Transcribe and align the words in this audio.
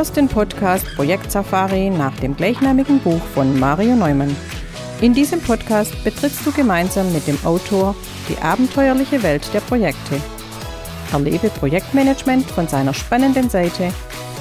hörst 0.00 0.16
den 0.16 0.28
Podcast 0.28 0.86
Projekt 0.96 1.30
Safari 1.30 1.90
nach 1.90 2.18
dem 2.20 2.34
gleichnamigen 2.34 3.00
Buch 3.00 3.20
von 3.34 3.60
Mario 3.60 3.94
Neumann. 3.94 4.34
In 5.02 5.12
diesem 5.12 5.42
Podcast 5.42 5.92
betrittst 6.02 6.46
du 6.46 6.52
gemeinsam 6.52 7.12
mit 7.12 7.26
dem 7.26 7.38
Autor 7.44 7.94
die 8.26 8.38
abenteuerliche 8.38 9.22
Welt 9.22 9.52
der 9.52 9.60
Projekte. 9.60 10.18
Erlebe 11.12 11.50
Projektmanagement 11.50 12.46
von 12.50 12.66
seiner 12.66 12.94
spannenden 12.94 13.50
Seite 13.50 13.92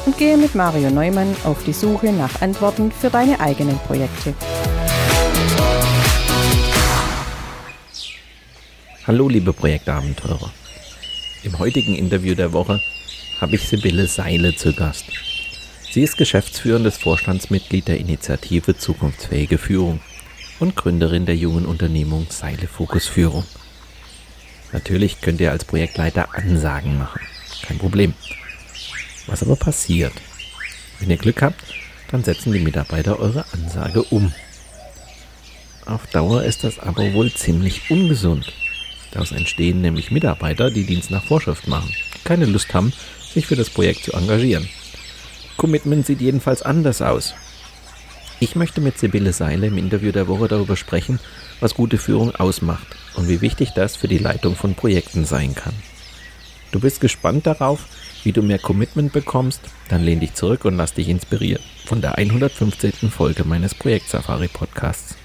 und 0.05 0.17
gehe 0.17 0.37
mit 0.37 0.55
Mario 0.55 0.89
Neumann 0.91 1.35
auf 1.43 1.61
die 1.65 1.73
Suche 1.73 2.13
nach 2.13 2.41
Antworten 2.41 2.89
für 2.89 3.09
deine 3.09 3.37
eigenen 3.41 3.77
Projekte. 3.79 4.33
Hallo 9.05 9.27
liebe 9.27 9.51
Projektabenteurer. 9.51 10.53
Im 11.43 11.59
heutigen 11.59 11.95
Interview 11.95 12.33
der 12.33 12.53
Woche 12.53 12.79
habe 13.41 13.55
ich 13.55 13.67
Sibylle 13.67 14.07
Seile 14.07 14.55
zu 14.55 14.73
Gast. 14.73 15.03
Sie 15.91 16.03
ist 16.03 16.17
geschäftsführendes 16.17 16.97
Vorstandsmitglied 16.97 17.87
der 17.87 17.97
Initiative 17.97 18.77
Zukunftsfähige 18.77 19.57
Führung 19.57 20.01
und 20.59 20.75
Gründerin 20.75 21.25
der 21.25 21.35
jungen 21.35 21.65
Unternehmung 21.65 22.27
Seile 22.29 22.67
Fokus 22.67 23.07
Führung. 23.07 23.43
Natürlich 24.71 25.19
könnt 25.19 25.41
ihr 25.41 25.51
als 25.51 25.65
Projektleiter 25.65 26.35
Ansagen 26.35 26.99
machen. 26.99 27.21
Kein 27.63 27.79
Problem. 27.79 28.13
Was 29.25 29.41
aber 29.41 29.55
passiert? 29.55 30.13
Wenn 30.99 31.09
ihr 31.09 31.17
Glück 31.17 31.41
habt, 31.41 31.63
dann 32.11 32.23
setzen 32.23 32.53
die 32.53 32.59
Mitarbeiter 32.59 33.19
eure 33.19 33.45
Ansage 33.51 34.03
um. 34.03 34.31
Auf 35.87 36.05
Dauer 36.07 36.43
ist 36.43 36.63
das 36.63 36.77
aber 36.77 37.13
wohl 37.13 37.33
ziemlich 37.33 37.89
ungesund. 37.89 38.53
Daraus 39.09 39.31
entstehen 39.31 39.81
nämlich 39.81 40.11
Mitarbeiter, 40.11 40.69
die 40.69 40.85
Dienst 40.85 41.09
nach 41.09 41.23
Vorschrift 41.23 41.67
machen, 41.67 41.91
die 42.13 42.23
keine 42.23 42.45
Lust 42.45 42.75
haben, 42.75 42.93
sich 43.33 43.47
für 43.47 43.55
das 43.55 43.71
Projekt 43.71 44.03
zu 44.03 44.13
engagieren. 44.13 44.69
Commitment 45.59 46.05
sieht 46.05 46.21
jedenfalls 46.21 46.61
anders 46.61 47.01
aus. 47.01 47.35
Ich 48.39 48.55
möchte 48.55 48.79
mit 48.79 48.97
Sibylle 48.97 49.33
Seile 49.33 49.67
im 49.67 49.77
Interview 49.77 50.13
der 50.13 50.29
Woche 50.29 50.47
darüber 50.47 50.77
sprechen, 50.77 51.19
was 51.59 51.75
gute 51.75 51.97
Führung 51.97 52.33
ausmacht 52.33 52.87
und 53.15 53.27
wie 53.27 53.41
wichtig 53.41 53.71
das 53.75 53.97
für 53.97 54.07
die 54.07 54.19
Leitung 54.19 54.55
von 54.55 54.73
Projekten 54.73 55.25
sein 55.25 55.55
kann. 55.55 55.73
Du 56.71 56.79
bist 56.79 57.01
gespannt 57.01 57.45
darauf, 57.45 57.87
wie 58.23 58.31
du 58.31 58.41
mehr 58.41 58.59
Commitment 58.59 59.11
bekommst? 59.11 59.59
Dann 59.89 60.01
lehn 60.01 60.21
dich 60.21 60.33
zurück 60.33 60.63
und 60.63 60.77
lass 60.77 60.93
dich 60.93 61.09
inspirieren 61.09 61.61
von 61.85 61.99
der 61.99 62.17
115. 62.17 63.11
Folge 63.11 63.43
meines 63.43 63.75
Projekt 63.75 64.07
Safari 64.07 64.47
Podcasts. 64.47 65.15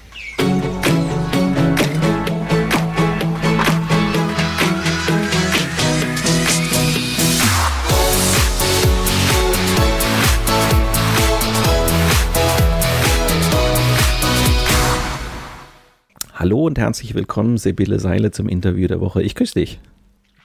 Hallo 16.45 16.67
und 16.67 16.77
herzlich 16.77 17.15
willkommen, 17.15 17.57
Sibylle 17.57 17.99
Seile, 17.99 18.29
zum 18.29 18.47
Interview 18.47 18.87
der 18.87 19.01
Woche. 19.01 19.23
Ich 19.23 19.33
küsse 19.33 19.55
dich. 19.55 19.79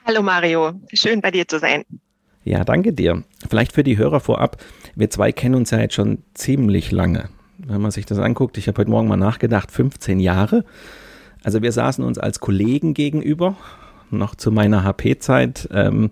Hallo 0.03 0.23
Mario, 0.23 0.71
schön 0.91 1.21
bei 1.21 1.29
dir 1.29 1.47
zu 1.47 1.59
sein. 1.59 1.83
Ja, 2.43 2.63
danke 2.63 2.91
dir. 2.91 3.23
Vielleicht 3.47 3.71
für 3.71 3.83
die 3.83 3.99
Hörer 3.99 4.19
vorab, 4.19 4.57
wir 4.95 5.11
zwei 5.11 5.31
kennen 5.31 5.53
uns 5.53 5.69
ja 5.69 5.79
jetzt 5.79 5.93
schon 5.93 6.23
ziemlich 6.33 6.91
lange. 6.91 7.29
Wenn 7.59 7.81
man 7.81 7.91
sich 7.91 8.07
das 8.07 8.17
anguckt, 8.17 8.57
ich 8.57 8.67
habe 8.67 8.79
heute 8.79 8.89
Morgen 8.89 9.07
mal 9.07 9.15
nachgedacht, 9.15 9.71
15 9.71 10.19
Jahre. 10.19 10.65
Also 11.43 11.61
wir 11.61 11.71
saßen 11.71 12.03
uns 12.03 12.17
als 12.17 12.39
Kollegen 12.39 12.95
gegenüber, 12.95 13.55
noch 14.09 14.33
zu 14.33 14.51
meiner 14.51 14.83
HP-Zeit. 14.83 15.69
Ähm, 15.71 16.09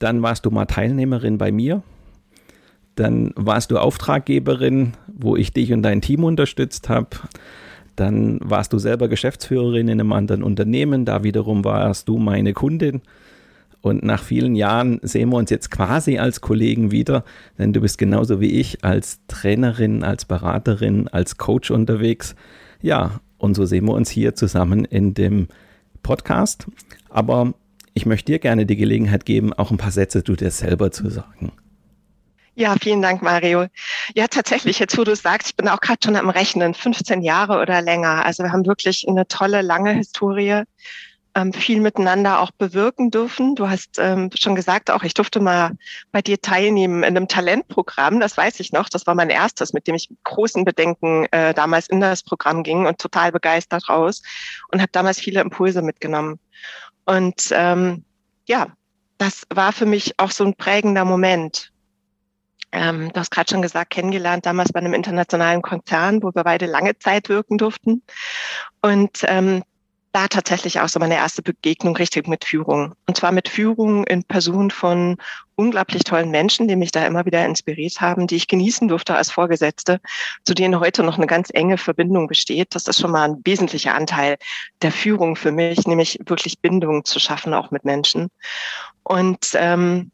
dann 0.00 0.22
warst 0.22 0.44
du 0.44 0.50
mal 0.50 0.66
Teilnehmerin 0.66 1.38
bei 1.38 1.52
mir. 1.52 1.84
Dann 2.96 3.32
warst 3.36 3.70
du 3.70 3.78
Auftraggeberin, 3.78 4.94
wo 5.06 5.36
ich 5.36 5.52
dich 5.52 5.72
und 5.72 5.82
dein 5.82 6.00
Team 6.00 6.24
unterstützt 6.24 6.88
habe. 6.88 7.10
Dann 7.98 8.38
warst 8.42 8.72
du 8.72 8.78
selber 8.78 9.08
Geschäftsführerin 9.08 9.88
in 9.88 10.00
einem 10.00 10.12
anderen 10.12 10.44
Unternehmen. 10.44 11.04
Da 11.04 11.24
wiederum 11.24 11.64
warst 11.64 12.08
du 12.08 12.18
meine 12.18 12.52
Kundin. 12.52 13.02
Und 13.80 14.04
nach 14.04 14.22
vielen 14.22 14.54
Jahren 14.54 15.00
sehen 15.02 15.30
wir 15.30 15.36
uns 15.36 15.50
jetzt 15.50 15.70
quasi 15.70 16.18
als 16.18 16.40
Kollegen 16.40 16.90
wieder, 16.92 17.24
denn 17.58 17.72
du 17.72 17.80
bist 17.80 17.98
genauso 17.98 18.40
wie 18.40 18.60
ich 18.60 18.84
als 18.84 19.20
Trainerin, 19.28 20.04
als 20.04 20.24
Beraterin, 20.24 21.08
als 21.08 21.38
Coach 21.38 21.70
unterwegs. 21.70 22.36
Ja, 22.82 23.20
und 23.36 23.54
so 23.54 23.64
sehen 23.64 23.86
wir 23.86 23.94
uns 23.94 24.10
hier 24.10 24.34
zusammen 24.34 24.84
in 24.84 25.14
dem 25.14 25.48
Podcast. 26.02 26.66
Aber 27.08 27.54
ich 27.94 28.06
möchte 28.06 28.32
dir 28.32 28.38
gerne 28.38 28.64
die 28.64 28.76
Gelegenheit 28.76 29.24
geben, 29.24 29.52
auch 29.52 29.72
ein 29.72 29.76
paar 29.76 29.90
Sätze 29.90 30.22
zu 30.22 30.36
dir 30.36 30.50
selber 30.50 30.92
zu 30.92 31.08
sagen. 31.10 31.52
Ja, 32.58 32.74
vielen 32.74 33.02
Dank, 33.02 33.22
Mario. 33.22 33.66
Ja, 34.16 34.26
tatsächlich, 34.26 34.80
jetzt 34.80 34.98
wo 34.98 35.04
du 35.04 35.14
sagst, 35.14 35.50
ich 35.50 35.54
bin 35.54 35.68
auch 35.68 35.80
gerade 35.80 36.00
schon 36.02 36.16
am 36.16 36.28
Rechnen, 36.28 36.74
15 36.74 37.22
Jahre 37.22 37.60
oder 37.60 37.80
länger. 37.80 38.24
Also 38.26 38.42
wir 38.42 38.50
haben 38.50 38.66
wirklich 38.66 39.06
eine 39.06 39.28
tolle, 39.28 39.62
lange 39.62 39.92
Historie, 39.92 40.64
ähm, 41.36 41.52
viel 41.52 41.80
miteinander 41.80 42.40
auch 42.40 42.50
bewirken 42.50 43.12
dürfen. 43.12 43.54
Du 43.54 43.68
hast 43.68 44.00
ähm, 44.00 44.30
schon 44.34 44.56
gesagt, 44.56 44.90
auch 44.90 45.04
ich 45.04 45.14
durfte 45.14 45.38
mal 45.38 45.70
bei 46.10 46.20
dir 46.20 46.40
teilnehmen 46.40 47.04
in 47.04 47.16
einem 47.16 47.28
Talentprogramm. 47.28 48.18
Das 48.18 48.36
weiß 48.36 48.58
ich 48.58 48.72
noch. 48.72 48.88
Das 48.88 49.06
war 49.06 49.14
mein 49.14 49.30
erstes, 49.30 49.72
mit 49.72 49.86
dem 49.86 49.94
ich 49.94 50.10
mit 50.10 50.18
großen 50.24 50.64
Bedenken 50.64 51.26
äh, 51.30 51.54
damals 51.54 51.88
in 51.88 52.00
das 52.00 52.24
Programm 52.24 52.64
ging 52.64 52.86
und 52.86 52.98
total 52.98 53.30
begeistert 53.30 53.88
raus 53.88 54.20
und 54.72 54.80
habe 54.80 54.90
damals 54.90 55.20
viele 55.20 55.42
Impulse 55.42 55.80
mitgenommen. 55.80 56.40
Und 57.04 57.50
ähm, 57.52 58.04
ja, 58.48 58.66
das 59.16 59.44
war 59.54 59.72
für 59.72 59.86
mich 59.86 60.18
auch 60.18 60.32
so 60.32 60.42
ein 60.42 60.54
prägender 60.54 61.04
Moment 61.04 61.70
ähm, 62.72 63.10
du 63.12 63.20
hast 63.20 63.30
gerade 63.30 63.50
schon 63.50 63.62
gesagt, 63.62 63.90
kennengelernt 63.90 64.46
damals 64.46 64.72
bei 64.72 64.80
einem 64.80 64.94
internationalen 64.94 65.62
Konzern, 65.62 66.22
wo 66.22 66.34
wir 66.34 66.44
beide 66.44 66.66
lange 66.66 66.98
Zeit 66.98 67.28
wirken 67.28 67.58
durften. 67.58 68.02
Und 68.82 69.24
ähm, 69.24 69.62
da 70.12 70.26
tatsächlich 70.26 70.80
auch 70.80 70.88
so 70.88 70.98
meine 70.98 71.16
erste 71.16 71.42
Begegnung 71.42 71.94
richtig 71.96 72.26
mit 72.28 72.44
Führung. 72.44 72.94
Und 73.06 73.16
zwar 73.16 73.30
mit 73.30 73.48
Führung 73.48 74.04
in 74.04 74.24
Person 74.24 74.70
von 74.70 75.16
unglaublich 75.54 76.04
tollen 76.04 76.30
Menschen, 76.30 76.66
die 76.66 76.76
mich 76.76 76.92
da 76.92 77.06
immer 77.06 77.26
wieder 77.26 77.44
inspiriert 77.44 78.00
haben, 78.00 78.26
die 78.26 78.36
ich 78.36 78.48
genießen 78.48 78.88
durfte 78.88 79.14
als 79.14 79.30
Vorgesetzte, 79.30 80.00
zu 80.44 80.54
denen 80.54 80.80
heute 80.80 81.02
noch 81.02 81.18
eine 81.18 81.26
ganz 81.26 81.50
enge 81.52 81.78
Verbindung 81.78 82.26
besteht. 82.26 82.74
Das 82.74 82.86
ist 82.86 83.00
schon 83.00 83.10
mal 83.10 83.28
ein 83.28 83.40
wesentlicher 83.44 83.94
Anteil 83.94 84.38
der 84.82 84.92
Führung 84.92 85.36
für 85.36 85.52
mich, 85.52 85.86
nämlich 85.86 86.18
wirklich 86.24 86.60
Bindung 86.60 87.04
zu 87.04 87.18
schaffen, 87.18 87.52
auch 87.52 87.70
mit 87.70 87.84
Menschen. 87.84 88.28
Und 89.02 89.50
ähm, 89.54 90.10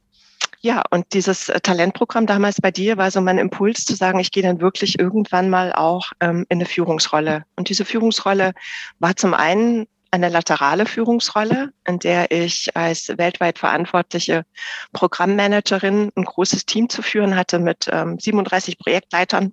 ja, 0.65 0.83
und 0.89 1.13
dieses 1.13 1.51
äh, 1.51 1.61
Talentprogramm 1.61 2.27
damals 2.27 2.59
bei 2.59 2.71
dir 2.71 2.97
war 2.97 3.11
so 3.11 3.21
mein 3.21 3.37
Impuls 3.37 3.85
zu 3.85 3.95
sagen, 3.95 4.19
ich 4.19 4.33
gehe 4.33 4.43
dann 4.43 4.63
wirklich 4.63 4.99
irgendwann 4.99 5.51
mal 5.51 5.75
auch 5.75 6.13
ähm, 6.21 6.47
in 6.49 6.57
eine 6.57 6.65
Führungsrolle. 6.65 7.45
Und 7.55 7.69
diese 7.69 7.85
Führungsrolle 7.85 8.55
war 8.99 9.15
zum 9.15 9.35
einen 9.35 9.87
eine 10.11 10.31
laterale 10.31 10.87
Führungsrolle, 10.87 11.75
in 11.87 11.99
der 11.99 12.31
ich 12.31 12.75
als 12.75 13.09
weltweit 13.09 13.59
verantwortliche 13.59 14.47
Programmmanagerin 14.95 16.11
ein 16.17 16.25
großes 16.25 16.65
Team 16.65 16.89
zu 16.89 17.03
führen 17.03 17.37
hatte 17.37 17.59
mit 17.59 17.87
ähm, 17.93 18.19
37 18.19 18.79
Projektleitern 18.79 19.53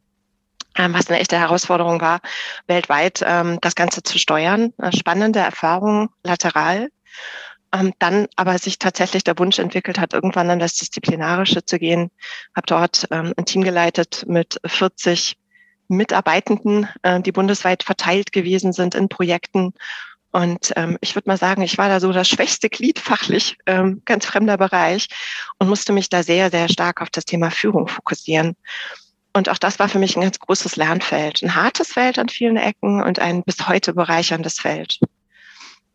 ähm, 0.77 0.93
was 0.93 1.09
eine 1.09 1.19
echte 1.19 1.37
Herausforderung 1.37 1.99
war, 1.99 2.21
weltweit 2.67 3.21
ähm, 3.25 3.57
das 3.59 3.75
Ganze 3.75 4.01
zu 4.03 4.17
steuern. 4.17 4.71
Spannende 4.95 5.39
Erfahrung 5.39 6.11
lateral 6.23 6.87
dann 7.99 8.27
aber 8.35 8.57
sich 8.57 8.79
tatsächlich 8.79 9.23
der 9.23 9.39
Wunsch 9.39 9.59
entwickelt 9.59 9.99
hat, 9.99 10.13
irgendwann 10.13 10.49
an 10.49 10.59
das 10.59 10.73
Disziplinarische 10.73 11.63
zu 11.63 11.79
gehen. 11.79 12.11
Habe 12.55 12.67
dort 12.67 13.07
ähm, 13.11 13.33
ein 13.37 13.45
Team 13.45 13.63
geleitet 13.63 14.25
mit 14.27 14.59
40 14.65 15.37
Mitarbeitenden, 15.87 16.87
äh, 17.03 17.21
die 17.21 17.31
bundesweit 17.31 17.83
verteilt 17.83 18.31
gewesen 18.31 18.73
sind 18.73 18.95
in 18.95 19.09
Projekten. 19.09 19.73
Und 20.31 20.71
ähm, 20.77 20.97
ich 21.01 21.15
würde 21.15 21.29
mal 21.29 21.37
sagen, 21.37 21.61
ich 21.61 21.77
war 21.77 21.89
da 21.89 21.99
so 21.99 22.11
das 22.13 22.29
schwächste 22.29 22.69
Glied 22.69 22.99
fachlich, 22.99 23.57
ähm, 23.65 24.01
ganz 24.05 24.25
fremder 24.25 24.57
Bereich 24.57 25.07
und 25.59 25.67
musste 25.67 25.91
mich 25.91 26.09
da 26.09 26.23
sehr, 26.23 26.49
sehr 26.49 26.69
stark 26.69 27.01
auf 27.01 27.09
das 27.09 27.25
Thema 27.25 27.51
Führung 27.51 27.87
fokussieren. 27.87 28.55
Und 29.33 29.49
auch 29.49 29.57
das 29.57 29.79
war 29.79 29.89
für 29.89 29.99
mich 29.99 30.15
ein 30.15 30.21
ganz 30.21 30.39
großes 30.39 30.75
Lernfeld, 30.77 31.41
ein 31.41 31.55
hartes 31.55 31.89
Feld 31.89 32.19
an 32.19 32.29
vielen 32.29 32.57
Ecken 32.57 33.01
und 33.01 33.19
ein 33.19 33.43
bis 33.43 33.67
heute 33.67 33.93
bereicherndes 33.93 34.59
Feld. 34.59 34.99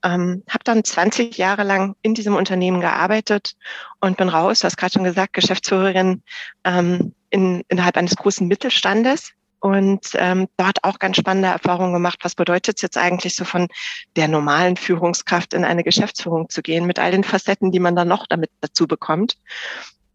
Ähm, 0.05 0.43
habe 0.49 0.65
dann 0.65 0.85
20 0.85 1.37
Jahre 1.39 1.65
lang 1.65 1.97
in 2.03 2.15
diesem 2.15 2.35
Unternehmen 2.35 2.81
gearbeitet 2.81 3.57
und 4.01 4.17
bin 4.17 4.29
raus, 4.29 4.61
du 4.61 4.67
hast 4.67 4.77
gerade 4.77 4.93
schon 4.93 5.05
gesagt, 5.05 5.33
Geschäftsführerin 5.33 6.23
ähm, 6.65 7.15
in, 7.31 7.63
innerhalb 7.69 7.97
eines 7.97 8.17
großen 8.17 8.47
Mittelstandes 8.47 9.33
und 9.61 10.11
ähm, 10.15 10.49
dort 10.57 10.85
auch 10.85 10.99
ganz 10.99 11.17
spannende 11.17 11.49
Erfahrungen 11.49 11.93
gemacht. 11.93 12.19
Was 12.23 12.35
bedeutet 12.35 12.77
es 12.77 12.83
jetzt 12.83 12.99
eigentlich 12.99 13.35
so 13.35 13.45
von 13.45 13.69
der 14.15 14.29
normalen 14.29 14.77
Führungskraft 14.77 15.55
in 15.55 15.65
eine 15.65 15.83
Geschäftsführung 15.83 16.49
zu 16.49 16.63
gehen, 16.63 16.87
mit 16.87 16.99
all 16.99 17.11
den 17.11 17.25
Facetten, 17.25 17.73
die 17.73 17.81
man 17.81 17.97
dann 17.97 18.09
noch 18.09 18.27
damit 18.27 18.51
dazu 18.61 18.87
bekommt? 18.87 19.37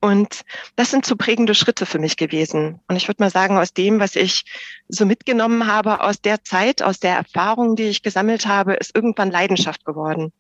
Und 0.04 0.42
das 0.76 0.90
sind 0.90 1.06
so 1.06 1.16
prägende 1.16 1.54
Schritte 1.54 1.86
für 1.86 2.00
mich 2.00 2.18
gewesen. 2.18 2.80
Und 2.88 2.96
ich 2.96 3.08
würde 3.08 3.22
mal 3.22 3.30
sagen, 3.30 3.60
aus 3.60 3.72
dem, 3.72 4.00
was 4.00 4.16
ich 4.16 4.46
so 4.88 5.06
mitgenommen 5.06 5.68
habe, 5.68 6.02
aus 6.02 6.20
der 6.20 6.44
Zeit, 6.44 6.82
aus 6.82 7.00
der 7.00 7.16
Erfahrung, 7.16 7.76
die 7.76 7.84
ich 7.84 8.02
gesammelt 8.02 8.48
habe, 8.48 8.74
ist 8.74 8.96
irgendwann 8.96 9.30
Leidenschaft 9.30 9.86
geworden. 9.86 10.34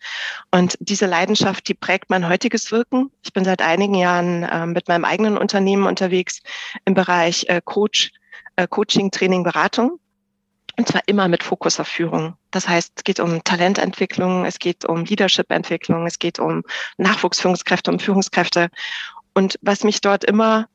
Und 0.50 0.78
diese 0.80 1.06
Leidenschaft, 1.06 1.68
die 1.68 1.75
prägt 1.75 2.10
mein 2.10 2.28
heutiges 2.28 2.72
Wirken. 2.72 3.12
Ich 3.24 3.34
bin 3.34 3.46
seit 3.46 3.62
einigen 3.62 3.94
Jahren 3.94 4.42
äh, 4.44 4.66
mit 4.66 4.88
meinem 4.88 5.06
eigenen 5.06 5.38
Unternehmen 5.38 5.86
unterwegs 5.86 6.42
im 6.86 6.96
Bereich 6.96 7.46
äh, 7.48 7.62
Coach, 7.63 8.10
äh, 8.56 8.68
Coaching, 8.68 9.12
Training, 9.12 9.44
Beratung. 9.44 10.00
Und 10.78 10.88
zwar 10.88 11.02
immer 11.06 11.28
mit 11.28 11.44
Fokus 11.44 11.80
auf 11.80 11.88
Führung. 11.88 12.36
Das 12.50 12.68
heißt, 12.68 12.94
es 12.96 13.04
geht 13.04 13.19
um 13.19 13.44
Talententwicklung, 13.44 14.46
es 14.46 14.58
geht 14.58 14.86
um 14.86 15.06
Leadership-Entwicklung, 15.06 16.08
es 16.08 16.18
geht 16.18 16.40
um 16.40 16.63
Nachwuchsführungskräfte, 16.98 17.92
um 17.92 18.00
Führungskräfte. 18.00 18.69
Und 19.33 19.57
was 19.62 19.83
mich 19.83 20.01
dort 20.01 20.24
immer 20.24 20.68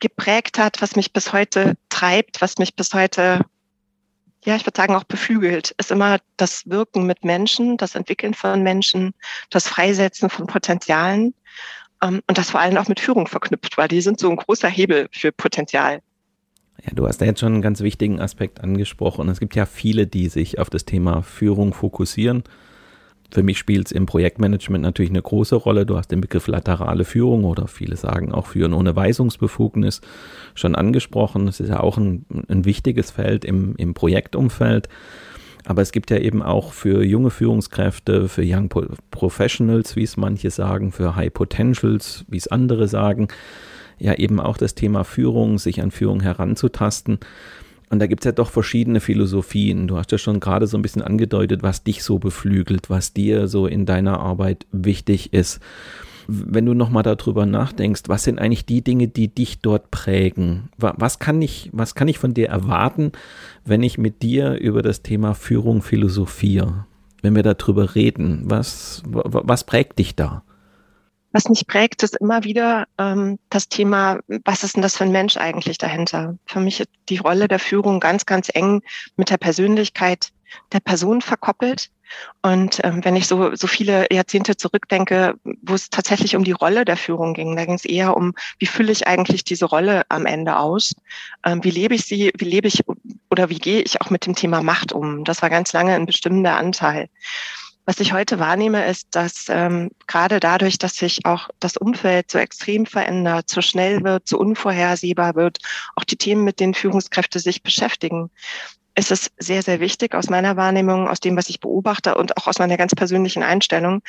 geprägt 0.00 0.58
hat, 0.58 0.82
was 0.82 0.96
mich 0.96 1.12
bis 1.12 1.32
heute 1.32 1.74
treibt, 1.88 2.40
was 2.40 2.58
mich 2.58 2.74
bis 2.74 2.92
heute, 2.94 3.40
ja, 4.44 4.56
ich 4.56 4.66
würde 4.66 4.76
sagen, 4.76 4.94
auch 4.94 5.04
beflügelt, 5.04 5.74
ist 5.78 5.90
immer 5.90 6.18
das 6.36 6.68
Wirken 6.68 7.06
mit 7.06 7.24
Menschen, 7.24 7.76
das 7.76 7.94
Entwickeln 7.94 8.34
von 8.34 8.62
Menschen, 8.62 9.12
das 9.50 9.68
Freisetzen 9.68 10.30
von 10.30 10.46
Potenzialen 10.46 11.34
ähm, 12.02 12.20
und 12.26 12.38
das 12.38 12.50
vor 12.50 12.60
allem 12.60 12.78
auch 12.78 12.88
mit 12.88 13.00
Führung 13.00 13.26
verknüpft, 13.26 13.76
weil 13.76 13.88
die 13.88 14.00
sind 14.00 14.18
so 14.18 14.30
ein 14.30 14.36
großer 14.36 14.68
Hebel 14.68 15.08
für 15.12 15.32
Potenzial. 15.32 16.00
Ja, 16.84 16.92
du 16.94 17.06
hast 17.06 17.18
da 17.18 17.26
jetzt 17.26 17.40
schon 17.40 17.52
einen 17.52 17.62
ganz 17.62 17.80
wichtigen 17.80 18.20
Aspekt 18.20 18.60
angesprochen. 18.60 19.28
Es 19.28 19.38
gibt 19.38 19.54
ja 19.54 19.66
viele, 19.66 20.06
die 20.06 20.28
sich 20.28 20.58
auf 20.58 20.70
das 20.70 20.86
Thema 20.86 21.22
Führung 21.22 21.74
fokussieren. 21.74 22.42
Für 23.32 23.42
mich 23.42 23.58
spielt 23.58 23.86
es 23.86 23.92
im 23.92 24.06
Projektmanagement 24.06 24.82
natürlich 24.82 25.10
eine 25.10 25.22
große 25.22 25.54
Rolle. 25.54 25.86
Du 25.86 25.96
hast 25.96 26.08
den 26.08 26.20
Begriff 26.20 26.48
laterale 26.48 27.04
Führung 27.04 27.44
oder 27.44 27.68
viele 27.68 27.96
sagen 27.96 28.32
auch 28.32 28.46
Führen 28.46 28.72
ohne 28.72 28.96
Weisungsbefugnis 28.96 30.00
schon 30.54 30.74
angesprochen. 30.74 31.46
Das 31.46 31.60
ist 31.60 31.68
ja 31.68 31.80
auch 31.80 31.96
ein, 31.96 32.26
ein 32.48 32.64
wichtiges 32.64 33.12
Feld 33.12 33.44
im, 33.44 33.76
im 33.76 33.94
Projektumfeld. 33.94 34.88
Aber 35.66 35.82
es 35.82 35.92
gibt 35.92 36.10
ja 36.10 36.18
eben 36.18 36.42
auch 36.42 36.72
für 36.72 37.04
junge 37.04 37.30
Führungskräfte, 37.30 38.28
für 38.28 38.42
Young 38.44 38.68
Professionals, 39.10 39.94
wie 39.94 40.02
es 40.02 40.16
manche 40.16 40.50
sagen, 40.50 40.90
für 40.90 41.16
High 41.16 41.32
Potentials, 41.32 42.24
wie 42.28 42.38
es 42.38 42.48
andere 42.48 42.88
sagen, 42.88 43.28
ja 43.98 44.14
eben 44.14 44.40
auch 44.40 44.56
das 44.56 44.74
Thema 44.74 45.04
Führung, 45.04 45.58
sich 45.58 45.82
an 45.82 45.90
Führung 45.90 46.20
heranzutasten. 46.20 47.18
Und 47.90 47.98
da 47.98 48.06
gibt 48.06 48.22
es 48.22 48.24
ja 48.24 48.32
doch 48.32 48.50
verschiedene 48.50 49.00
Philosophien. 49.00 49.88
Du 49.88 49.98
hast 49.98 50.12
ja 50.12 50.18
schon 50.18 50.38
gerade 50.38 50.68
so 50.68 50.78
ein 50.78 50.82
bisschen 50.82 51.02
angedeutet, 51.02 51.64
was 51.64 51.82
dich 51.82 52.04
so 52.04 52.20
beflügelt, 52.20 52.88
was 52.88 53.12
dir 53.12 53.48
so 53.48 53.66
in 53.66 53.84
deiner 53.84 54.20
Arbeit 54.20 54.64
wichtig 54.70 55.32
ist. 55.32 55.60
Wenn 56.28 56.66
du 56.66 56.74
nochmal 56.74 57.02
darüber 57.02 57.46
nachdenkst, 57.46 58.02
was 58.06 58.22
sind 58.22 58.38
eigentlich 58.38 58.64
die 58.64 58.82
Dinge, 58.82 59.08
die 59.08 59.26
dich 59.26 59.60
dort 59.60 59.90
prägen? 59.90 60.68
Was 60.78 61.18
kann 61.18 61.42
ich, 61.42 61.68
was 61.72 61.96
kann 61.96 62.06
ich 62.06 62.18
von 62.18 62.32
dir 62.32 62.48
erwarten, 62.48 63.10
wenn 63.64 63.82
ich 63.82 63.98
mit 63.98 64.22
dir 64.22 64.54
über 64.54 64.82
das 64.82 65.02
Thema 65.02 65.34
Führung 65.34 65.82
philosophiere? 65.82 66.86
Wenn 67.22 67.34
wir 67.34 67.42
darüber 67.42 67.96
reden, 67.96 68.42
was, 68.44 69.02
was 69.04 69.64
prägt 69.64 69.98
dich 69.98 70.14
da? 70.14 70.44
Was 71.32 71.48
mich 71.48 71.66
prägt, 71.66 72.02
ist 72.02 72.16
immer 72.16 72.44
wieder 72.44 72.86
ähm, 72.98 73.38
das 73.50 73.68
Thema, 73.68 74.18
was 74.44 74.64
ist 74.64 74.76
denn 74.76 74.82
das 74.82 74.96
für 74.96 75.04
ein 75.04 75.12
Mensch 75.12 75.36
eigentlich 75.36 75.78
dahinter? 75.78 76.36
Für 76.46 76.60
mich 76.60 76.80
ist 76.80 76.90
die 77.08 77.18
Rolle 77.18 77.46
der 77.46 77.60
Führung 77.60 78.00
ganz, 78.00 78.26
ganz 78.26 78.50
eng 78.52 78.82
mit 79.16 79.30
der 79.30 79.38
Persönlichkeit 79.38 80.30
der 80.72 80.80
Person 80.80 81.20
verkoppelt. 81.20 81.90
Und 82.42 82.80
ähm, 82.82 83.04
wenn 83.04 83.14
ich 83.14 83.28
so, 83.28 83.54
so 83.54 83.68
viele 83.68 84.08
Jahrzehnte 84.12 84.56
zurückdenke, 84.56 85.34
wo 85.62 85.74
es 85.74 85.90
tatsächlich 85.90 86.34
um 86.34 86.42
die 86.42 86.50
Rolle 86.50 86.84
der 86.84 86.96
Führung 86.96 87.34
ging, 87.34 87.54
da 87.54 87.64
ging 87.64 87.74
es 87.74 87.84
eher 87.84 88.16
um, 88.16 88.34
wie 88.58 88.66
fülle 88.66 88.90
ich 88.90 89.06
eigentlich 89.06 89.44
diese 89.44 89.66
Rolle 89.66 90.02
am 90.08 90.26
Ende 90.26 90.56
aus? 90.56 90.96
Ähm, 91.44 91.62
wie 91.62 91.70
lebe 91.70 91.94
ich 91.94 92.06
sie? 92.06 92.32
Wie 92.36 92.44
lebe 92.44 92.66
ich 92.66 92.82
oder 93.30 93.48
wie 93.48 93.60
gehe 93.60 93.82
ich 93.82 94.00
auch 94.00 94.10
mit 94.10 94.26
dem 94.26 94.34
Thema 94.34 94.60
Macht 94.62 94.92
um? 94.92 95.22
Das 95.22 95.42
war 95.42 95.50
ganz 95.50 95.72
lange 95.72 95.94
ein 95.94 96.06
bestimmender 96.06 96.56
Anteil. 96.56 97.08
Was 97.86 97.98
ich 97.98 98.12
heute 98.12 98.38
wahrnehme, 98.38 98.86
ist, 98.86 99.08
dass 99.10 99.46
ähm, 99.48 99.90
gerade 100.06 100.38
dadurch, 100.38 100.78
dass 100.78 100.94
sich 100.94 101.24
auch 101.24 101.48
das 101.58 101.76
Umfeld 101.76 102.30
so 102.30 102.38
extrem 102.38 102.86
verändert, 102.86 103.48
so 103.48 103.62
schnell 103.62 104.04
wird, 104.04 104.28
so 104.28 104.38
unvorhersehbar 104.38 105.34
wird, 105.34 105.58
auch 105.96 106.04
die 106.04 106.16
Themen, 106.16 106.44
mit 106.44 106.60
denen 106.60 106.74
Führungskräfte 106.74 107.40
sich 107.40 107.62
beschäftigen, 107.62 108.30
ist 108.96 109.10
es 109.10 109.30
sehr, 109.38 109.62
sehr 109.62 109.80
wichtig 109.80 110.14
aus 110.14 110.28
meiner 110.28 110.56
Wahrnehmung, 110.56 111.08
aus 111.08 111.20
dem, 111.20 111.36
was 111.36 111.48
ich 111.48 111.60
beobachte 111.60 112.16
und 112.16 112.36
auch 112.36 112.46
aus 112.46 112.58
meiner 112.58 112.76
ganz 112.76 112.94
persönlichen 112.94 113.42
Einstellung, 113.42 114.02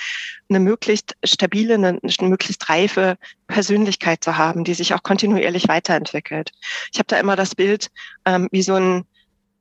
eine 0.50 0.60
möglichst 0.60 1.16
stabile, 1.24 1.76
eine, 1.76 2.00
eine 2.02 2.30
möglichst 2.30 2.68
reife 2.70 3.18
Persönlichkeit 3.48 4.24
zu 4.24 4.38
haben, 4.38 4.64
die 4.64 4.74
sich 4.74 4.94
auch 4.94 5.04
kontinuierlich 5.04 5.68
weiterentwickelt. 5.68 6.52
Ich 6.92 7.00
habe 7.00 7.08
da 7.08 7.20
immer 7.20 7.36
das 7.36 7.56
Bild 7.56 7.90
ähm, 8.26 8.48
wie 8.52 8.64
so 8.64 8.76
ein 8.76 9.06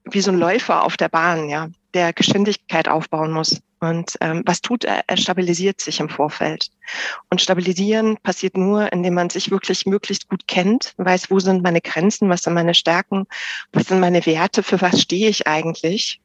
wie 0.04 0.22
so 0.22 0.30
ein 0.30 0.38
Läufer 0.38 0.82
auf 0.82 0.96
der 0.96 1.10
Bahn, 1.10 1.48
ja, 1.48 1.68
der 1.94 2.12
Geschwindigkeit 2.12 2.88
aufbauen 2.88 3.32
muss. 3.32 3.60
Und 3.80 4.16
ähm, 4.20 4.42
was 4.44 4.60
tut 4.60 4.84
er? 4.84 5.02
Er 5.06 5.16
stabilisiert 5.16 5.80
sich 5.80 6.00
im 6.00 6.10
Vorfeld. 6.10 6.68
Und 7.30 7.40
stabilisieren 7.40 8.18
passiert 8.18 8.56
nur, 8.56 8.92
indem 8.92 9.14
man 9.14 9.30
sich 9.30 9.50
wirklich 9.50 9.86
möglichst 9.86 10.28
gut 10.28 10.46
kennt, 10.46 10.92
weiß, 10.98 11.30
wo 11.30 11.40
sind 11.40 11.62
meine 11.62 11.80
Grenzen, 11.80 12.28
was 12.28 12.42
sind 12.42 12.54
meine 12.54 12.74
Stärken, 12.74 13.26
was 13.72 13.88
sind 13.88 14.00
meine 14.00 14.24
Werte, 14.26 14.62
für 14.62 14.80
was 14.82 15.00
stehe 15.00 15.30
ich 15.30 15.46
eigentlich, 15.46 16.20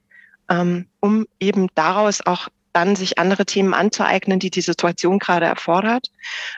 ähm, 0.49 0.87
um 0.99 1.25
eben 1.39 1.69
daraus 1.75 2.25
auch 2.25 2.49
dann 2.73 2.97
sich 2.97 3.17
andere 3.17 3.45
Themen 3.45 3.73
anzueignen, 3.73 4.37
die 4.37 4.49
die 4.51 4.61
Situation 4.61 5.17
gerade 5.17 5.45
erfordert, 5.45 6.11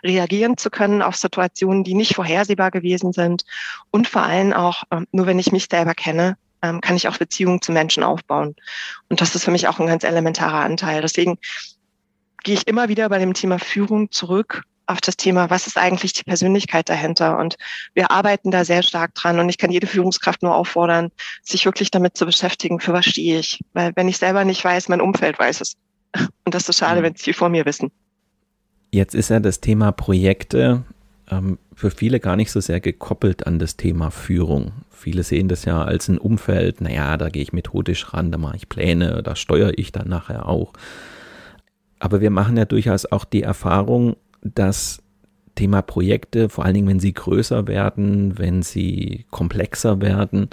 reagieren 0.03 0.57
zu 0.57 0.71
können 0.71 1.03
auf 1.03 1.15
Situationen, 1.15 1.83
die 1.83 1.93
nicht 1.93 2.15
vorhersehbar 2.15 2.71
gewesen 2.71 3.13
sind 3.13 3.45
und 3.91 4.07
vor 4.07 4.23
allem 4.23 4.51
auch, 4.51 4.83
ähm, 4.89 5.05
nur 5.11 5.27
wenn 5.27 5.37
ich 5.37 5.51
mich 5.51 5.67
selber 5.69 5.93
kenne, 5.93 6.37
ähm, 6.61 6.81
kann 6.81 6.95
ich 6.95 7.07
auch 7.07 7.17
Beziehungen 7.17 7.61
zu 7.61 7.71
Menschen 7.71 8.03
aufbauen. 8.03 8.55
Und 9.09 9.21
das 9.21 9.35
ist 9.35 9.45
für 9.45 9.51
mich 9.51 9.67
auch 9.67 9.79
ein 9.79 9.87
ganz 9.87 10.03
elementarer 10.03 10.59
Anteil. 10.59 11.01
Deswegen 11.01 11.37
gehe 12.43 12.55
ich 12.55 12.67
immer 12.67 12.89
wieder 12.89 13.09
bei 13.09 13.19
dem 13.19 13.33
Thema 13.33 13.59
Führung 13.59 14.11
zurück 14.11 14.63
auf 14.87 15.01
das 15.01 15.17
Thema, 15.17 15.49
was 15.49 15.67
ist 15.67 15.77
eigentlich 15.77 16.13
die 16.13 16.23
Persönlichkeit 16.23 16.89
dahinter? 16.89 17.37
Und 17.37 17.57
wir 17.93 18.09
arbeiten 18.09 18.51
da 18.51 18.63
sehr 18.63 18.81
stark 18.83 19.13
dran. 19.15 19.39
Und 19.39 19.49
ich 19.49 19.57
kann 19.57 19.71
jede 19.71 19.85
Führungskraft 19.85 20.41
nur 20.41 20.55
auffordern, 20.55 21.11
sich 21.43 21.65
wirklich 21.65 21.91
damit 21.91 22.17
zu 22.17 22.25
beschäftigen, 22.25 22.79
für 22.79 22.93
was 22.93 23.05
stehe 23.05 23.39
ich. 23.39 23.59
Weil 23.73 23.91
wenn 23.95 24.07
ich 24.07 24.17
selber 24.17 24.45
nicht 24.45 24.63
weiß, 24.63 24.87
mein 24.87 25.01
Umfeld 25.01 25.37
weiß 25.37 25.61
es. 25.61 25.75
Und 26.45 26.55
das 26.55 26.67
ist 26.69 26.79
schade, 26.79 27.01
mhm. 27.01 27.05
wenn 27.05 27.13
es 27.13 27.21
die 27.21 27.33
vor 27.33 27.49
mir 27.49 27.65
wissen. 27.65 27.91
Jetzt 28.91 29.13
ist 29.13 29.29
ja 29.29 29.41
das 29.41 29.59
Thema 29.59 29.91
Projekte 29.91 30.83
ähm, 31.29 31.59
für 31.75 31.91
viele 31.91 32.19
gar 32.19 32.37
nicht 32.37 32.51
so 32.51 32.61
sehr 32.61 32.79
gekoppelt 32.79 33.45
an 33.45 33.59
das 33.59 33.75
Thema 33.75 34.09
Führung. 34.09 34.71
Viele 34.97 35.23
sehen 35.23 35.47
das 35.47 35.65
ja 35.65 35.83
als 35.83 36.07
ein 36.07 36.17
Umfeld, 36.17 36.81
naja, 36.81 37.17
da 37.17 37.29
gehe 37.29 37.41
ich 37.41 37.53
methodisch 37.53 38.13
ran, 38.13 38.31
da 38.31 38.37
mache 38.37 38.57
ich 38.57 38.69
Pläne, 38.69 39.21
da 39.23 39.35
steuere 39.35 39.77
ich 39.77 39.91
dann 39.91 40.09
nachher 40.09 40.47
auch. 40.47 40.73
Aber 41.99 42.21
wir 42.21 42.29
machen 42.29 42.57
ja 42.57 42.65
durchaus 42.65 43.05
auch 43.05 43.25
die 43.25 43.43
Erfahrung, 43.43 44.15
dass 44.41 45.01
Thema 45.55 45.81
Projekte, 45.81 46.49
vor 46.49 46.65
allen 46.65 46.75
Dingen 46.75 46.87
wenn 46.87 46.99
sie 46.99 47.13
größer 47.13 47.67
werden, 47.67 48.37
wenn 48.37 48.61
sie 48.61 49.25
komplexer 49.31 50.01
werden, 50.01 50.49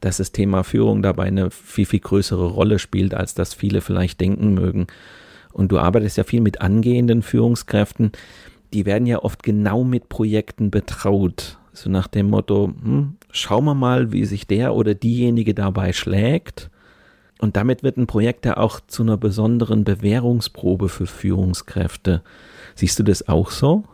dass 0.00 0.16
das 0.16 0.32
Thema 0.32 0.64
Führung 0.64 1.02
dabei 1.02 1.24
eine 1.24 1.50
viel, 1.50 1.86
viel 1.86 2.00
größere 2.00 2.46
Rolle 2.46 2.78
spielt, 2.78 3.14
als 3.14 3.34
das 3.34 3.54
viele 3.54 3.80
vielleicht 3.80 4.20
denken 4.20 4.52
mögen. 4.54 4.88
Und 5.52 5.70
du 5.70 5.78
arbeitest 5.78 6.16
ja 6.16 6.24
viel 6.24 6.40
mit 6.40 6.60
angehenden 6.60 7.22
Führungskräften 7.22 8.12
die 8.72 8.86
werden 8.86 9.06
ja 9.06 9.18
oft 9.18 9.42
genau 9.42 9.84
mit 9.84 10.08
Projekten 10.08 10.70
betraut. 10.70 11.58
So 11.72 11.90
nach 11.90 12.06
dem 12.06 12.28
Motto, 12.28 12.72
hm, 12.82 13.16
schauen 13.30 13.64
wir 13.64 13.74
mal, 13.74 14.12
wie 14.12 14.24
sich 14.24 14.46
der 14.46 14.74
oder 14.74 14.94
diejenige 14.94 15.54
dabei 15.54 15.92
schlägt. 15.92 16.70
Und 17.38 17.56
damit 17.56 17.82
wird 17.82 17.96
ein 17.96 18.06
Projekt 18.06 18.46
ja 18.46 18.56
auch 18.56 18.80
zu 18.80 19.02
einer 19.02 19.16
besonderen 19.16 19.84
Bewährungsprobe 19.84 20.88
für 20.88 21.06
Führungskräfte. 21.06 22.22
Siehst 22.74 22.98
du 22.98 23.02
das 23.02 23.28
auch 23.28 23.50
so? 23.50 23.84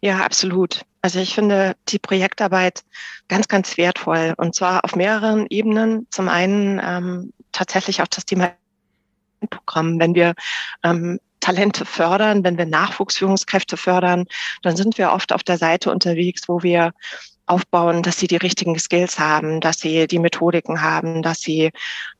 Ja, 0.00 0.18
absolut. 0.24 0.84
Also 1.00 1.20
ich 1.20 1.34
finde 1.34 1.76
die 1.88 1.98
Projektarbeit 1.98 2.82
ganz, 3.28 3.46
ganz 3.46 3.76
wertvoll 3.76 4.34
und 4.36 4.54
zwar 4.54 4.84
auf 4.84 4.96
mehreren 4.96 5.46
Ebenen. 5.48 6.06
Zum 6.10 6.28
einen 6.28 6.80
ähm, 6.82 7.32
tatsächlich 7.52 8.02
auch 8.02 8.08
das 8.08 8.24
Thema 8.24 8.52
Programm. 9.50 10.00
Wenn 10.00 10.14
wir 10.14 10.34
ähm, 10.82 11.20
Talente 11.44 11.84
fördern, 11.84 12.42
wenn 12.42 12.56
wir 12.56 12.64
Nachwuchsführungskräfte 12.64 13.76
fördern, 13.76 14.24
dann 14.62 14.76
sind 14.76 14.96
wir 14.96 15.12
oft 15.12 15.30
auf 15.30 15.42
der 15.42 15.58
Seite 15.58 15.90
unterwegs, 15.90 16.48
wo 16.48 16.62
wir 16.62 16.92
aufbauen, 17.44 18.02
dass 18.02 18.18
sie 18.18 18.26
die 18.26 18.36
richtigen 18.36 18.78
Skills 18.78 19.18
haben, 19.18 19.60
dass 19.60 19.78
sie 19.78 20.06
die 20.06 20.18
Methodiken 20.18 20.80
haben, 20.80 21.22
dass 21.22 21.42
sie 21.42 21.70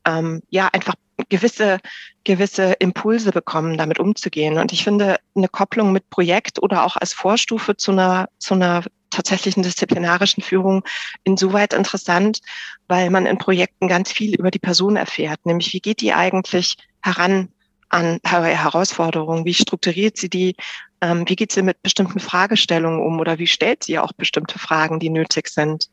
ähm, 0.06 0.42
ja 0.50 0.68
einfach 0.72 0.94
gewisse 1.30 1.78
gewisse 2.24 2.74
Impulse 2.80 3.32
bekommen, 3.32 3.78
damit 3.78 3.98
umzugehen. 3.98 4.58
Und 4.58 4.72
ich 4.72 4.84
finde 4.84 5.16
eine 5.34 5.48
Kopplung 5.48 5.92
mit 5.92 6.10
Projekt 6.10 6.62
oder 6.62 6.84
auch 6.84 6.96
als 6.96 7.14
Vorstufe 7.14 7.76
zu 7.76 7.92
einer 7.92 8.28
zu 8.38 8.52
einer 8.52 8.84
tatsächlichen 9.08 9.62
disziplinarischen 9.62 10.42
Führung 10.42 10.84
insoweit 11.22 11.72
interessant, 11.72 12.40
weil 12.88 13.08
man 13.08 13.24
in 13.24 13.38
Projekten 13.38 13.88
ganz 13.88 14.12
viel 14.12 14.34
über 14.34 14.50
die 14.50 14.58
Person 14.58 14.96
erfährt, 14.96 15.46
nämlich 15.46 15.72
wie 15.72 15.80
geht 15.80 16.02
die 16.02 16.12
eigentlich 16.12 16.76
heran 17.00 17.48
an 17.94 18.18
Herausforderungen? 18.24 19.44
Wie 19.44 19.54
strukturiert 19.54 20.16
sie 20.16 20.28
die? 20.28 20.56
Ähm, 21.00 21.24
wie 21.28 21.36
geht 21.36 21.52
sie 21.52 21.62
mit 21.62 21.80
bestimmten 21.82 22.18
Fragestellungen 22.18 23.00
um 23.00 23.20
oder 23.20 23.38
wie 23.38 23.46
stellt 23.46 23.84
sie 23.84 23.98
auch 23.98 24.12
bestimmte 24.12 24.58
Fragen, 24.58 24.98
die 24.98 25.10
nötig 25.10 25.48
sind? 25.48 25.88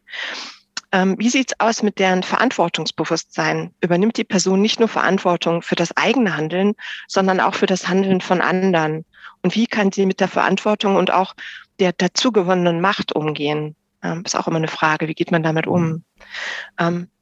Ähm, 0.92 1.16
wie 1.20 1.30
sieht's 1.30 1.54
aus 1.60 1.84
mit 1.84 2.00
deren 2.00 2.24
Verantwortungsbewusstsein? 2.24 3.74
Übernimmt 3.82 4.18
die 4.18 4.24
Person 4.24 4.62
nicht 4.62 4.80
nur 4.80 4.90
Verantwortung 4.90 5.62
für 5.62 5.76
das 5.76 5.96
eigene 5.96 6.36
Handeln, 6.36 6.74
sondern 7.08 7.40
auch 7.40 7.54
für 7.54 7.68
das 7.68 7.88
Handeln 7.88 8.20
von 8.20 8.42
anderen? 8.42 9.06
Und 9.44 9.56
wie 9.56 9.68
kann 9.68 9.92
sie 9.92 10.06
mit 10.06 10.20
der 10.20 10.28
Verantwortung 10.28 10.96
und 10.96 11.12
auch 11.12 11.36
der 11.80 11.94
dazugewonnenen 11.94 12.82
Macht 12.82 13.14
umgehen? 13.16 13.76
Ähm, 14.04 14.24
ist 14.26 14.36
auch 14.36 14.48
immer 14.48 14.58
eine 14.58 14.68
Frage. 14.68 15.08
Wie 15.08 15.14
geht 15.14 15.32
man 15.32 15.44
damit 15.44 15.68
um? 15.68 16.04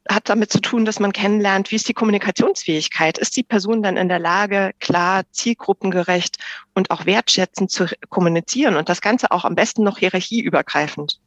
Hat 0.10 0.28
damit 0.28 0.52
zu 0.52 0.60
tun, 0.60 0.86
dass 0.86 1.00
man 1.00 1.14
kennenlernt, 1.14 1.70
wie 1.70 1.76
ist 1.76 1.88
die 1.88 1.94
Kommunikationsfähigkeit? 1.94 3.20
Ist 3.20 3.38
die 3.38 3.44
Person 3.44 3.84
dann 3.84 3.96
in 3.96 4.10
der 4.10 4.18
Lage, 4.18 4.72
klar, 4.80 5.22
zielgruppengerecht 5.32 6.38
und 6.74 6.90
auch 6.90 7.06
wertschätzend 7.06 7.70
zu 7.70 7.86
kommunizieren 8.10 8.76
und 8.76 8.90
das 8.90 9.02
Ganze 9.02 9.30
auch 9.30 9.46
am 9.46 9.54
besten 9.54 9.84
noch 9.84 10.00
hierarchieübergreifend? 10.00 11.20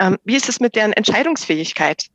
Ähm, 0.00 0.18
wie 0.24 0.34
ist 0.34 0.48
es 0.48 0.58
mit 0.58 0.74
deren 0.74 0.92
Entscheidungsfähigkeit? 0.92 2.06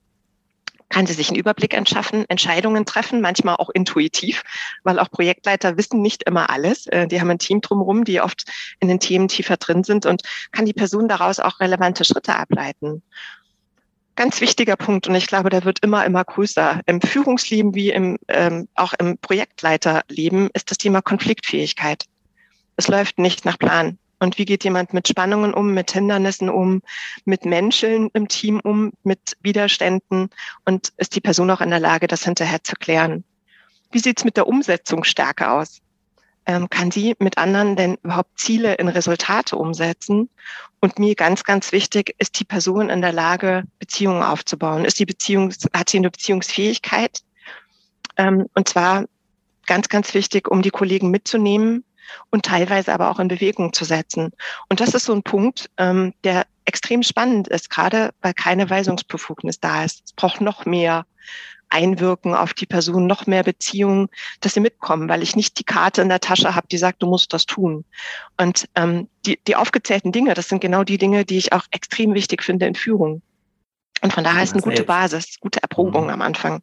Kann 0.89 1.05
sie 1.05 1.13
sich 1.13 1.29
einen 1.29 1.39
Überblick 1.39 1.74
entschaffen, 1.74 2.25
Entscheidungen 2.27 2.86
treffen, 2.86 3.22
manchmal 3.22 3.55
auch 3.55 3.70
intuitiv, 3.70 4.43
weil 4.84 5.00
auch 5.00 5.10
Projektleiter 5.10 5.77
wissen 5.77 6.01
nicht 6.01 6.24
immer 6.24 6.50
alles. 6.50 6.88
Äh, 6.88 7.08
die 7.08 7.22
haben 7.22 7.29
ein 7.29 7.39
Team 7.39 7.62
drumherum, 7.62 8.03
die 8.03 8.20
oft 8.20 8.51
in 8.82 8.89
den 8.89 9.00
Themen 9.00 9.29
tiefer 9.29 9.55
drin 9.55 9.86
sind 9.86 10.05
und 10.05 10.24
kann 10.51 10.65
die 10.65 10.74
Person 10.74 11.08
daraus 11.08 11.39
auch 11.39 11.62
relevante 11.62 12.03
Schritte 12.03 12.36
ableiten 12.36 13.01
ganz 14.15 14.41
wichtiger 14.41 14.75
Punkt 14.75 15.08
und 15.08 15.15
ich 15.15 15.27
glaube, 15.27 15.50
der 15.50 15.63
wird 15.63 15.79
immer, 15.79 16.05
immer 16.05 16.24
größer. 16.24 16.82
Im 16.86 17.01
Führungsleben 17.01 17.75
wie 17.75 17.91
im, 17.91 18.17
ähm, 18.27 18.67
auch 18.75 18.93
im 18.93 19.17
Projektleiterleben 19.17 20.50
ist 20.53 20.72
das 20.72 20.77
Thema 20.77 21.01
Konfliktfähigkeit. 21.01 22.05
Es 22.75 22.88
läuft 22.88 23.20
nicht 23.20 23.46
nach 23.46 23.58
Plan. 23.58 23.98
Und 24.20 24.38
wie 24.38 24.46
geht 24.46 24.63
jemand 24.63 24.93
mit 24.93 25.08
Spannungen 25.08 25.53
um, 25.53 25.74
mit 25.74 25.91
Hindernissen 25.91 26.50
um, 26.50 26.82
mit 27.25 27.43
Menschen 27.43 28.10
im 28.13 28.29
Team 28.29 28.62
um, 28.63 28.93
mit 29.03 29.36
Widerständen? 29.41 30.29
Und 30.63 30.93
ist 30.98 31.15
die 31.15 31.22
Person 31.22 31.51
auch 31.51 31.60
in 31.60 31.70
der 31.70 31.79
Lage, 31.79 32.08
das 32.08 32.24
hinterher 32.24 32.63
zu 32.63 32.75
klären? 32.75 33.25
Wie 33.91 34.00
sieht's 34.00 34.24
mit 34.24 34.38
der 34.38 34.48
Umsetzungsstärke 34.48 35.51
aus? 35.51 35.82
Ähm, 36.46 36.70
kann 36.70 36.92
sie 36.92 37.16
mit 37.20 37.38
anderen 37.38 37.76
denn 37.76 37.98
überhaupt 38.04 38.40
Ziele 38.40 38.76
in 38.76 38.90
Resultate 38.90 39.56
umsetzen? 39.56 40.30
Und 40.80 41.00
mir 41.00 41.16
ganz, 41.16 41.44
ganz 41.44 41.72
wichtig, 41.72 42.16
ist 42.18 42.40
die 42.40 42.46
Person 42.46 42.90
in 42.90 43.02
der 43.02 43.14
Lage, 43.14 43.64
Beziehungen 43.80 44.24
aufzubauen? 44.24 44.84
Ist 44.84 45.00
die 45.00 45.06
Beziehung, 45.06 45.54
hat 45.74 45.90
sie 45.90 45.98
eine 45.98 46.12
Beziehungsfähigkeit? 46.12 47.20
Ähm, 48.18 48.48
und 48.54 48.68
zwar 48.68 49.06
ganz, 49.66 49.88
ganz 49.88 50.14
wichtig, 50.14 50.50
um 50.50 50.62
die 50.62 50.72
Kollegen 50.72 51.10
mitzunehmen, 51.10 51.86
und 52.30 52.46
teilweise 52.46 52.94
aber 52.94 53.10
auch 53.10 53.20
in 53.20 53.28
Bewegung 53.28 53.74
zu 53.74 53.86
setzen. 53.86 54.32
Und 54.70 54.80
das 54.80 54.94
ist 54.94 55.06
so 55.06 55.14
ein 55.14 55.24
Punkt, 55.24 55.70
ähm, 55.78 56.14
der 56.24 56.46
extrem 56.66 57.04
spannend 57.04 57.48
ist, 57.48 57.70
gerade 57.70 58.12
weil 58.22 58.34
keine 58.34 58.70
Weisungsbefugnis 58.70 59.60
da 59.60 59.84
ist. 59.84 60.04
Es 60.06 60.14
braucht 60.14 60.42
noch 60.42 60.66
mehr 60.66 61.06
Einwirken 61.74 62.34
auf 62.36 62.53
die 62.53 62.65
Person, 62.65 63.08
noch 63.08 63.27
mehr 63.27 63.44
Beziehungen, 63.44 64.08
dass 64.39 64.53
sie 64.53 64.60
mitkommen, 64.60 65.10
weil 65.10 65.24
ich 65.24 65.36
nicht 65.36 65.60
die 65.60 65.63
Karte 65.63 66.01
in 66.01 66.10
der 66.10 66.20
Tasche 66.20 66.56
habe, 66.56 66.68
die 66.68 66.77
sagt, 66.77 67.01
du 67.01 67.08
musst 67.08 67.34
das 67.34 67.46
tun. 67.46 67.84
Und 68.38 68.70
ähm, 68.75 69.10
die, 69.25 69.39
die 69.48 69.56
aufgezählten 69.56 70.12
Dinge, 70.12 70.34
das 70.34 70.50
sind 70.50 70.62
genau 70.62 70.84
die 70.84 70.98
Dinge, 70.98 71.25
die 71.25 71.38
ich 71.38 71.53
auch 71.53 71.63
extrem 71.72 72.13
wichtig 72.13 72.44
finde 72.44 72.68
in 72.68 72.75
Führung. 72.75 73.22
Und 74.01 74.13
von 74.13 74.24
daher 74.24 74.44
ist 74.44 74.53
eine 74.53 74.62
gute 74.62 74.84
Basis, 74.84 75.39
gute 75.39 75.62
Erprobung 75.62 76.06
mhm. 76.06 76.10
am 76.10 76.22
Anfang. 76.22 76.62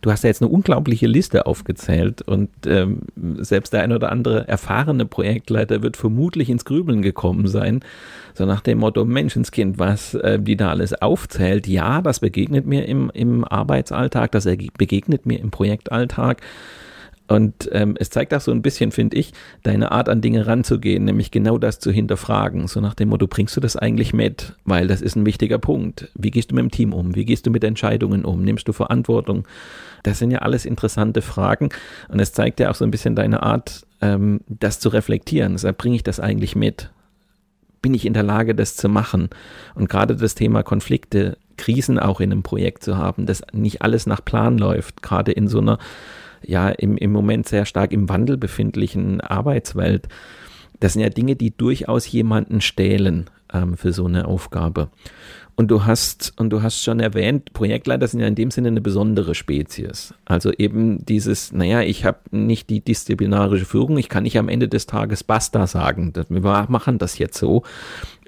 Du 0.00 0.10
hast 0.10 0.22
ja 0.22 0.28
jetzt 0.28 0.42
eine 0.42 0.50
unglaubliche 0.50 1.06
Liste 1.06 1.46
aufgezählt 1.46 2.22
und 2.22 2.50
ähm, 2.66 3.00
selbst 3.38 3.72
der 3.72 3.82
ein 3.82 3.92
oder 3.92 4.12
andere 4.12 4.46
erfahrene 4.46 5.06
Projektleiter 5.06 5.82
wird 5.82 5.96
vermutlich 5.96 6.50
ins 6.50 6.64
Grübeln 6.64 7.02
gekommen 7.02 7.48
sein. 7.48 7.80
So 8.34 8.44
nach 8.44 8.60
dem 8.60 8.78
Motto 8.78 9.04
Menschenskind, 9.04 9.78
was 9.78 10.14
äh, 10.14 10.38
die 10.38 10.56
da 10.56 10.70
alles 10.70 10.94
aufzählt. 10.94 11.66
Ja, 11.66 12.02
das 12.02 12.20
begegnet 12.20 12.66
mir 12.66 12.86
im, 12.86 13.10
im 13.14 13.44
Arbeitsalltag, 13.44 14.32
das 14.32 14.44
begegnet 14.44 15.26
mir 15.26 15.40
im 15.40 15.50
Projektalltag. 15.50 16.42
Und 17.28 17.68
ähm, 17.72 17.94
es 18.00 18.08
zeigt 18.08 18.32
auch 18.32 18.40
so 18.40 18.50
ein 18.50 18.62
bisschen, 18.62 18.90
finde 18.90 19.18
ich, 19.18 19.32
deine 19.62 19.92
Art 19.92 20.08
an 20.08 20.22
Dinge 20.22 20.46
ranzugehen, 20.46 21.04
nämlich 21.04 21.30
genau 21.30 21.58
das 21.58 21.78
zu 21.78 21.92
hinterfragen. 21.92 22.66
So 22.68 22.80
nach 22.80 22.94
dem 22.94 23.10
Motto, 23.10 23.26
bringst 23.26 23.54
du 23.54 23.60
das 23.60 23.76
eigentlich 23.76 24.14
mit? 24.14 24.54
Weil 24.64 24.88
das 24.88 25.02
ist 25.02 25.14
ein 25.14 25.26
wichtiger 25.26 25.58
Punkt. 25.58 26.10
Wie 26.14 26.30
gehst 26.30 26.50
du 26.50 26.54
mit 26.54 26.62
dem 26.62 26.70
Team 26.70 26.94
um? 26.94 27.14
Wie 27.14 27.26
gehst 27.26 27.46
du 27.46 27.50
mit 27.50 27.64
Entscheidungen 27.64 28.24
um? 28.24 28.42
Nimmst 28.42 28.66
du 28.66 28.72
Verantwortung? 28.72 29.46
Das 30.04 30.18
sind 30.18 30.30
ja 30.30 30.38
alles 30.38 30.64
interessante 30.64 31.20
Fragen. 31.20 31.68
Und 32.08 32.18
es 32.18 32.32
zeigt 32.32 32.60
ja 32.60 32.70
auch 32.70 32.74
so 32.74 32.84
ein 32.84 32.90
bisschen 32.90 33.14
deine 33.14 33.42
Art, 33.42 33.86
ähm, 34.00 34.40
das 34.48 34.80
zu 34.80 34.88
reflektieren. 34.88 35.52
Deshalb 35.52 35.76
bringe 35.76 35.96
ich 35.96 36.02
das 36.02 36.20
eigentlich 36.20 36.56
mit? 36.56 36.90
Bin 37.82 37.92
ich 37.92 38.06
in 38.06 38.14
der 38.14 38.22
Lage, 38.22 38.54
das 38.54 38.74
zu 38.74 38.88
machen? 38.88 39.28
Und 39.74 39.90
gerade 39.90 40.16
das 40.16 40.34
Thema 40.34 40.62
Konflikte, 40.62 41.36
Krisen 41.58 41.98
auch 41.98 42.20
in 42.20 42.32
einem 42.32 42.42
Projekt 42.42 42.84
zu 42.84 42.96
haben, 42.96 43.26
dass 43.26 43.42
nicht 43.52 43.82
alles 43.82 44.06
nach 44.06 44.24
Plan 44.24 44.56
läuft, 44.56 45.02
gerade 45.02 45.32
in 45.32 45.46
so 45.46 45.58
einer 45.58 45.78
ja 46.44 46.68
im, 46.70 46.96
im 46.96 47.12
Moment 47.12 47.48
sehr 47.48 47.64
stark 47.64 47.92
im 47.92 48.08
Wandel 48.08 48.36
befindlichen 48.36 49.20
Arbeitswelt. 49.20 50.08
Das 50.80 50.92
sind 50.92 51.02
ja 51.02 51.08
Dinge, 51.08 51.36
die 51.36 51.56
durchaus 51.56 52.10
jemanden 52.10 52.60
stählen 52.60 53.28
ähm, 53.52 53.76
für 53.76 53.92
so 53.92 54.06
eine 54.06 54.26
Aufgabe. 54.26 54.90
Und 55.58 55.72
du 55.72 55.84
hast, 55.84 56.34
und 56.36 56.50
du 56.50 56.62
hast 56.62 56.84
schon 56.84 57.00
erwähnt, 57.00 57.52
Projektleiter 57.52 58.06
sind 58.06 58.20
ja 58.20 58.28
in 58.28 58.36
dem 58.36 58.52
Sinne 58.52 58.68
eine 58.68 58.80
besondere 58.80 59.34
Spezies. 59.34 60.14
Also 60.24 60.52
eben 60.52 61.04
dieses, 61.04 61.50
naja, 61.50 61.80
ich 61.80 62.04
habe 62.04 62.18
nicht 62.30 62.70
die 62.70 62.80
disziplinarische 62.80 63.64
Führung, 63.64 63.98
ich 63.98 64.08
kann 64.08 64.22
nicht 64.22 64.38
am 64.38 64.48
Ende 64.48 64.68
des 64.68 64.86
Tages 64.86 65.24
Basta 65.24 65.66
sagen. 65.66 66.12
Wir 66.28 66.66
machen 66.68 66.98
das 66.98 67.18
jetzt 67.18 67.38
so. 67.38 67.64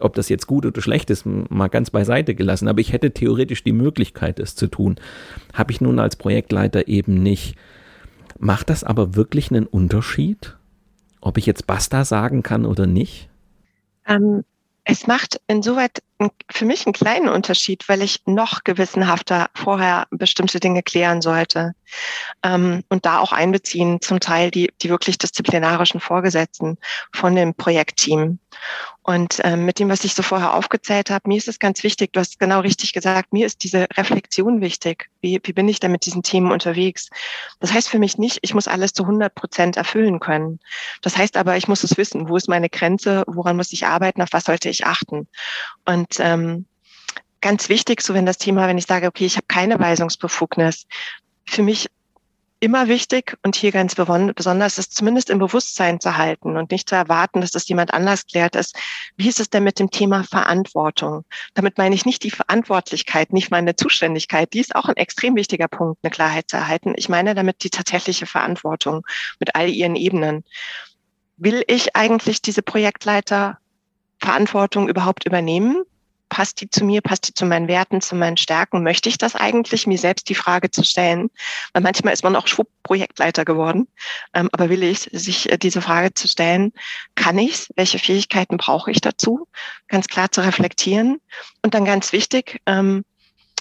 Ob 0.00 0.14
das 0.14 0.28
jetzt 0.28 0.48
gut 0.48 0.66
oder 0.66 0.82
schlecht 0.82 1.08
ist, 1.08 1.24
mal 1.24 1.68
ganz 1.68 1.90
beiseite 1.90 2.34
gelassen. 2.34 2.66
Aber 2.66 2.80
ich 2.80 2.92
hätte 2.92 3.12
theoretisch 3.12 3.62
die 3.62 3.70
Möglichkeit, 3.70 4.40
es 4.40 4.56
zu 4.56 4.66
tun. 4.66 4.96
Habe 5.54 5.70
ich 5.70 5.80
nun 5.80 6.00
als 6.00 6.16
Projektleiter 6.16 6.88
eben 6.88 7.22
nicht. 7.22 7.54
Macht 8.42 8.70
das 8.70 8.84
aber 8.84 9.14
wirklich 9.16 9.50
einen 9.50 9.66
Unterschied, 9.66 10.56
ob 11.20 11.36
ich 11.36 11.44
jetzt 11.44 11.66
Basta 11.66 12.06
sagen 12.06 12.42
kann 12.42 12.64
oder 12.64 12.86
nicht? 12.86 13.28
Ähm, 14.06 14.44
es 14.84 15.06
macht 15.06 15.42
insoweit 15.46 16.02
für 16.50 16.64
mich 16.64 16.86
einen 16.86 16.92
kleinen 16.92 17.28
Unterschied, 17.28 17.88
weil 17.88 18.02
ich 18.02 18.22
noch 18.26 18.64
gewissenhafter 18.64 19.48
vorher 19.54 20.06
bestimmte 20.10 20.60
Dinge 20.60 20.82
klären 20.82 21.22
sollte 21.22 21.74
ähm, 22.42 22.84
und 22.88 23.06
da 23.06 23.18
auch 23.18 23.32
einbeziehen, 23.32 24.00
zum 24.00 24.20
Teil 24.20 24.50
die, 24.50 24.70
die 24.82 24.90
wirklich 24.90 25.18
disziplinarischen 25.18 26.00
Vorgesetzten 26.00 26.78
von 27.12 27.34
dem 27.34 27.54
Projektteam. 27.54 28.38
Und 29.02 29.40
ähm, 29.44 29.64
mit 29.64 29.78
dem, 29.78 29.88
was 29.88 30.04
ich 30.04 30.14
so 30.14 30.22
vorher 30.22 30.54
aufgezählt 30.54 31.10
habe, 31.10 31.28
mir 31.28 31.38
ist 31.38 31.48
es 31.48 31.58
ganz 31.58 31.82
wichtig, 31.82 32.12
du 32.12 32.20
hast 32.20 32.38
genau 32.38 32.60
richtig 32.60 32.92
gesagt, 32.92 33.32
mir 33.32 33.46
ist 33.46 33.64
diese 33.64 33.86
Reflexion 33.96 34.60
wichtig. 34.60 35.08
Wie, 35.20 35.40
wie 35.42 35.52
bin 35.52 35.68
ich 35.68 35.80
da 35.80 35.88
mit 35.88 36.04
diesen 36.04 36.22
Themen 36.22 36.52
unterwegs? 36.52 37.08
Das 37.60 37.72
heißt 37.72 37.88
für 37.88 37.98
mich 37.98 38.18
nicht, 38.18 38.38
ich 38.42 38.54
muss 38.54 38.68
alles 38.68 38.92
zu 38.92 39.04
100 39.04 39.34
Prozent 39.34 39.76
erfüllen 39.76 40.20
können. 40.20 40.60
Das 41.00 41.16
heißt 41.16 41.36
aber, 41.36 41.56
ich 41.56 41.66
muss 41.66 41.82
es 41.82 41.96
wissen, 41.96 42.28
wo 42.28 42.36
ist 42.36 42.48
meine 42.48 42.68
Grenze, 42.68 43.24
woran 43.26 43.56
muss 43.56 43.72
ich 43.72 43.86
arbeiten, 43.86 44.22
auf 44.22 44.32
was 44.32 44.44
sollte 44.44 44.68
ich 44.68 44.86
achten. 44.86 45.26
Und 45.86 46.09
und 46.10 46.24
ähm, 46.24 46.66
ganz 47.40 47.68
wichtig, 47.68 48.02
so 48.02 48.14
wenn 48.14 48.26
das 48.26 48.38
Thema, 48.38 48.66
wenn 48.66 48.78
ich 48.78 48.86
sage, 48.86 49.06
okay, 49.06 49.26
ich 49.26 49.36
habe 49.36 49.46
keine 49.46 49.78
Weisungsbefugnis, 49.78 50.86
für 51.46 51.62
mich 51.62 51.88
immer 52.62 52.88
wichtig 52.88 53.38
und 53.42 53.56
hier 53.56 53.72
ganz 53.72 53.94
besonders 53.94 54.76
ist 54.76 54.94
zumindest 54.94 55.30
im 55.30 55.38
Bewusstsein 55.38 55.98
zu 55.98 56.18
halten 56.18 56.58
und 56.58 56.70
nicht 56.70 56.90
zu 56.90 56.94
erwarten, 56.94 57.40
dass 57.40 57.52
das 57.52 57.66
jemand 57.68 57.94
anders 57.94 58.26
klärt 58.26 58.54
ist. 58.54 58.76
Wie 59.16 59.28
ist 59.28 59.40
es 59.40 59.48
denn 59.48 59.64
mit 59.64 59.78
dem 59.78 59.90
Thema 59.90 60.24
Verantwortung? 60.24 61.24
Damit 61.54 61.78
meine 61.78 61.94
ich 61.94 62.04
nicht 62.04 62.22
die 62.22 62.30
Verantwortlichkeit, 62.30 63.32
nicht 63.32 63.50
meine 63.50 63.76
Zuständigkeit. 63.76 64.52
Die 64.52 64.60
ist 64.60 64.74
auch 64.76 64.90
ein 64.90 64.96
extrem 64.96 65.36
wichtiger 65.36 65.68
Punkt, 65.68 66.00
eine 66.02 66.10
Klarheit 66.10 66.50
zu 66.50 66.58
erhalten. 66.58 66.92
Ich 66.96 67.08
meine 67.08 67.34
damit 67.34 67.64
die 67.64 67.70
tatsächliche 67.70 68.26
Verantwortung 68.26 69.06
mit 69.38 69.54
all 69.54 69.70
ihren 69.70 69.96
Ebenen. 69.96 70.44
Will 71.38 71.64
ich 71.66 71.96
eigentlich 71.96 72.42
diese 72.42 72.60
Projektleiter 72.60 73.56
Verantwortung 74.18 74.86
überhaupt 74.90 75.24
übernehmen? 75.24 75.82
Passt 76.30 76.62
die 76.62 76.70
zu 76.70 76.84
mir, 76.84 77.02
passt 77.02 77.28
die 77.28 77.34
zu 77.34 77.44
meinen 77.44 77.68
Werten, 77.68 78.00
zu 78.00 78.14
meinen 78.14 78.38
Stärken? 78.38 78.82
Möchte 78.82 79.10
ich 79.10 79.18
das 79.18 79.34
eigentlich, 79.34 79.86
mir 79.86 79.98
selbst 79.98 80.30
die 80.30 80.34
Frage 80.34 80.70
zu 80.70 80.82
stellen? 80.82 81.28
Weil 81.74 81.82
manchmal 81.82 82.14
ist 82.14 82.24
man 82.24 82.36
auch 82.36 82.46
schwupp 82.46 82.68
Projektleiter 82.82 83.44
geworden. 83.44 83.86
Ähm, 84.32 84.48
aber 84.52 84.70
will 84.70 84.82
ich, 84.82 85.10
sich 85.12 85.52
äh, 85.52 85.58
diese 85.58 85.82
Frage 85.82 86.14
zu 86.14 86.26
stellen, 86.26 86.72
kann 87.14 87.38
ich's? 87.38 87.68
Welche 87.76 87.98
Fähigkeiten 87.98 88.56
brauche 88.56 88.90
ich 88.90 89.02
dazu? 89.02 89.46
Ganz 89.88 90.06
klar 90.06 90.32
zu 90.32 90.40
reflektieren. 90.40 91.20
Und 91.62 91.74
dann 91.74 91.84
ganz 91.84 92.12
wichtig, 92.12 92.60
ähm, 92.64 93.04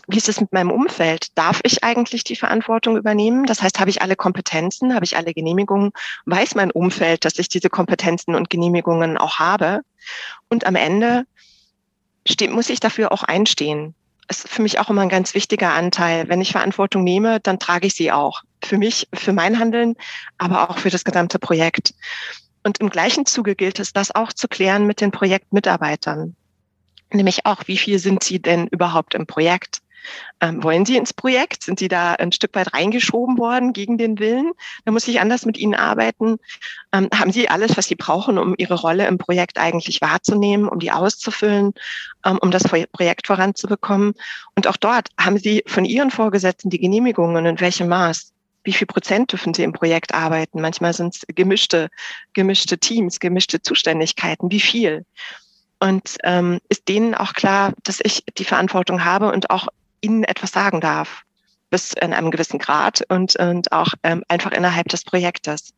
wie 0.07 0.17
ist 0.17 0.29
es 0.29 0.41
mit 0.41 0.51
meinem 0.51 0.71
Umfeld? 0.71 1.27
Darf 1.37 1.59
ich 1.63 1.83
eigentlich 1.83 2.23
die 2.23 2.35
Verantwortung 2.35 2.97
übernehmen? 2.97 3.45
Das 3.45 3.61
heißt, 3.61 3.79
habe 3.79 3.91
ich 3.91 4.01
alle 4.01 4.15
Kompetenzen, 4.15 4.95
habe 4.95 5.05
ich 5.05 5.15
alle 5.15 5.33
Genehmigungen? 5.33 5.91
Weiß 6.25 6.55
mein 6.55 6.71
Umfeld, 6.71 7.25
dass 7.25 7.37
ich 7.37 7.49
diese 7.49 7.69
Kompetenzen 7.69 8.33
und 8.33 8.49
Genehmigungen 8.49 9.17
auch 9.17 9.37
habe? 9.37 9.81
Und 10.47 10.65
am 10.65 10.75
Ende 10.75 11.25
steht, 12.27 12.51
muss 12.51 12.69
ich 12.69 12.79
dafür 12.79 13.11
auch 13.11 13.23
einstehen. 13.23 13.95
ist 14.29 14.47
für 14.47 14.61
mich 14.61 14.79
auch 14.79 14.89
immer 14.89 15.01
ein 15.01 15.09
ganz 15.09 15.33
wichtiger 15.33 15.73
Anteil. 15.73 16.27
Wenn 16.29 16.41
ich 16.41 16.51
Verantwortung 16.51 17.03
nehme, 17.03 17.39
dann 17.39 17.59
trage 17.59 17.87
ich 17.87 17.95
sie 17.95 18.11
auch. 18.11 18.43
Für 18.63 18.77
mich, 18.77 19.07
für 19.13 19.33
mein 19.33 19.59
Handeln, 19.59 19.95
aber 20.37 20.69
auch 20.69 20.77
für 20.77 20.89
das 20.89 21.03
gesamte 21.03 21.39
Projekt. 21.39 21.93
Und 22.63 22.79
im 22.79 22.89
gleichen 22.89 23.25
Zuge 23.25 23.55
gilt 23.55 23.79
es, 23.79 23.93
das 23.93 24.13
auch 24.13 24.33
zu 24.33 24.47
klären 24.47 24.85
mit 24.85 25.01
den 25.01 25.11
Projektmitarbeitern. 25.11 26.35
Nämlich 27.11 27.45
auch, 27.45 27.63
wie 27.67 27.77
viel 27.77 27.97
sind 27.97 28.23
sie 28.23 28.39
denn 28.39 28.67
überhaupt 28.67 29.15
im 29.15 29.25
Projekt? 29.25 29.81
Ähm, 30.41 30.63
wollen 30.63 30.85
Sie 30.85 30.97
ins 30.97 31.13
Projekt? 31.13 31.63
Sind 31.63 31.79
Sie 31.79 31.87
da 31.87 32.13
ein 32.13 32.31
Stück 32.31 32.55
weit 32.55 32.73
reingeschoben 32.73 33.37
worden 33.37 33.73
gegen 33.73 33.97
den 33.97 34.19
Willen? 34.19 34.51
Da 34.85 34.91
muss 34.91 35.07
ich 35.07 35.19
anders 35.19 35.45
mit 35.45 35.57
Ihnen 35.57 35.75
arbeiten. 35.75 36.37
Ähm, 36.91 37.09
haben 37.13 37.31
Sie 37.31 37.49
alles, 37.49 37.77
was 37.77 37.87
Sie 37.87 37.95
brauchen, 37.95 38.37
um 38.37 38.55
Ihre 38.57 38.75
Rolle 38.75 39.07
im 39.07 39.17
Projekt 39.17 39.57
eigentlich 39.57 40.01
wahrzunehmen, 40.01 40.67
um 40.67 40.79
die 40.79 40.91
auszufüllen, 40.91 41.73
ähm, 42.25 42.39
um 42.41 42.51
das 42.51 42.63
Projekt 42.63 43.27
voranzubekommen? 43.27 44.13
Und 44.55 44.67
auch 44.67 44.77
dort 44.77 45.09
haben 45.19 45.37
Sie 45.37 45.63
von 45.67 45.85
Ihren 45.85 46.11
Vorgesetzten 46.11 46.69
die 46.69 46.79
Genehmigungen 46.79 47.35
und 47.35 47.45
in 47.45 47.59
welchem 47.59 47.87
Maß? 47.87 48.31
Wie 48.63 48.73
viel 48.73 48.87
Prozent 48.87 49.31
dürfen 49.31 49.53
Sie 49.53 49.63
im 49.63 49.73
Projekt 49.73 50.13
arbeiten? 50.13 50.61
Manchmal 50.61 50.93
sind 50.93 51.15
es 51.15 51.25
gemischte, 51.33 51.89
gemischte 52.33 52.77
Teams, 52.77 53.19
gemischte 53.19 53.61
Zuständigkeiten. 53.61 54.51
Wie 54.51 54.59
viel? 54.59 55.05
Und 55.79 56.17
ähm, 56.23 56.59
ist 56.67 56.87
denen 56.89 57.15
auch 57.15 57.33
klar, 57.33 57.73
dass 57.83 57.99
ich 58.03 58.23
die 58.37 58.43
Verantwortung 58.43 59.05
habe 59.05 59.31
und 59.31 59.49
auch 59.49 59.67
ihnen 60.01 60.23
etwas 60.23 60.51
sagen 60.51 60.81
darf, 60.81 61.23
bis 61.69 61.93
in 61.93 62.13
einem 62.13 62.31
gewissen 62.31 62.59
Grad 62.59 63.03
und, 63.09 63.35
und 63.37 63.71
auch 63.71 63.93
ähm, 64.03 64.23
einfach 64.27 64.51
innerhalb 64.51 64.87
des 64.89 65.03
Projektes. 65.03 65.73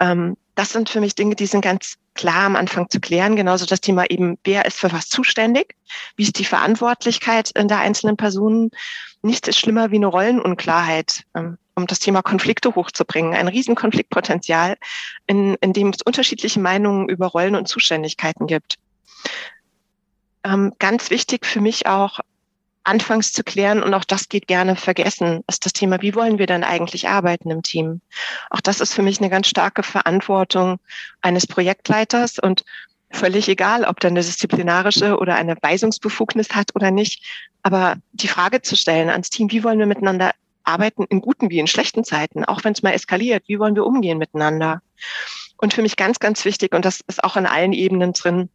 Ähm, 0.00 0.36
das 0.54 0.70
sind 0.70 0.88
für 0.88 1.00
mich 1.00 1.14
Dinge, 1.14 1.34
die 1.34 1.46
sind 1.46 1.62
ganz 1.62 1.96
klar 2.14 2.44
am 2.44 2.56
Anfang 2.56 2.88
zu 2.88 3.00
klären. 3.00 3.36
Genauso 3.36 3.66
das 3.66 3.80
Thema 3.80 4.08
eben, 4.08 4.38
wer 4.44 4.64
ist 4.64 4.78
für 4.78 4.92
was 4.92 5.08
zuständig? 5.08 5.74
Wie 6.16 6.22
ist 6.22 6.38
die 6.38 6.44
Verantwortlichkeit 6.44 7.50
in 7.50 7.68
der 7.68 7.80
einzelnen 7.80 8.16
Personen? 8.16 8.70
Nichts 9.22 9.48
ist 9.48 9.58
schlimmer 9.58 9.90
wie 9.90 9.96
eine 9.96 10.06
Rollenunklarheit, 10.06 11.24
ähm, 11.34 11.58
um 11.74 11.86
das 11.86 11.98
Thema 11.98 12.22
Konflikte 12.22 12.74
hochzubringen. 12.74 13.34
Ein 13.34 13.48
Riesenkonfliktpotenzial, 13.48 14.76
in, 15.26 15.56
in 15.60 15.72
dem 15.72 15.88
es 15.88 16.02
unterschiedliche 16.02 16.60
Meinungen 16.60 17.08
über 17.08 17.26
Rollen 17.26 17.56
und 17.56 17.66
Zuständigkeiten 17.66 18.46
gibt. 18.46 18.76
Ähm, 20.44 20.72
ganz 20.78 21.10
wichtig 21.10 21.46
für 21.46 21.60
mich 21.60 21.86
auch, 21.86 22.20
anfangs 22.84 23.32
zu 23.32 23.42
klären, 23.42 23.82
und 23.82 23.94
auch 23.94 24.04
das 24.04 24.28
geht 24.28 24.46
gerne 24.46 24.76
vergessen, 24.76 25.42
ist 25.48 25.64
das 25.64 25.72
Thema, 25.72 26.00
wie 26.02 26.14
wollen 26.14 26.38
wir 26.38 26.46
denn 26.46 26.64
eigentlich 26.64 27.08
arbeiten 27.08 27.50
im 27.50 27.62
Team? 27.62 28.00
Auch 28.50 28.60
das 28.60 28.80
ist 28.80 28.94
für 28.94 29.02
mich 29.02 29.18
eine 29.20 29.30
ganz 29.30 29.48
starke 29.48 29.82
Verantwortung 29.82 30.78
eines 31.22 31.46
Projektleiters 31.46 32.38
und 32.38 32.64
völlig 33.10 33.48
egal, 33.48 33.84
ob 33.84 34.00
der 34.00 34.10
eine 34.10 34.20
disziplinarische 34.20 35.18
oder 35.18 35.36
eine 35.36 35.56
Weisungsbefugnis 35.60 36.50
hat 36.50 36.74
oder 36.74 36.90
nicht. 36.90 37.24
Aber 37.62 37.96
die 38.12 38.28
Frage 38.28 38.60
zu 38.60 38.76
stellen 38.76 39.08
ans 39.08 39.30
Team, 39.30 39.50
wie 39.50 39.64
wollen 39.64 39.78
wir 39.78 39.86
miteinander 39.86 40.32
arbeiten 40.64 41.04
in 41.04 41.20
guten 41.20 41.50
wie 41.50 41.58
in 41.58 41.66
schlechten 41.66 42.04
Zeiten, 42.04 42.44
auch 42.44 42.64
wenn 42.64 42.72
es 42.72 42.82
mal 42.82 42.92
eskaliert, 42.92 43.44
wie 43.46 43.58
wollen 43.58 43.74
wir 43.74 43.86
umgehen 43.86 44.18
miteinander? 44.18 44.82
Und 45.58 45.74
für 45.74 45.82
mich 45.82 45.96
ganz, 45.96 46.18
ganz 46.18 46.44
wichtig, 46.44 46.74
und 46.74 46.84
das 46.84 47.00
ist 47.06 47.22
auch 47.22 47.36
an 47.36 47.46
allen 47.46 47.72
Ebenen 47.72 48.12
drin, 48.12 48.48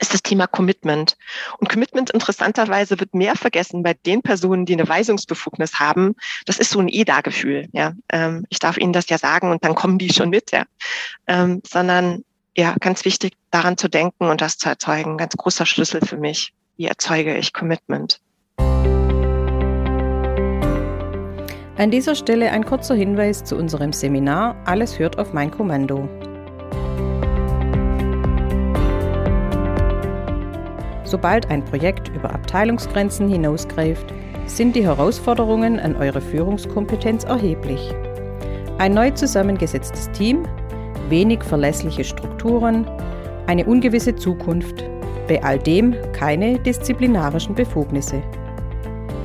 ist 0.00 0.12
das 0.12 0.22
Thema 0.22 0.46
Commitment. 0.46 1.16
Und 1.58 1.68
Commitment 1.68 2.10
interessanterweise 2.10 2.98
wird 2.98 3.14
mehr 3.14 3.36
vergessen 3.36 3.82
bei 3.82 3.94
den 3.94 4.22
Personen, 4.22 4.66
die 4.66 4.74
eine 4.74 4.88
Weisungsbefugnis 4.88 5.78
haben. 5.78 6.14
Das 6.46 6.58
ist 6.58 6.70
so 6.70 6.80
ein 6.80 6.88
EDA-Gefühl. 6.88 7.68
Ja, 7.72 7.92
ähm, 8.10 8.44
ich 8.48 8.58
darf 8.58 8.76
Ihnen 8.76 8.92
das 8.92 9.08
ja 9.08 9.18
sagen 9.18 9.50
und 9.50 9.64
dann 9.64 9.74
kommen 9.74 9.98
die 9.98 10.12
schon 10.12 10.30
mit. 10.30 10.50
Ja, 10.50 10.64
ähm, 11.26 11.62
sondern 11.66 12.24
ja, 12.56 12.76
ganz 12.78 13.04
wichtig, 13.04 13.34
daran 13.50 13.76
zu 13.76 13.88
denken 13.88 14.28
und 14.28 14.40
das 14.40 14.58
zu 14.58 14.68
erzeugen. 14.68 15.16
Ganz 15.16 15.36
großer 15.36 15.66
Schlüssel 15.66 16.00
für 16.00 16.16
mich. 16.16 16.52
Wie 16.76 16.86
erzeuge 16.86 17.36
ich 17.36 17.52
Commitment? 17.52 18.20
An 21.76 21.90
dieser 21.90 22.14
Stelle 22.14 22.50
ein 22.52 22.64
kurzer 22.64 22.94
Hinweis 22.94 23.42
zu 23.42 23.56
unserem 23.56 23.92
Seminar 23.92 24.56
Alles 24.64 24.98
hört 24.98 25.18
auf 25.18 25.32
mein 25.32 25.50
Kommando. 25.50 26.08
Sobald 31.14 31.48
ein 31.48 31.64
Projekt 31.64 32.08
über 32.08 32.34
Abteilungsgrenzen 32.34 33.28
hinausgreift, 33.28 34.12
sind 34.46 34.74
die 34.74 34.82
Herausforderungen 34.82 35.78
an 35.78 35.94
eure 35.94 36.20
Führungskompetenz 36.20 37.22
erheblich. 37.22 37.94
Ein 38.78 38.94
neu 38.94 39.12
zusammengesetztes 39.12 40.10
Team, 40.10 40.44
wenig 41.08 41.44
verlässliche 41.44 42.02
Strukturen, 42.02 42.84
eine 43.46 43.64
ungewisse 43.64 44.16
Zukunft, 44.16 44.82
bei 45.28 45.40
all 45.40 45.60
dem 45.60 45.94
keine 46.14 46.58
disziplinarischen 46.58 47.54
Befugnisse. 47.54 48.20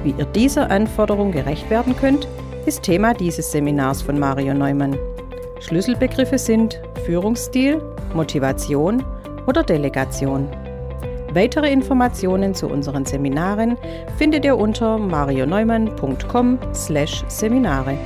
Wie 0.04 0.14
ihr 0.16 0.26
dieser 0.26 0.70
Anforderung 0.70 1.32
gerecht 1.32 1.72
werden 1.72 1.96
könnt, 1.98 2.28
ist 2.68 2.84
Thema 2.84 3.16
dieses 3.16 3.52
Seminars 3.52 4.04
von 4.04 4.20
Mario 4.20 4.54
Neumann. 4.54 4.96
Schlüsselbegriffe 5.60 6.38
sind 6.38 6.80
Führungsstil, 7.04 7.82
Motivation 8.14 9.04
oder 9.48 9.64
Delegation. 9.64 10.48
Weitere 11.32 11.72
Informationen 11.72 12.56
zu 12.56 12.68
unseren 12.68 13.06
Seminaren 13.06 13.78
findet 14.18 14.46
ihr 14.46 14.58
unter 14.58 14.98
marioneumann.com/seminare. 14.98 17.98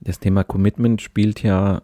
Das 0.00 0.18
Thema 0.18 0.44
Commitment 0.44 1.02
spielt 1.02 1.42
ja 1.42 1.82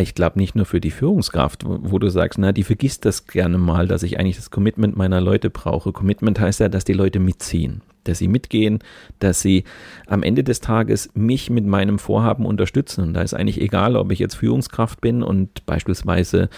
ich 0.00 0.14
glaube 0.14 0.38
nicht 0.38 0.54
nur 0.54 0.66
für 0.66 0.80
die 0.80 0.90
Führungskraft, 0.90 1.64
wo, 1.64 1.78
wo, 1.80 1.98
du 1.98 2.08
sagst, 2.08 2.38
na, 2.38 2.52
die 2.52 2.64
vergisst 2.64 3.04
das 3.04 3.26
gerne 3.26 3.58
mal, 3.58 3.86
dass 3.86 4.02
ich 4.02 4.18
eigentlich 4.18 4.36
das 4.36 4.50
Commitment 4.50 4.96
meiner 4.96 5.20
Leute 5.20 5.50
brauche. 5.50 5.92
Commitment 5.92 6.40
heißt 6.40 6.60
ja, 6.60 6.68
dass 6.68 6.84
die 6.84 6.92
Leute 6.92 7.20
mitziehen, 7.20 7.82
dass 8.04 8.18
sie 8.18 8.28
mitgehen, 8.28 8.80
dass 9.18 9.40
sie 9.40 9.64
am 10.06 10.22
Ende 10.22 10.44
des 10.44 10.60
Tages 10.60 11.10
mich 11.14 11.50
mit 11.50 11.66
meinem 11.66 11.98
Vorhaben 11.98 12.46
unterstützen. 12.46 13.02
Und 13.02 13.14
da 13.14 13.22
ist 13.22 13.34
eigentlich 13.34 13.60
egal, 13.60 13.96
ob 13.96 14.10
ich 14.12 14.18
jetzt 14.18 14.36
Führungskraft 14.36 15.00
bin 15.00 15.22
und 15.22 15.66
beispielsweise 15.66 16.48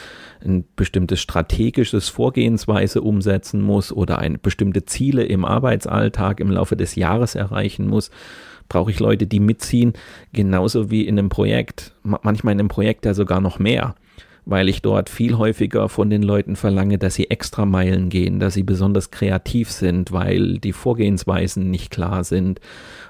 ein 0.45 0.65
bestimmtes 0.77 1.21
strategisches 1.21 2.09
Vorgehensweise 2.09 3.03
umsetzen 3.03 3.63
muss 3.63 3.93
oder 3.93 4.19
ein 4.19 4.39
bestimmte 4.41 4.85
Ziele 4.85 5.25
im 5.25 5.45
Arbeitsalltag 5.45 6.41
im 6.41 6.51
Laufe 6.51 6.77
des 6.77 6.95
Jahres 6.95 7.35
erreichen 7.35 7.89
muss 7.89 8.11
brauche 8.73 8.91
ich 8.91 9.01
Leute, 9.01 9.27
die 9.27 9.39
mitziehen, 9.39 9.93
genauso 10.33 10.91
wie 10.91 11.07
in 11.07 11.19
einem 11.19 11.29
Projekt, 11.29 11.93
manchmal 12.05 12.55
in 12.55 12.61
einem 12.61 12.69
Projekt 12.69 13.05
ja 13.05 13.13
sogar 13.13 13.43
noch 13.43 13.59
mehr, 13.59 13.95
weil 14.47 14.71
ich 14.71 14.81
dort 14.81 15.11
viel 15.11 15.37
häufiger 15.37 15.91
von 15.91 16.09
den 16.09 16.23
Leuten 16.23 16.57
verlange, 16.57 16.97
dass 16.97 17.15
sie 17.15 17.29
extra 17.29 17.67
Meilen 17.67 18.09
gehen, 18.09 18.41
dass 18.41 18.55
sie 18.55 18.63
besonders 18.63 19.11
kreativ 19.11 19.71
sind, 19.71 20.11
weil 20.11 20.57
die 20.57 20.73
Vorgehensweisen 20.73 21.71
nicht 21.71 21.91
klar 21.91 22.25
sind, 22.25 22.61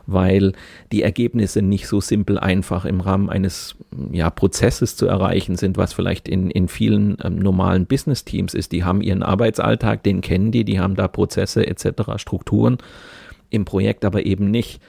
weil 0.05 0.53
die 0.91 1.03
Ergebnisse 1.03 1.63
nicht 1.63 1.87
so 1.87 2.01
simpel 2.01 2.41
einfach 2.41 2.85
im 2.85 3.01
Rahmen 3.01 3.31
eines 3.31 3.77
ja, 4.11 4.31
Prozesses 4.31 4.97
zu 4.97 5.07
erreichen 5.07 5.55
sind, 5.55 5.77
was 5.77 5.93
vielleicht 5.93 6.29
in, 6.29 6.51
in 6.51 6.67
vielen 6.67 7.17
ähm, 7.23 7.37
normalen 7.37 7.87
Business-Teams 7.87 8.53
ist. 8.53 8.73
Die 8.73 8.83
haben 8.83 9.01
ihren 9.01 9.23
Arbeitsalltag, 9.23 10.03
den 10.03 10.23
kennen 10.23 10.51
die, 10.51 10.65
die 10.65 10.81
haben 10.81 10.97
da 10.97 11.07
Prozesse 11.07 11.65
etc., 11.69 12.17
Strukturen, 12.17 12.79
im 13.49 13.65
Projekt 13.65 14.05
aber 14.05 14.27
eben 14.27 14.51
nicht. 14.51 14.81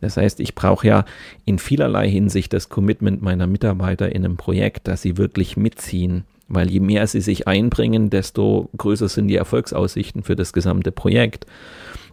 Das 0.00 0.16
heißt, 0.16 0.40
ich 0.40 0.54
brauche 0.54 0.86
ja 0.86 1.04
in 1.44 1.58
vielerlei 1.58 2.08
Hinsicht 2.08 2.52
das 2.52 2.68
Commitment 2.68 3.22
meiner 3.22 3.46
Mitarbeiter 3.46 4.14
in 4.14 4.24
einem 4.24 4.36
Projekt, 4.36 4.88
dass 4.88 5.02
sie 5.02 5.16
wirklich 5.16 5.56
mitziehen. 5.56 6.24
Weil 6.48 6.70
je 6.70 6.80
mehr 6.80 7.06
sie 7.06 7.20
sich 7.20 7.46
einbringen, 7.46 8.10
desto 8.10 8.70
größer 8.76 9.08
sind 9.08 9.28
die 9.28 9.36
Erfolgsaussichten 9.36 10.22
für 10.22 10.34
das 10.34 10.52
gesamte 10.52 10.90
Projekt. 10.90 11.46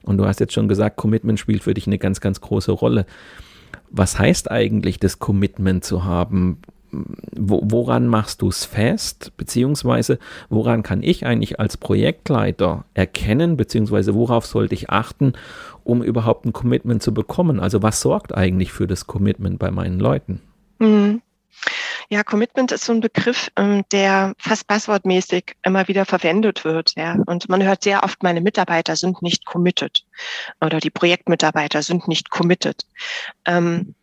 Und 0.03 0.17
du 0.17 0.25
hast 0.25 0.39
jetzt 0.39 0.53
schon 0.53 0.67
gesagt, 0.67 0.95
Commitment 0.95 1.39
spielt 1.39 1.63
für 1.63 1.73
dich 1.73 1.87
eine 1.87 1.97
ganz, 1.97 2.21
ganz 2.21 2.39
große 2.39 2.71
Rolle. 2.71 3.05
Was 3.89 4.19
heißt 4.19 4.51
eigentlich, 4.51 4.99
das 4.99 5.19
Commitment 5.19 5.83
zu 5.83 6.03
haben? 6.03 6.59
woran 7.35 8.07
machst 8.07 8.41
du 8.41 8.47
es 8.47 8.65
fest, 8.65 9.33
beziehungsweise 9.37 10.19
woran 10.49 10.83
kann 10.83 11.03
ich 11.03 11.25
eigentlich 11.25 11.59
als 11.59 11.77
Projektleiter 11.77 12.85
erkennen, 12.93 13.57
beziehungsweise 13.57 14.15
worauf 14.15 14.45
sollte 14.45 14.73
ich 14.73 14.89
achten, 14.89 15.33
um 15.87 16.03
überhaupt 16.03 16.45
ein 16.45 16.53
Commitment 16.53 17.01
zu 17.01 17.13
bekommen? 17.13 17.59
Also 17.59 17.81
was 17.81 18.01
sorgt 18.01 18.35
eigentlich 18.35 18.71
für 18.71 18.87
das 18.87 19.07
Commitment 19.07 19.57
bei 19.57 19.71
meinen 19.71 19.99
Leuten? 19.99 20.41
Mhm. 20.79 21.21
Ja, 22.09 22.23
Commitment 22.23 22.71
ist 22.71 22.85
so 22.85 22.93
ein 22.93 23.01
Begriff, 23.01 23.49
ähm, 23.57 23.83
der 23.91 24.33
fast 24.37 24.67
passwortmäßig 24.67 25.55
immer 25.63 25.87
wieder 25.87 26.05
verwendet 26.05 26.63
wird. 26.63 26.93
Ja. 26.95 27.17
Und 27.25 27.49
man 27.49 27.63
hört 27.63 27.83
sehr 27.83 28.03
oft, 28.03 28.21
meine 28.23 28.41
Mitarbeiter 28.41 28.95
sind 28.95 29.21
nicht 29.21 29.45
committed 29.45 30.05
oder 30.61 30.79
die 30.79 30.91
Projektmitarbeiter 30.91 31.81
sind 31.81 32.07
nicht 32.07 32.29
committed. 32.29 32.85
Ähm, 33.45 33.95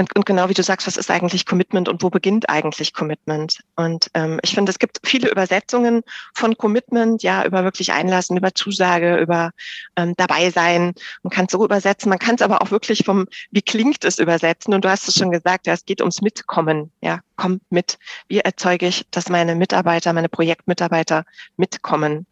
und, 0.00 0.16
und, 0.16 0.24
genau 0.24 0.48
wie 0.48 0.54
du 0.54 0.62
sagst, 0.62 0.86
was 0.86 0.96
ist 0.96 1.10
eigentlich 1.10 1.44
Commitment 1.44 1.88
und 1.88 2.02
wo 2.02 2.08
beginnt 2.08 2.48
eigentlich 2.48 2.94
Commitment? 2.94 3.60
Und 3.76 4.10
ähm, 4.14 4.40
ich 4.42 4.54
finde, 4.54 4.70
es 4.70 4.78
gibt 4.78 4.98
viele 5.04 5.30
Übersetzungen 5.30 6.02
von 6.34 6.56
Commitment, 6.56 7.22
ja, 7.22 7.44
über 7.44 7.64
wirklich 7.64 7.92
einlassen, 7.92 8.36
über 8.36 8.54
Zusage, 8.54 9.18
über 9.18 9.50
ähm, 9.96 10.14
dabei 10.16 10.50
sein. 10.50 10.94
Man 11.22 11.30
kann 11.30 11.44
es 11.44 11.52
so 11.52 11.62
übersetzen, 11.62 12.08
man 12.08 12.18
kann 12.18 12.36
es 12.36 12.42
aber 12.42 12.62
auch 12.62 12.70
wirklich 12.70 13.04
vom, 13.04 13.26
wie 13.50 13.62
klingt 13.62 14.04
es 14.04 14.18
übersetzen? 14.18 14.72
Und 14.72 14.86
du 14.86 14.90
hast 14.90 15.06
es 15.06 15.16
schon 15.16 15.30
gesagt, 15.30 15.66
ja, 15.66 15.74
es 15.74 15.84
geht 15.84 16.00
ums 16.00 16.22
Mitkommen, 16.22 16.90
ja, 17.02 17.20
komm 17.40 17.60
mit. 17.70 17.98
Wie 18.28 18.40
erzeuge 18.40 18.86
ich, 18.86 19.06
dass 19.10 19.30
meine 19.30 19.54
Mitarbeiter, 19.54 20.12
meine 20.12 20.28
Projektmitarbeiter 20.28 21.24
mitkommen? 21.56 22.26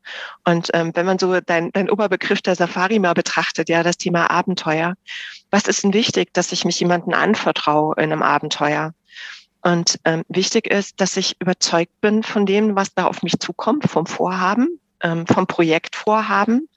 Und 0.45 0.69
ähm, 0.75 0.93
wenn 0.95 1.07
man 1.07 1.19
so 1.19 1.41
dein, 1.41 1.73
dein 1.73 1.89
Oberbegriff 1.89 2.43
der 2.43 2.57
Safari 2.57 2.99
mal 2.99 3.15
betrachtet, 3.15 3.71
ja, 3.71 3.83
das 3.83 3.97
Thema 3.97 4.31
Abenteuer, 4.31 4.95
was 5.51 5.67
ist 5.67 5.83
denn 5.83 5.95
wichtig, 5.95 6.35
dass 6.35 6.53
ich 6.53 6.67
mich 6.67 6.79
jemanden 6.79 7.15
anvertraue 7.15 7.95
in 7.97 8.13
einem 8.13 8.23
Abenteuer? 8.23 8.93
Und 9.63 9.99
ähm, 10.05 10.25
wichtig 10.29 10.67
ist, 10.67 11.01
dass 11.01 11.17
ich 11.17 11.41
überzeugt 11.41 12.01
bin 12.03 12.23
von 12.23 12.45
dem, 12.45 12.77
was 12.77 12.93
da 12.95 13.07
auf 13.07 13.23
mich 13.23 13.41
zukommt, 13.41 13.91
vom 13.91 14.05
Vorhaben, 14.05 14.79
vom 15.27 15.47
Projektvorhaben, 15.47 16.69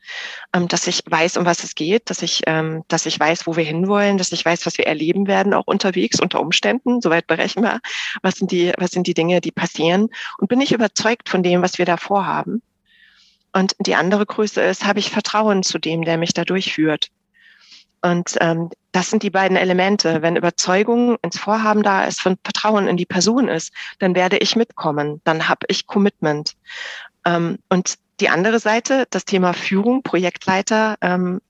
ähm, 0.54 0.68
dass 0.68 0.88
ich 0.88 1.04
weiß, 1.06 1.38
um 1.38 1.46
was 1.46 1.64
es 1.64 1.76
geht, 1.76 2.10
dass 2.10 2.22
ich, 2.22 2.42
ähm, 2.48 2.84
dass 2.88 3.06
ich 3.06 3.20
weiß, 3.20 3.48
wo 3.48 3.56
wir 3.56 3.64
hinwollen, 3.64 4.18
dass 4.18 4.32
ich 4.32 4.46
weiß, 4.46 4.66
was 4.66 4.78
wir 4.78 4.88
erleben 4.88 5.28
werden, 5.28 5.54
auch 5.54 5.68
unterwegs 5.68 6.20
unter 6.20 6.40
Umständen, 6.40 7.02
soweit 7.02 7.28
berechenbar. 7.28 7.80
Was 8.22 8.36
sind 8.36 8.52
die, 8.52 8.74
was 8.78 8.92
sind 8.92 9.08
die 9.08 9.14
Dinge, 9.14 9.42
die 9.42 9.52
passieren? 9.52 10.10
Und 10.38 10.48
bin 10.48 10.62
ich 10.62 10.72
überzeugt 10.72 11.30
von 11.30 11.44
dem, 11.44 11.62
was 11.62 11.78
wir 11.78 11.86
da 11.86 11.98
vorhaben? 11.98 12.62
Und 13.54 13.76
die 13.80 13.96
andere 13.96 14.26
Größe 14.26 14.62
ist, 14.62 14.86
habe 14.86 15.00
ich 15.00 15.10
Vertrauen 15.10 15.64
zu 15.64 15.80
dem, 15.80 16.04
der 16.04 16.18
mich 16.18 16.34
da 16.34 16.46
durchführt? 16.46 17.10
Und 18.02 18.36
ähm, 18.40 18.70
das 18.92 19.10
sind 19.10 19.24
die 19.24 19.30
beiden 19.30 19.58
Elemente. 19.58 20.22
Wenn 20.22 20.36
Überzeugung 20.36 21.18
ins 21.22 21.38
Vorhaben 21.38 21.84
da 21.84 22.06
ist, 22.06 22.26
wenn 22.26 22.38
Vertrauen 22.44 22.88
in 22.88 22.98
die 22.98 23.06
Person 23.06 23.48
ist, 23.48 23.72
dann 24.00 24.16
werde 24.16 24.38
ich 24.38 24.56
mitkommen, 24.56 25.22
dann 25.24 25.48
habe 25.48 25.66
ich 25.68 25.86
Commitment. 25.86 26.56
Ähm, 27.26 27.60
und 27.70 27.96
die 28.22 28.30
andere 28.30 28.60
Seite, 28.60 29.08
das 29.10 29.26
Thema 29.26 29.54
Führung, 29.54 30.04
Projektleiter, 30.04 30.98
ähm, 31.02 31.42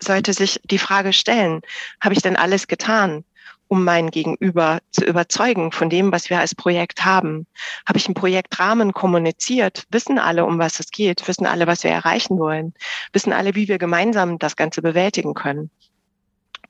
sollte 0.00 0.32
sich 0.32 0.60
die 0.64 0.78
Frage 0.78 1.12
stellen, 1.12 1.62
habe 2.00 2.14
ich 2.14 2.22
denn 2.22 2.36
alles 2.36 2.66
getan, 2.66 3.24
um 3.68 3.84
mein 3.84 4.10
Gegenüber 4.10 4.80
zu 4.90 5.04
überzeugen 5.04 5.72
von 5.72 5.88
dem, 5.88 6.12
was 6.12 6.28
wir 6.28 6.40
als 6.40 6.54
Projekt 6.54 7.04
haben? 7.04 7.46
Habe 7.86 7.98
ich 7.98 8.06
einen 8.06 8.14
Projektrahmen 8.14 8.92
kommuniziert? 8.92 9.86
Wissen 9.90 10.18
alle, 10.18 10.44
um 10.44 10.58
was 10.58 10.80
es 10.80 10.90
geht? 10.90 11.26
Wissen 11.26 11.46
alle, 11.46 11.66
was 11.66 11.84
wir 11.84 11.90
erreichen 11.90 12.38
wollen? 12.38 12.74
Wissen 13.12 13.32
alle, 13.32 13.54
wie 13.54 13.68
wir 13.68 13.78
gemeinsam 13.78 14.38
das 14.38 14.56
Ganze 14.56 14.82
bewältigen 14.82 15.34
können? 15.34 15.70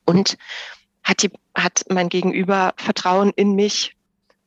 Und 0.05 0.37
hat, 1.03 1.23
die, 1.23 1.31
hat 1.55 1.83
mein 1.89 2.07
Gegenüber 2.07 2.73
Vertrauen 2.77 3.31
in 3.35 3.55
mich? 3.55 3.97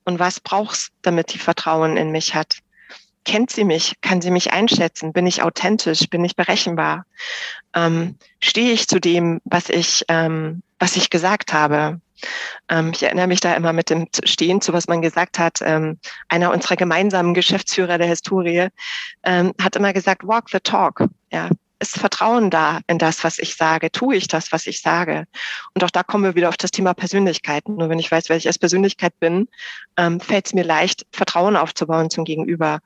Und 0.05 0.21
was 0.21 0.41
brauchst, 0.41 0.93
damit 1.03 1.35
die 1.35 1.39
Vertrauen 1.39 1.97
in 1.97 2.13
mich 2.13 2.35
hat? 2.35 2.63
Kennt 3.27 3.51
sie 3.51 3.65
mich? 3.65 3.95
Kann 4.01 4.23
sie 4.23 4.31
mich 4.31 4.53
einschätzen? 4.53 5.13
Bin 5.13 5.27
ich 5.27 5.43
authentisch? 5.43 6.09
Bin 6.09 6.25
ich 6.25 6.37
berechenbar? 6.37 7.05
Ähm, 7.75 8.17
stehe 8.41 8.73
ich 8.73 8.87
zu 8.87 9.01
dem, 9.01 9.41
was 9.45 9.69
ich, 9.69 10.05
ähm, 10.09 10.63
was 10.79 10.97
ich 10.97 11.11
gesagt 11.11 11.53
habe? 11.53 12.01
Ähm, 12.69 12.93
ich 12.95 13.03
erinnere 13.03 13.27
mich 13.27 13.41
da 13.41 13.55
immer 13.55 13.73
mit 13.73 13.91
dem 13.91 14.07
Stehen 14.25 14.61
zu, 14.61 14.73
was 14.73 14.87
man 14.87 15.03
gesagt 15.03 15.41
hat. 15.41 15.59
Ähm, 15.61 15.99
einer 16.29 16.53
unserer 16.53 16.77
gemeinsamen 16.77 17.35
Geschäftsführer 17.35 17.99
der 17.99 18.07
Historie 18.07 18.69
ähm, 19.25 19.53
hat 19.61 19.75
immer 19.75 19.93
gesagt, 19.93 20.27
walk 20.27 20.49
the 20.51 20.61
talk. 20.61 21.05
Ja, 21.33 21.51
ist 21.79 21.99
Vertrauen 21.99 22.51
da 22.51 22.81
in 22.87 22.99
das, 22.99 23.25
was 23.25 23.39
ich 23.39 23.57
sage? 23.57 23.91
Tue 23.93 24.17
ich 24.17 24.29
das, 24.29 24.53
was 24.53 24.67
ich 24.67 24.81
sage? 24.81 25.27
Und 25.75 25.85
auch 25.85 25.91
da 25.91 26.03
kommen 26.03 26.25
wir 26.25 26.35
wieder 26.35 26.49
auf 26.49 26.57
das 26.57 26.71
Thema 26.71 26.95
Persönlichkeit. 26.95 27.69
Nur 27.69 27.89
wenn 27.89 27.99
ich 27.99 28.11
weiß, 28.11 28.29
wer 28.29 28.37
ich 28.37 28.47
als 28.47 28.59
Persönlichkeit 28.59 29.19
bin, 29.21 29.49
ähm, 29.97 30.21
fällt 30.21 30.47
es 30.47 30.55
mir 30.55 30.65
leicht, 30.65 31.07
Vertrauen 31.13 31.57
aufzubauen 31.57 32.11
zum 32.11 32.25
Gegenüber. 32.25 32.81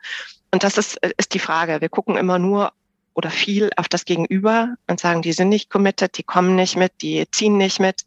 Und 0.51 0.65
das 0.65 0.77
ist, 0.79 0.99
ist 1.17 1.35
die 1.35 1.39
Frage. 1.39 1.81
Wir 1.81 1.89
gucken 1.89 2.17
immer 2.17 2.39
nur 2.39 2.73
oder 3.15 3.31
viel 3.31 3.71
auf 3.77 3.89
das 3.89 4.05
Gegenüber 4.05 4.75
und 4.87 5.01
sagen, 5.01 5.23
die 5.23 5.33
sind 5.33 5.49
nicht 5.49 5.69
committed, 5.69 6.17
die 6.17 6.23
kommen 6.23 6.55
nicht 6.57 6.77
mit, 6.77 6.93
die 7.03 7.27
ziehen 7.31 7.57
nicht 7.57 7.81
mit, 7.81 8.07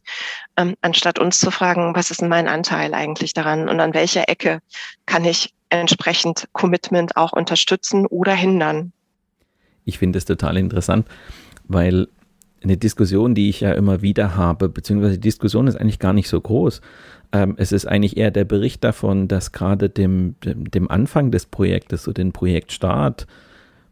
ähm, 0.57 0.75
anstatt 0.81 1.19
uns 1.19 1.39
zu 1.39 1.51
fragen, 1.51 1.93
was 1.95 2.09
ist 2.09 2.21
denn 2.21 2.29
mein 2.29 2.47
Anteil 2.47 2.93
eigentlich 2.93 3.33
daran 3.33 3.69
und 3.69 3.79
an 3.79 3.93
welcher 3.93 4.29
Ecke 4.29 4.61
kann 5.05 5.25
ich 5.25 5.53
entsprechend 5.69 6.47
Commitment 6.53 7.17
auch 7.17 7.33
unterstützen 7.33 8.05
oder 8.05 8.33
hindern. 8.33 8.93
Ich 9.85 9.97
finde 9.97 10.17
es 10.17 10.25
total 10.25 10.57
interessant, 10.57 11.07
weil 11.67 12.07
eine 12.63 12.77
Diskussion, 12.77 13.35
die 13.35 13.49
ich 13.49 13.61
ja 13.61 13.73
immer 13.73 14.01
wieder 14.01 14.35
habe, 14.35 14.69
beziehungsweise 14.69 15.15
die 15.15 15.21
Diskussion 15.27 15.67
ist 15.67 15.75
eigentlich 15.75 15.99
gar 15.99 16.13
nicht 16.13 16.29
so 16.29 16.39
groß. 16.39 16.81
Ähm, 17.33 17.55
es 17.57 17.71
ist 17.71 17.85
eigentlich 17.85 18.15
eher 18.15 18.31
der 18.31 18.45
Bericht 18.45 18.83
davon, 18.83 19.27
dass 19.27 19.51
gerade 19.51 19.89
dem, 19.89 20.35
dem, 20.45 20.69
dem 20.71 20.89
Anfang 20.89 21.31
des 21.31 21.45
Projektes, 21.45 22.03
so 22.03 22.13
den 22.13 22.31
Projektstart, 22.31 23.27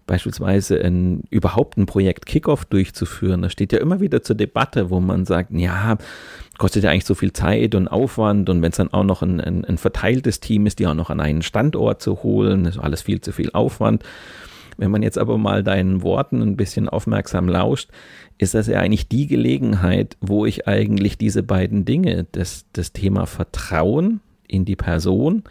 beispielsweise 0.08 0.84
ein, 0.84 1.24
überhaupt 1.30 1.78
ein 1.78 1.86
Projekt 1.86 2.26
Kickoff 2.26 2.66
durchzuführen. 2.66 3.42
Das 3.42 3.52
steht 3.52 3.72
ja 3.72 3.80
immer 3.80 4.00
wieder 4.00 4.22
zur 4.22 4.36
Debatte, 4.36 4.90
wo 4.90 5.00
man 5.00 5.26
sagt, 5.26 5.52
ja, 5.52 5.98
kostet 6.58 6.84
ja 6.84 6.92
eigentlich 6.92 7.06
so 7.06 7.16
viel 7.16 7.34
Zeit 7.34 7.76
und 7.76 7.88
Aufwand 7.88 8.50
und 8.50 8.62
wenn 8.62 8.72
es 8.72 8.78
dann 8.78 8.94
auch 8.94 9.04
noch 9.04 9.22
ein, 9.22 9.40
ein, 9.40 9.64
ein, 9.66 9.78
verteiltes 9.78 10.40
Team 10.40 10.66
ist, 10.66 10.80
die 10.80 10.88
auch 10.88 10.94
noch 10.94 11.10
an 11.10 11.20
einen 11.20 11.42
Standort 11.42 12.02
zu 12.02 12.24
holen, 12.24 12.66
ist 12.66 12.78
alles 12.78 13.04
viel 13.04 13.22
zu 13.22 13.32
viel 13.32 13.52
Aufwand. 13.54 14.04
Wenn 14.82 14.90
man 14.90 15.04
jetzt 15.04 15.20
aber 15.20 15.38
mal 15.38 15.64
deinen 15.64 16.02
Worten 16.02 16.42
ein 16.42 16.58
bisschen 16.58 16.90
aufmerksam 16.90 17.48
lauscht, 17.48 17.92
ist 18.40 18.56
das 18.56 18.66
ja 18.66 18.80
eigentlich 18.80 19.08
die 19.08 19.28
Gelegenheit, 19.28 20.18
wo 20.22 20.48
ich 20.48 20.68
eigentlich 20.68 21.20
diese 21.20 21.44
beiden 21.44 21.86
Dinge, 21.86 22.26
das, 22.32 22.66
das 22.74 22.92
Thema 22.92 23.28
Vertrauen 23.28 24.22
in 24.48 24.66
die 24.66 24.76
Person 24.76 25.44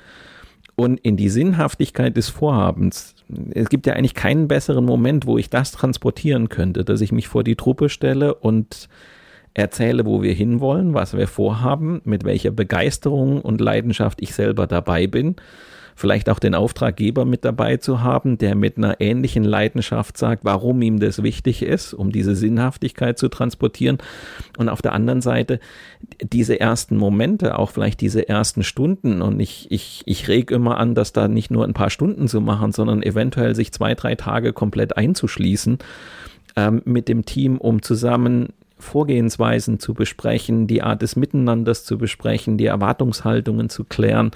und 0.74 0.98
in 0.98 1.16
die 1.16 1.28
Sinnhaftigkeit 1.28 2.16
des 2.16 2.28
Vorhabens 2.28 3.14
es 3.52 3.68
gibt 3.68 3.86
ja 3.86 3.92
eigentlich 3.92 4.14
keinen 4.14 4.48
besseren 4.48 4.84
Moment, 4.84 5.24
wo 5.24 5.38
ich 5.38 5.48
das 5.48 5.70
transportieren 5.70 6.48
könnte, 6.48 6.84
dass 6.84 7.00
ich 7.00 7.12
mich 7.12 7.28
vor 7.28 7.44
die 7.44 7.54
Truppe 7.54 7.88
stelle 7.88 8.34
und 8.34 8.88
erzähle, 9.54 10.04
wo 10.04 10.20
wir 10.20 10.32
hinwollen, 10.32 10.92
was 10.92 11.16
wir 11.16 11.28
vorhaben, 11.28 12.00
mit 12.02 12.24
welcher 12.24 12.50
Begeisterung 12.50 13.40
und 13.40 13.60
Leidenschaft 13.60 14.20
ich 14.20 14.34
selber 14.34 14.66
dabei 14.66 15.06
bin 15.06 15.36
vielleicht 16.00 16.30
auch 16.30 16.38
den 16.38 16.54
Auftraggeber 16.54 17.26
mit 17.26 17.44
dabei 17.44 17.76
zu 17.76 18.00
haben, 18.00 18.38
der 18.38 18.54
mit 18.54 18.78
einer 18.78 19.00
ähnlichen 19.00 19.44
Leidenschaft 19.44 20.16
sagt, 20.16 20.46
warum 20.46 20.80
ihm 20.80 20.98
das 20.98 21.22
wichtig 21.22 21.62
ist, 21.62 21.92
um 21.92 22.10
diese 22.10 22.34
Sinnhaftigkeit 22.34 23.18
zu 23.18 23.28
transportieren. 23.28 23.98
Und 24.56 24.70
auf 24.70 24.80
der 24.80 24.94
anderen 24.94 25.20
Seite 25.20 25.60
diese 26.22 26.58
ersten 26.58 26.96
Momente, 26.96 27.58
auch 27.58 27.70
vielleicht 27.70 28.00
diese 28.00 28.26
ersten 28.28 28.62
Stunden. 28.62 29.20
Und 29.20 29.40
ich, 29.40 29.70
ich, 29.70 30.02
ich 30.06 30.26
reg 30.26 30.50
immer 30.50 30.78
an, 30.78 30.94
dass 30.94 31.12
da 31.12 31.28
nicht 31.28 31.50
nur 31.50 31.64
ein 31.64 31.74
paar 31.74 31.90
Stunden 31.90 32.28
zu 32.28 32.40
machen, 32.40 32.72
sondern 32.72 33.02
eventuell 33.02 33.54
sich 33.54 33.70
zwei, 33.70 33.94
drei 33.94 34.14
Tage 34.14 34.54
komplett 34.54 34.96
einzuschließen 34.96 35.78
ähm, 36.56 36.80
mit 36.86 37.08
dem 37.08 37.26
Team, 37.26 37.58
um 37.58 37.82
zusammen 37.82 38.48
Vorgehensweisen 38.78 39.78
zu 39.78 39.92
besprechen, 39.92 40.66
die 40.66 40.80
Art 40.80 41.02
des 41.02 41.14
Miteinanders 41.14 41.84
zu 41.84 41.98
besprechen, 41.98 42.56
die 42.56 42.66
Erwartungshaltungen 42.66 43.68
zu 43.68 43.84
klären 43.84 44.30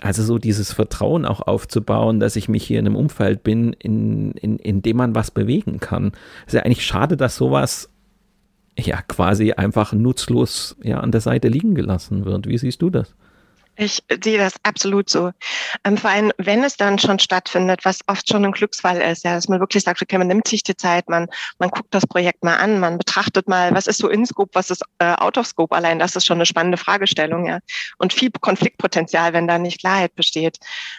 also 0.00 0.22
so 0.22 0.38
dieses 0.38 0.72
Vertrauen 0.72 1.24
auch 1.24 1.40
aufzubauen, 1.40 2.20
dass 2.20 2.36
ich 2.36 2.48
mich 2.48 2.64
hier 2.64 2.78
in 2.78 2.86
einem 2.86 2.96
Umfeld 2.96 3.42
bin, 3.42 3.72
in, 3.72 4.32
in, 4.32 4.58
in 4.58 4.82
dem 4.82 4.96
man 4.98 5.14
was 5.14 5.30
bewegen 5.30 5.80
kann. 5.80 6.12
Es 6.46 6.52
ist 6.52 6.58
ja 6.58 6.62
eigentlich 6.62 6.84
schade, 6.84 7.16
dass 7.16 7.36
sowas 7.36 7.90
ja 8.78 9.00
quasi 9.00 9.52
einfach 9.52 9.92
nutzlos 9.92 10.76
ja 10.82 11.00
an 11.00 11.12
der 11.12 11.22
Seite 11.22 11.48
liegen 11.48 11.74
gelassen 11.74 12.26
wird. 12.26 12.46
Wie 12.46 12.58
siehst 12.58 12.82
du 12.82 12.90
das? 12.90 13.14
Ich 13.78 14.02
sehe 14.22 14.38
das 14.38 14.54
absolut 14.62 15.10
so. 15.10 15.32
Ähm, 15.84 15.98
vor 15.98 16.08
allem, 16.08 16.32
wenn 16.38 16.64
es 16.64 16.78
dann 16.78 16.98
schon 16.98 17.18
stattfindet, 17.18 17.84
was 17.84 18.00
oft 18.06 18.26
schon 18.28 18.44
ein 18.44 18.52
Glücksfall 18.52 19.02
ist, 19.02 19.24
ja, 19.24 19.34
dass 19.34 19.48
man 19.48 19.60
wirklich 19.60 19.82
sagt, 19.82 20.00
okay, 20.00 20.16
man 20.16 20.28
nimmt 20.28 20.48
sich 20.48 20.62
die 20.62 20.76
Zeit, 20.76 21.10
man, 21.10 21.28
man 21.58 21.68
guckt 21.68 21.94
das 21.94 22.06
Projekt 22.06 22.42
mal 22.42 22.56
an, 22.56 22.80
man 22.80 22.96
betrachtet 22.96 23.48
mal, 23.48 23.74
was 23.74 23.86
ist 23.86 23.98
so 23.98 24.08
in 24.08 24.24
Scope, 24.24 24.50
was 24.54 24.70
ist 24.70 24.82
äh, 24.98 25.14
out 25.16 25.36
of 25.36 25.46
Scope. 25.46 25.76
Allein 25.76 25.98
das 25.98 26.16
ist 26.16 26.24
schon 26.24 26.38
eine 26.38 26.46
spannende 26.46 26.78
Fragestellung, 26.78 27.46
ja. 27.46 27.58
Und 27.98 28.14
viel 28.14 28.30
Konfliktpotenzial, 28.30 29.34
wenn 29.34 29.46
da 29.46 29.58
nicht 29.58 29.80
Klarheit 29.80 30.14
besteht. 30.14 30.58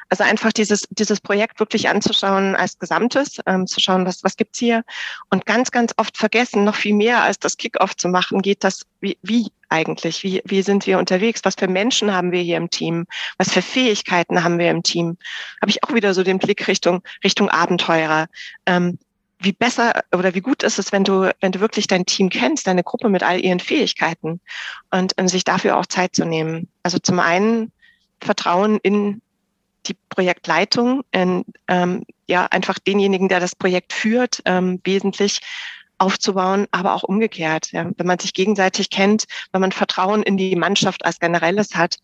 Also 0.09 0.23
einfach 0.23 0.53
dieses, 0.53 0.87
dieses 0.91 1.19
Projekt 1.19 1.59
wirklich 1.59 1.89
anzuschauen 1.89 2.55
als 2.55 2.77
Gesamtes, 2.77 3.39
ähm, 3.47 3.65
zu 3.65 3.79
schauen, 3.79 4.05
was, 4.05 4.23
was 4.23 4.35
gibt's 4.37 4.59
hier. 4.59 4.83
Und 5.31 5.47
ganz, 5.47 5.71
ganz 5.71 5.93
oft 5.97 6.15
vergessen, 6.15 6.63
noch 6.63 6.75
viel 6.75 6.93
mehr 6.93 7.23
als 7.23 7.39
das 7.39 7.57
Kickoff 7.57 7.97
zu 7.97 8.07
machen, 8.07 8.43
geht 8.43 8.63
das, 8.63 8.85
wie, 9.01 9.17
wie 9.23 9.47
eigentlich? 9.69 10.23
Wie, 10.23 10.41
wie 10.45 10.61
sind 10.61 10.87
wir 10.87 10.99
unterwegs? 10.99 11.41
Was 11.43 11.55
für 11.55 11.67
Menschen 11.67 12.13
haben 12.13 12.31
wir 12.31 12.41
hier 12.41 12.57
im 12.57 12.69
Team? 12.69 13.05
Was 13.37 13.51
für 13.51 13.61
Fähigkeiten 13.61 14.43
haben 14.43 14.59
wir 14.59 14.71
im 14.71 14.83
Team? 14.83 15.17
Habe 15.61 15.71
ich 15.71 15.83
auch 15.83 15.93
wieder 15.93 16.13
so 16.13 16.23
den 16.23 16.39
Blick 16.39 16.67
Richtung, 16.67 17.01
Richtung 17.23 17.49
Abenteurer. 17.49 18.27
Ähm, 18.65 18.97
wie 19.39 19.51
besser 19.51 20.01
oder 20.15 20.33
wie 20.33 20.41
gut 20.41 20.63
ist 20.63 20.79
es, 20.79 20.91
wenn 20.91 21.03
du, 21.03 21.31
wenn 21.41 21.51
du 21.51 21.59
wirklich 21.59 21.87
dein 21.87 22.05
Team 22.05 22.29
kennst, 22.29 22.65
deine 22.67 22.83
Gruppe 22.83 23.09
mit 23.09 23.23
all 23.23 23.39
ihren 23.39 23.59
Fähigkeiten 23.59 24.41
und, 24.89 25.17
und 25.17 25.27
sich 25.27 25.43
dafür 25.43 25.77
auch 25.77 25.85
Zeit 25.85 26.15
zu 26.15 26.25
nehmen. 26.25 26.67
Also 26.83 26.97
zum 26.97 27.19
einen 27.19 27.71
Vertrauen 28.19 28.79
in 28.81 29.21
die 29.85 29.95
Projektleitung, 30.09 31.03
in, 31.11 31.45
ähm, 31.67 32.03
ja, 32.27 32.45
einfach 32.45 32.79
denjenigen, 32.79 33.29
der 33.29 33.39
das 33.39 33.55
Projekt 33.55 33.93
führt, 33.93 34.41
ähm, 34.45 34.81
wesentlich 34.83 35.39
aufzubauen, 35.97 36.67
aber 36.71 36.93
auch 36.93 37.03
umgekehrt. 37.03 37.71
Ja. 37.71 37.89
Wenn 37.97 38.07
man 38.07 38.19
sich 38.19 38.33
gegenseitig 38.33 38.89
kennt, 38.89 39.25
wenn 39.51 39.61
man 39.61 39.71
Vertrauen 39.71 40.23
in 40.23 40.37
die 40.37 40.55
Mannschaft 40.55 41.05
als 41.05 41.19
Generelles 41.19 41.75
hat. 41.75 41.97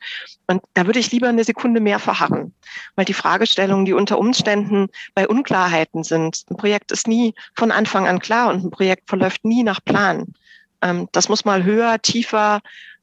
Und 0.47 0.61
da 0.73 0.85
würde 0.85 0.99
ich 0.99 1.11
lieber 1.11 1.29
eine 1.29 1.43
Sekunde 1.43 1.79
mehr 1.79 1.99
verharren, 1.99 2.53
weil 2.95 3.05
die 3.05 3.13
Fragestellungen, 3.13 3.85
die 3.85 3.93
unter 3.93 4.17
Umständen 4.17 4.87
bei 5.13 5.27
Unklarheiten 5.27 6.03
sind, 6.03 6.43
ein 6.49 6.57
Projekt 6.57 6.91
ist 6.91 7.07
nie 7.07 7.33
von 7.55 7.71
Anfang 7.71 8.07
an 8.07 8.19
klar 8.19 8.49
und 8.49 8.63
ein 8.63 8.71
Projekt 8.71 9.09
verläuft 9.09 9.45
nie 9.45 9.63
nach 9.63 9.83
Plan. 9.83 10.33
Ähm, 10.81 11.07
das 11.11 11.29
muss 11.29 11.45
mal 11.45 11.63
höher, 11.63 12.01
tiefer, 12.01 12.61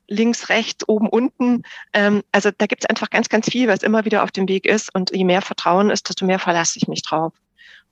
links, 0.08 0.48
rechts, 0.48 0.88
oben, 0.88 1.08
unten. 1.08 1.62
Ähm, 1.92 2.22
also 2.32 2.50
da 2.56 2.66
gibt 2.66 2.82
es 2.84 2.90
einfach 2.90 3.10
ganz, 3.10 3.28
ganz 3.28 3.48
viel, 3.48 3.68
was 3.68 3.82
immer 3.82 4.04
wieder 4.04 4.24
auf 4.24 4.32
dem 4.32 4.48
Weg 4.48 4.66
ist. 4.66 4.92
Und 4.94 5.14
je 5.14 5.24
mehr 5.24 5.40
Vertrauen 5.40 5.90
ist, 5.90 6.08
desto 6.08 6.26
mehr 6.26 6.40
verlasse 6.40 6.78
ich 6.78 6.88
mich 6.88 7.02
drauf 7.02 7.32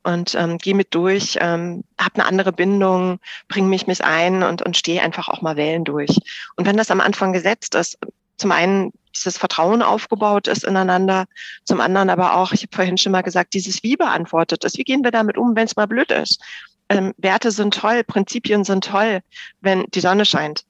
und 0.08 0.34
ähm, 0.36 0.56
gehe 0.56 0.74
mit 0.74 0.94
durch, 0.94 1.36
ähm, 1.38 1.84
habe 2.00 2.14
eine 2.14 2.24
andere 2.24 2.50
Bindung, 2.50 3.20
bringe 3.46 3.68
mich 3.68 3.86
mit 3.86 4.02
ein 4.02 4.42
und, 4.42 4.62
und 4.62 4.74
stehe 4.74 5.02
einfach 5.02 5.28
auch 5.28 5.42
mal 5.42 5.56
Wellen 5.56 5.84
durch. 5.84 6.18
Und 6.56 6.66
wenn 6.66 6.78
das 6.78 6.90
am 6.90 7.02
Anfang 7.02 7.34
gesetzt 7.34 7.74
ist, 7.74 7.98
zum 8.38 8.50
einen 8.50 8.92
dieses 9.14 9.36
Vertrauen 9.36 9.82
aufgebaut 9.82 10.48
ist 10.48 10.64
ineinander, 10.64 11.26
zum 11.64 11.82
anderen 11.82 12.08
aber 12.08 12.36
auch, 12.36 12.52
ich 12.52 12.62
habe 12.62 12.74
vorhin 12.74 12.96
schon 12.96 13.12
mal 13.12 13.20
gesagt, 13.20 13.52
dieses 13.52 13.82
Wie 13.82 13.96
beantwortet 13.96 14.64
ist. 14.64 14.78
Wie 14.78 14.84
gehen 14.84 15.04
wir 15.04 15.10
damit 15.10 15.36
um, 15.36 15.54
wenn 15.54 15.66
es 15.66 15.76
mal 15.76 15.86
blöd 15.86 16.10
ist? 16.10 16.40
Ähm, 16.88 17.12
Werte 17.18 17.50
sind 17.50 17.74
toll, 17.74 18.02
Prinzipien 18.02 18.64
sind 18.64 18.84
toll, 18.84 19.20
wenn 19.60 19.84
die 19.90 20.00
Sonne 20.00 20.24
scheint. 20.24 20.64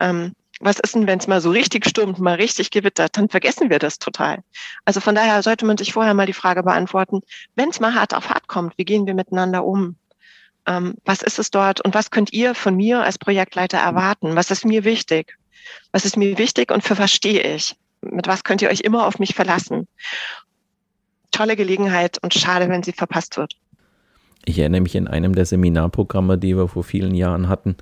Ähm, 0.00 0.32
was 0.60 0.78
ist 0.80 0.94
denn, 0.94 1.06
wenn 1.06 1.18
es 1.18 1.26
mal 1.26 1.40
so 1.40 1.50
richtig 1.50 1.86
stürmt, 1.86 2.18
mal 2.18 2.34
richtig 2.34 2.70
gewittert, 2.70 3.16
dann 3.16 3.28
vergessen 3.28 3.70
wir 3.70 3.78
das 3.78 3.98
total. 3.98 4.42
Also 4.84 5.00
von 5.00 5.14
daher 5.14 5.42
sollte 5.42 5.66
man 5.66 5.76
sich 5.76 5.92
vorher 5.92 6.14
mal 6.14 6.26
die 6.26 6.32
Frage 6.32 6.62
beantworten, 6.62 7.20
wenn 7.54 7.70
es 7.70 7.80
mal 7.80 7.94
hart 7.94 8.14
auf 8.14 8.30
hart 8.30 8.48
kommt, 8.48 8.74
wie 8.76 8.84
gehen 8.84 9.06
wir 9.06 9.14
miteinander 9.14 9.64
um? 9.64 9.96
Ähm, 10.66 10.94
was 11.04 11.22
ist 11.22 11.38
es 11.38 11.50
dort 11.50 11.80
und 11.84 11.94
was 11.94 12.10
könnt 12.10 12.32
ihr 12.32 12.54
von 12.54 12.76
mir 12.76 13.02
als 13.02 13.18
Projektleiter 13.18 13.78
erwarten? 13.78 14.36
Was 14.36 14.50
ist 14.50 14.64
mir 14.64 14.84
wichtig? 14.84 15.38
Was 15.92 16.04
ist 16.04 16.16
mir 16.16 16.38
wichtig 16.38 16.70
und 16.70 16.82
für 16.82 16.98
was 16.98 17.12
stehe 17.12 17.42
ich? 17.54 17.76
Mit 18.00 18.26
was 18.26 18.44
könnt 18.44 18.62
ihr 18.62 18.70
euch 18.70 18.80
immer 18.80 19.06
auf 19.06 19.18
mich 19.18 19.34
verlassen? 19.34 19.86
Tolle 21.30 21.56
Gelegenheit 21.56 22.18
und 22.22 22.34
schade, 22.34 22.68
wenn 22.68 22.82
sie 22.82 22.92
verpasst 22.92 23.36
wird. 23.36 23.54
Ich 24.44 24.58
erinnere 24.58 24.80
mich 24.80 24.94
in 24.94 25.08
einem 25.08 25.34
der 25.34 25.44
Seminarprogramme, 25.44 26.38
die 26.38 26.56
wir 26.56 26.68
vor 26.68 26.84
vielen 26.84 27.14
Jahren 27.14 27.48
hatten, 27.48 27.76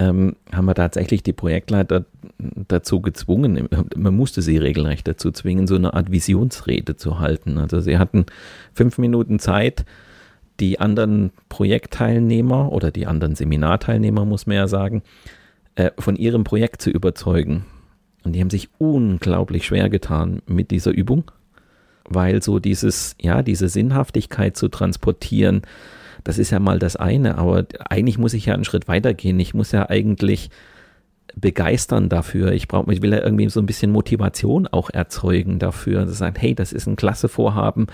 ähm, 0.00 0.34
haben 0.50 0.64
wir 0.64 0.74
tatsächlich 0.74 1.22
die 1.22 1.34
Projektleiter 1.34 2.06
dazu 2.38 3.00
gezwungen, 3.02 3.68
man 3.94 4.16
musste 4.16 4.40
sie 4.40 4.56
regelrecht 4.56 5.06
dazu 5.06 5.30
zwingen, 5.30 5.66
so 5.66 5.74
eine 5.74 5.92
Art 5.92 6.10
Visionsrede 6.10 6.96
zu 6.96 7.18
halten. 7.18 7.58
Also 7.58 7.80
sie 7.80 7.98
hatten 7.98 8.24
fünf 8.72 8.96
Minuten 8.96 9.38
Zeit, 9.38 9.84
die 10.58 10.80
anderen 10.80 11.32
Projektteilnehmer 11.50 12.72
oder 12.72 12.90
die 12.90 13.06
anderen 13.06 13.34
Seminarteilnehmer, 13.34 14.24
muss 14.24 14.46
man 14.46 14.56
ja 14.56 14.68
sagen, 14.68 15.02
äh, 15.74 15.90
von 15.98 16.16
ihrem 16.16 16.44
Projekt 16.44 16.80
zu 16.80 16.90
überzeugen. 16.90 17.66
Und 18.24 18.32
die 18.32 18.40
haben 18.40 18.50
sich 18.50 18.70
unglaublich 18.78 19.66
schwer 19.66 19.90
getan 19.90 20.40
mit 20.46 20.70
dieser 20.70 20.92
Übung, 20.92 21.30
weil 22.08 22.42
so 22.42 22.58
dieses, 22.58 23.16
ja, 23.20 23.42
diese 23.42 23.68
Sinnhaftigkeit 23.68 24.56
zu 24.56 24.68
transportieren, 24.68 25.62
das 26.24 26.38
ist 26.38 26.50
ja 26.50 26.60
mal 26.60 26.78
das 26.78 26.96
eine, 26.96 27.38
aber 27.38 27.66
eigentlich 27.88 28.18
muss 28.18 28.34
ich 28.34 28.46
ja 28.46 28.54
einen 28.54 28.64
Schritt 28.64 28.88
weitergehen. 28.88 29.38
Ich 29.40 29.54
muss 29.54 29.72
ja 29.72 29.88
eigentlich 29.88 30.50
begeistern 31.36 32.08
dafür. 32.08 32.52
Ich 32.52 32.68
brauche, 32.68 32.92
ich 32.92 33.02
will 33.02 33.12
ja 33.12 33.22
irgendwie 33.22 33.48
so 33.48 33.60
ein 33.60 33.66
bisschen 33.66 33.90
Motivation 33.90 34.66
auch 34.66 34.90
erzeugen 34.90 35.58
dafür. 35.58 36.06
Zu 36.06 36.14
sagen, 36.14 36.36
hey, 36.38 36.54
das 36.54 36.72
ist 36.72 36.86
ein 36.86 36.96
klasse 36.96 37.28
Vorhaben. 37.28 37.86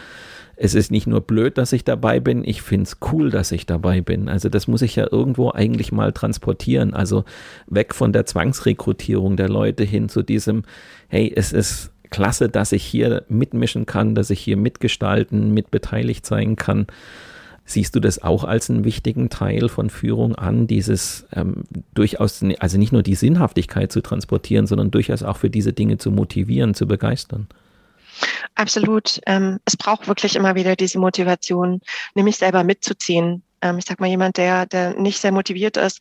Es 0.57 0.75
ist 0.75 0.91
nicht 0.91 1.07
nur 1.07 1.21
blöd, 1.21 1.59
dass 1.59 1.75
ich 1.75 1.85
dabei 1.85 2.19
bin, 2.19 2.43
ich 2.43 2.63
finde 2.63 2.85
es 2.85 2.97
cool, 3.13 3.31
dass 3.31 3.53
ich 3.53 3.67
dabei 3.67 4.01
bin. 4.01 4.31
Also 4.31 4.49
das 4.49 4.67
muss 4.67 4.81
ich 4.81 4.97
ja 4.97 5.07
irgendwo 5.11 5.53
eigentlich 5.53 5.93
mal 5.93 6.13
transportieren. 6.13 6.95
Also 6.95 7.25
weg 7.67 7.95
von 7.95 8.13
der 8.15 8.25
Zwangsrekrutierung 8.25 9.37
der 9.37 9.51
Leute 9.51 9.85
hin 9.85 10.09
zu 10.09 10.23
diesem, 10.23 10.63
hey, 11.09 11.31
es 11.35 11.53
ist 11.53 11.93
klasse, 12.09 12.49
dass 12.49 12.73
ich 12.73 12.85
hier 12.85 13.25
mitmischen 13.29 13.85
kann, 13.85 14.15
dass 14.15 14.31
ich 14.31 14.41
hier 14.41 14.57
mitgestalten, 14.57 15.53
mitbeteiligt 15.53 16.25
sein 16.25 16.57
kann. 16.57 16.87
Siehst 17.69 17.97
du 17.97 18.01
das 18.01 18.23
auch 18.23 18.45
als 18.45 18.71
einen 18.71 18.85
wichtigen 18.85 19.29
Teil 19.29 19.69
von 19.69 19.91
Führung 19.91 20.37
an, 20.37 20.69
dieses 20.69 21.27
ähm, 21.33 21.65
durchaus, 21.95 22.43
also 22.61 22.79
nicht 22.79 22.93
nur 22.93 23.03
die 23.03 23.17
Sinnhaftigkeit 23.17 23.91
zu 23.91 24.01
transportieren, 24.01 24.69
sondern 24.69 24.93
durchaus 24.93 25.25
auch 25.25 25.37
für 25.37 25.51
diese 25.51 25.73
Dinge 25.73 25.99
zu 25.99 26.13
motivieren, 26.13 26.75
zu 26.75 26.87
begeistern? 26.87 27.49
Absolut. 28.55 29.21
Ähm, 29.27 29.59
es 29.65 29.77
braucht 29.77 30.09
wirklich 30.09 30.37
immer 30.37 30.55
wieder 30.55 30.77
diese 30.77 30.99
Motivation, 30.99 31.81
nämlich 32.15 32.37
selber 32.37 32.65
mitzuziehen. 32.65 33.43
Ähm, 33.61 33.79
ich 33.79 33.85
sag 33.85 34.01
mal, 34.01 34.07
jemand, 34.07 34.37
der, 34.37 34.67
der 34.67 34.95
nicht 34.95 35.21
sehr 35.21 35.33
motiviert 35.33 35.77
ist, 35.77 36.01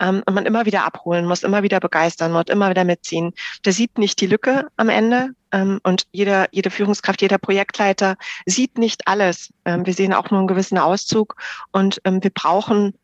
ähm, 0.00 0.22
und 0.26 0.34
man 0.34 0.46
immer 0.46 0.66
wieder 0.66 0.84
abholen 0.84 1.26
muss, 1.26 1.42
immer 1.42 1.62
wieder 1.62 1.80
begeistern 1.80 2.32
muss, 2.32 2.44
immer 2.48 2.70
wieder 2.70 2.84
mitziehen. 2.84 3.32
Der 3.64 3.72
sieht 3.72 3.98
nicht 3.98 4.20
die 4.20 4.26
Lücke 4.26 4.68
am 4.76 4.88
Ende 4.88 5.30
ähm, 5.52 5.80
und 5.82 6.06
jeder, 6.12 6.46
jede 6.52 6.70
Führungskraft, 6.70 7.22
jeder 7.22 7.38
Projektleiter 7.38 8.16
sieht 8.46 8.78
nicht 8.78 9.06
alles. 9.06 9.52
Ähm, 9.64 9.86
wir 9.86 9.94
sehen 9.94 10.14
auch 10.14 10.30
nur 10.30 10.40
einen 10.40 10.48
gewissen 10.48 10.78
Auszug 10.78 11.36
und 11.72 12.00
ähm, 12.04 12.22
wir 12.22 12.30
brauchen 12.30 12.94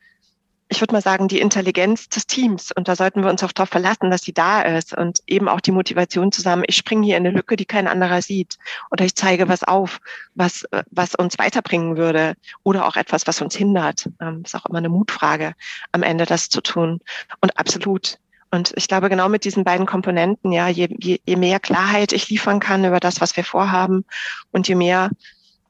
ich 0.69 0.81
würde 0.81 0.95
mal 0.95 1.03
sagen, 1.03 1.29
die 1.29 1.41
Intelligenz 1.41 2.09
des 2.09 2.27
Teams. 2.27 2.73
Und 2.73 2.89
da 2.89 2.97
sollten 2.97 3.23
wir 3.23 3.31
uns 3.31 3.43
auch 3.43 3.53
darauf 3.53 3.69
verlassen, 3.69 4.11
dass 4.11 4.23
sie 4.23 4.33
da 4.33 4.63
ist 4.63 4.97
und 4.97 5.21
eben 5.27 5.49
auch 5.49 5.61
die 5.61 5.73
Motivation 5.73 6.33
zusammen. 6.33 6.65
Ich 6.67 6.77
springe 6.77 7.05
hier 7.05 7.17
in 7.17 7.27
eine 7.27 7.37
Lücke, 7.37 7.57
die 7.57 7.67
kein 7.67 7.87
anderer 7.87 8.23
sieht. 8.23 8.59
Oder 8.91 9.05
ich 9.05 9.15
zeige 9.15 9.49
was 9.49 9.63
auf, 9.63 10.01
was, 10.35 10.65
was 10.91 11.15
uns 11.15 11.39
weiterbringen 11.39 11.97
würde. 11.97 12.35
Oder 12.63 12.87
auch 12.87 12.97
etwas, 12.97 13.27
was 13.27 13.43
uns 13.43 13.55
hindert. 13.55 14.09
Ähm, 14.21 14.43
ist 14.45 14.55
auch 14.55 14.67
immer 14.67 14.79
eine 14.79 14.89
Mutfrage, 14.89 15.55
am 15.93 16.03
Ende 16.03 16.25
das 16.25 16.49
zu 16.49 16.61
tun. 16.63 17.01
Und 17.41 17.59
absolut. 17.59 18.19
Und 18.51 18.73
ich 18.77 18.89
glaube, 18.89 19.11
genau 19.11 19.29
mit 19.29 19.45
diesen 19.45 19.65
beiden 19.65 19.85
Komponenten, 19.85 20.53
ja, 20.53 20.69
je, 20.69 20.89
je, 21.01 21.19
je 21.27 21.37
mehr 21.37 21.59
Klarheit 21.59 22.13
ich 22.13 22.29
liefern 22.29 22.61
kann 22.61 22.85
über 22.85 23.01
das, 23.01 23.21
was 23.21 23.37
wir 23.37 23.45
vorhaben 23.45 24.05
und 24.53 24.69
je 24.69 24.77
mehr 24.77 25.11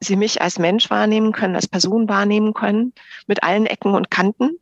sie 0.04 0.16
mich 0.16 0.40
als 0.40 0.58
Mensch 0.58 0.90
wahrnehmen 0.90 1.32
können, 1.32 1.56
als 1.56 1.66
Person 1.66 2.08
wahrnehmen 2.08 2.54
können, 2.54 2.92
mit 3.26 3.42
allen 3.42 3.66
Ecken 3.66 3.94
und 3.94 4.10
Kanten, 4.10 4.58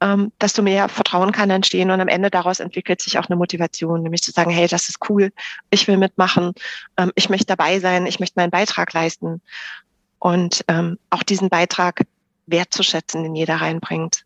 ähm, 0.00 0.32
desto 0.40 0.62
mehr 0.62 0.88
Vertrauen 0.88 1.32
kann 1.32 1.50
entstehen 1.50 1.90
und 1.90 2.00
am 2.00 2.08
Ende 2.08 2.30
daraus 2.30 2.60
entwickelt 2.60 3.00
sich 3.02 3.18
auch 3.18 3.26
eine 3.26 3.36
Motivation, 3.36 4.02
nämlich 4.02 4.22
zu 4.22 4.30
sagen, 4.30 4.50
hey, 4.50 4.66
das 4.66 4.88
ist 4.88 4.98
cool, 5.08 5.32
ich 5.70 5.86
will 5.88 5.96
mitmachen, 5.96 6.52
ähm, 6.96 7.12
ich 7.14 7.28
möchte 7.28 7.46
dabei 7.46 7.80
sein, 7.80 8.06
ich 8.06 8.20
möchte 8.20 8.38
meinen 8.38 8.50
Beitrag 8.50 8.92
leisten 8.92 9.42
und 10.18 10.64
ähm, 10.68 10.98
auch 11.10 11.22
diesen 11.22 11.48
Beitrag 11.48 12.02
wertzuschätzen, 12.46 13.22
den 13.22 13.34
jeder 13.34 13.56
reinbringt. 13.56 14.24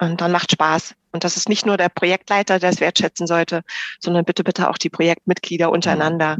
Und 0.00 0.20
dann 0.20 0.32
macht 0.32 0.52
Spaß. 0.52 0.94
Und 1.12 1.24
das 1.24 1.36
ist 1.36 1.48
nicht 1.48 1.66
nur 1.66 1.76
der 1.76 1.88
Projektleiter, 1.88 2.58
der 2.58 2.70
es 2.70 2.80
wertschätzen 2.80 3.26
sollte, 3.26 3.62
sondern 4.00 4.24
bitte, 4.24 4.42
bitte 4.42 4.68
auch 4.68 4.78
die 4.78 4.90
Projektmitglieder 4.90 5.70
untereinander. 5.70 6.38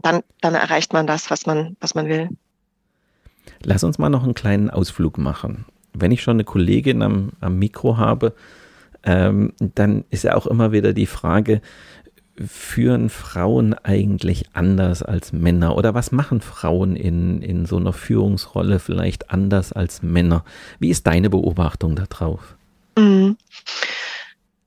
Dann, 0.00 0.22
dann 0.40 0.54
erreicht 0.54 0.92
man 0.92 1.06
das, 1.06 1.30
was 1.30 1.44
man, 1.44 1.76
was 1.80 1.94
man 1.94 2.08
will. 2.08 2.30
Lass 3.64 3.84
uns 3.84 3.98
mal 3.98 4.08
noch 4.08 4.24
einen 4.24 4.34
kleinen 4.34 4.70
Ausflug 4.70 5.18
machen 5.18 5.64
wenn 5.94 6.12
ich 6.12 6.22
schon 6.22 6.36
eine 6.36 6.44
Kollegin 6.44 7.02
am, 7.02 7.32
am 7.40 7.58
Mikro 7.58 7.96
habe, 7.96 8.34
ähm, 9.04 9.52
dann 9.58 10.04
ist 10.10 10.24
ja 10.24 10.34
auch 10.34 10.46
immer 10.46 10.72
wieder 10.72 10.92
die 10.92 11.06
Frage, 11.06 11.60
führen 12.36 13.10
Frauen 13.10 13.74
eigentlich 13.74 14.46
anders 14.54 15.02
als 15.02 15.32
Männer? 15.32 15.76
Oder 15.76 15.94
was 15.94 16.12
machen 16.12 16.40
Frauen 16.40 16.96
in, 16.96 17.42
in 17.42 17.66
so 17.66 17.76
einer 17.76 17.92
Führungsrolle 17.92 18.78
vielleicht 18.78 19.30
anders 19.30 19.72
als 19.72 20.02
Männer? 20.02 20.44
Wie 20.78 20.88
ist 20.88 21.06
deine 21.06 21.28
Beobachtung 21.28 21.94
darauf? 21.94 22.56
Mhm. 22.96 23.36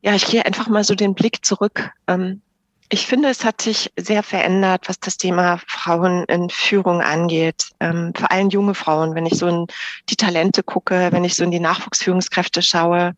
Ja, 0.02 0.14
ich 0.14 0.28
gehe 0.28 0.46
einfach 0.46 0.68
mal 0.68 0.84
so 0.84 0.94
den 0.94 1.16
Blick 1.16 1.44
zurück. 1.44 1.90
Ähm, 2.06 2.42
ich 2.90 3.08
finde, 3.08 3.30
es 3.30 3.44
hat 3.44 3.62
sich 3.62 3.92
sehr 3.98 4.22
verändert, 4.22 4.88
was 4.88 5.00
das 5.00 5.18
Thema 5.18 5.60
Frauen 5.68 6.24
in 6.26 6.50
Führung 6.50 7.02
angeht. 7.02 7.72
Ähm, 7.80 8.14
vor 8.16 8.32
allem 8.32 8.50
junge 8.50 8.76
Frauen, 8.76 9.16
wenn 9.16 9.26
ich 9.26 9.38
so 9.38 9.48
in 9.48 9.68
die 10.10 10.16
Talente 10.16 10.62
gucke, 10.62 11.10
wenn 11.12 11.24
ich 11.24 11.36
so 11.36 11.44
in 11.44 11.52
die 11.52 11.60
Nachwuchsführungskräfte 11.60 12.62
schaue, 12.62 13.16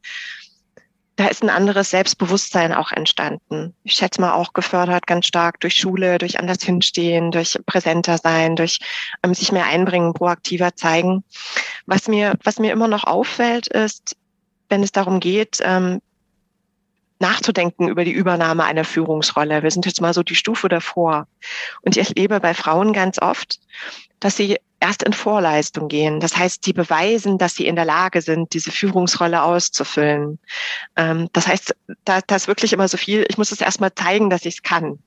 da 1.18 1.28
ist 1.28 1.44
ein 1.44 1.50
anderes 1.50 1.90
Selbstbewusstsein 1.90 2.74
auch 2.74 2.92
entstanden. 2.92 3.74
Ich 3.84 3.96
schätze 3.96 4.22
mal 4.22 4.34
auch 4.34 4.54
gefördert 4.54 5.08
ganz 5.08 5.26
stark 5.26 5.60
durch 5.60 5.74
Schule, 5.74 6.20
durch 6.20 6.40
anders 6.40 6.64
hinstehen, 6.64 7.32
durch 7.32 7.58
präsenter 7.66 8.20
sein, 8.20 8.56
durch 8.56 8.78
ähm, 9.24 9.34
sich 9.34 9.52
mehr 9.52 9.66
einbringen, 9.66 10.14
proaktiver 10.14 10.76
zeigen. 10.76 11.24
Was 11.88 12.08
mir, 12.08 12.36
was 12.44 12.60
mir 12.60 12.72
immer 12.72 12.88
noch 12.88 13.04
auffällt, 13.04 13.68
ist, 13.68 14.16
wenn 14.70 14.84
es 14.84 14.92
darum 14.92 15.20
geht, 15.20 15.58
ähm, 15.62 16.02
nachzudenken 17.20 17.88
über 17.88 18.06
die 18.06 18.12
Übernahme 18.12 18.64
einer 18.64 18.84
Führungsrolle. 18.84 19.64
Wir 19.64 19.72
sind 19.72 19.86
jetzt 19.86 20.02
mal 20.02 20.14
so 20.14 20.24
die 20.24 20.36
Stufe 20.36 20.70
davor. 20.70 21.28
Und 21.82 21.98
ich 21.98 22.10
erlebe 22.10 22.40
bei 22.40 22.54
Frauen 22.54 22.94
ganz 22.94 23.20
oft, 23.22 23.60
dass 24.20 24.38
sie 24.38 24.58
erst 24.80 25.04
in 25.04 25.14
Vorleistung 25.14 25.88
gehen. 25.88 26.20
Das 26.20 26.38
heißt, 26.38 26.66
die 26.66 26.74
beweisen, 26.74 27.38
dass 27.38 27.56
sie 27.56 27.68
in 27.68 27.76
der 27.76 27.86
Lage 27.86 28.22
sind, 28.22 28.54
diese 28.54 28.72
Führungsrolle 28.72 29.42
auszufüllen. 29.42 30.40
Ähm, 30.96 31.30
das 31.34 31.48
heißt, 31.48 31.76
da, 32.06 32.20
da 32.26 32.36
ist 32.36 32.48
wirklich 32.48 32.74
immer 32.74 32.88
so 32.88 32.98
viel, 32.98 33.26
ich 33.28 33.38
muss 33.38 33.52
es 33.52 33.62
erstmal 33.62 33.94
zeigen, 33.96 34.30
dass 34.30 34.46
ich 34.46 34.56
es 34.56 34.64
kann. 34.64 35.00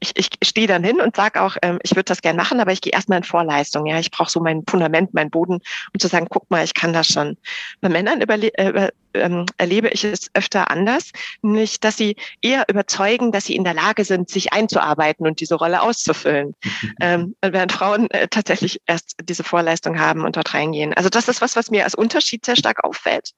Ich, 0.00 0.12
ich 0.14 0.48
stehe 0.48 0.66
dann 0.66 0.84
hin 0.84 1.00
und 1.00 1.16
sage 1.16 1.40
auch, 1.42 1.56
ähm, 1.62 1.78
ich 1.82 1.92
würde 1.92 2.04
das 2.04 2.22
gern 2.22 2.36
machen, 2.36 2.60
aber 2.60 2.72
ich 2.72 2.80
gehe 2.80 2.92
erstmal 2.92 3.18
in 3.18 3.24
Vorleistung. 3.24 3.86
Ja, 3.86 3.98
ich 3.98 4.10
brauche 4.10 4.30
so 4.30 4.40
mein 4.40 4.62
Fundament, 4.68 5.14
mein 5.14 5.30
Boden, 5.30 5.54
um 5.54 6.00
zu 6.00 6.08
sagen, 6.08 6.26
guck 6.28 6.50
mal, 6.50 6.64
ich 6.64 6.74
kann 6.74 6.92
das 6.92 7.08
schon. 7.08 7.36
Bei 7.80 7.88
Männern 7.88 8.20
überle 8.20 8.52
äh, 8.54 8.90
ähm, 9.14 9.46
erlebe 9.56 9.88
ich 9.88 10.04
es 10.04 10.30
öfter 10.34 10.70
anders, 10.70 11.10
nämlich, 11.42 11.80
dass 11.80 11.96
sie 11.96 12.16
eher 12.42 12.64
überzeugen, 12.68 13.32
dass 13.32 13.46
sie 13.46 13.56
in 13.56 13.64
der 13.64 13.74
Lage 13.74 14.04
sind, 14.04 14.28
sich 14.28 14.52
einzuarbeiten 14.52 15.26
und 15.26 15.40
diese 15.40 15.54
Rolle 15.54 15.82
auszufüllen, 15.82 16.54
ähm, 17.00 17.34
während 17.40 17.72
Frauen 17.72 18.10
äh, 18.10 18.28
tatsächlich 18.28 18.80
erst 18.86 19.16
diese 19.22 19.44
Vorleistung 19.44 19.98
haben 19.98 20.24
und 20.24 20.36
dort 20.36 20.52
reingehen. 20.52 20.92
Also 20.94 21.08
das 21.08 21.28
ist 21.28 21.40
was, 21.40 21.56
was 21.56 21.70
mir 21.70 21.84
als 21.84 21.94
Unterschied 21.94 22.44
sehr 22.44 22.56
stark 22.56 22.84
auffällt. 22.84 23.32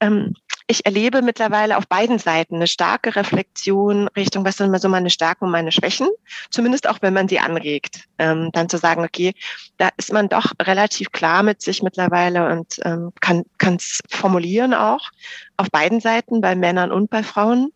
Ähm, 0.00 0.34
ich 0.68 0.84
erlebe 0.84 1.22
mittlerweile 1.22 1.76
auf 1.76 1.86
beiden 1.86 2.18
Seiten 2.18 2.56
eine 2.56 2.66
starke 2.66 3.14
Reflexion 3.14 4.08
Richtung, 4.08 4.44
was 4.44 4.56
sind 4.56 4.76
so 4.80 4.88
meine 4.88 5.10
Stärken 5.10 5.44
und 5.44 5.52
meine 5.52 5.70
Schwächen, 5.70 6.08
zumindest 6.50 6.88
auch 6.88 6.98
wenn 7.02 7.14
man 7.14 7.28
sie 7.28 7.38
anregt, 7.38 8.04
ähm, 8.18 8.50
dann 8.52 8.68
zu 8.68 8.76
sagen, 8.76 9.04
okay, 9.04 9.32
da 9.76 9.90
ist 9.96 10.12
man 10.12 10.28
doch 10.28 10.52
relativ 10.60 11.12
klar 11.12 11.44
mit 11.44 11.62
sich 11.62 11.84
mittlerweile 11.84 12.50
und 12.50 12.80
ähm, 12.84 13.12
kann 13.20 13.44
es 13.76 14.00
formulieren 14.10 14.74
auch 14.74 15.10
auf 15.56 15.70
beiden 15.70 16.00
Seiten, 16.00 16.40
bei 16.40 16.56
Männern 16.56 16.90
und 16.90 17.10
bei 17.10 17.22
Frauen. 17.22 17.70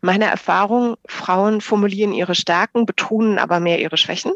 Meine 0.00 0.26
Erfahrung, 0.26 0.96
Frauen 1.06 1.60
formulieren 1.60 2.12
ihre 2.12 2.34
Stärken, 2.34 2.86
betonen 2.86 3.38
aber 3.38 3.60
mehr 3.60 3.80
ihre 3.80 3.96
Schwächen 3.96 4.32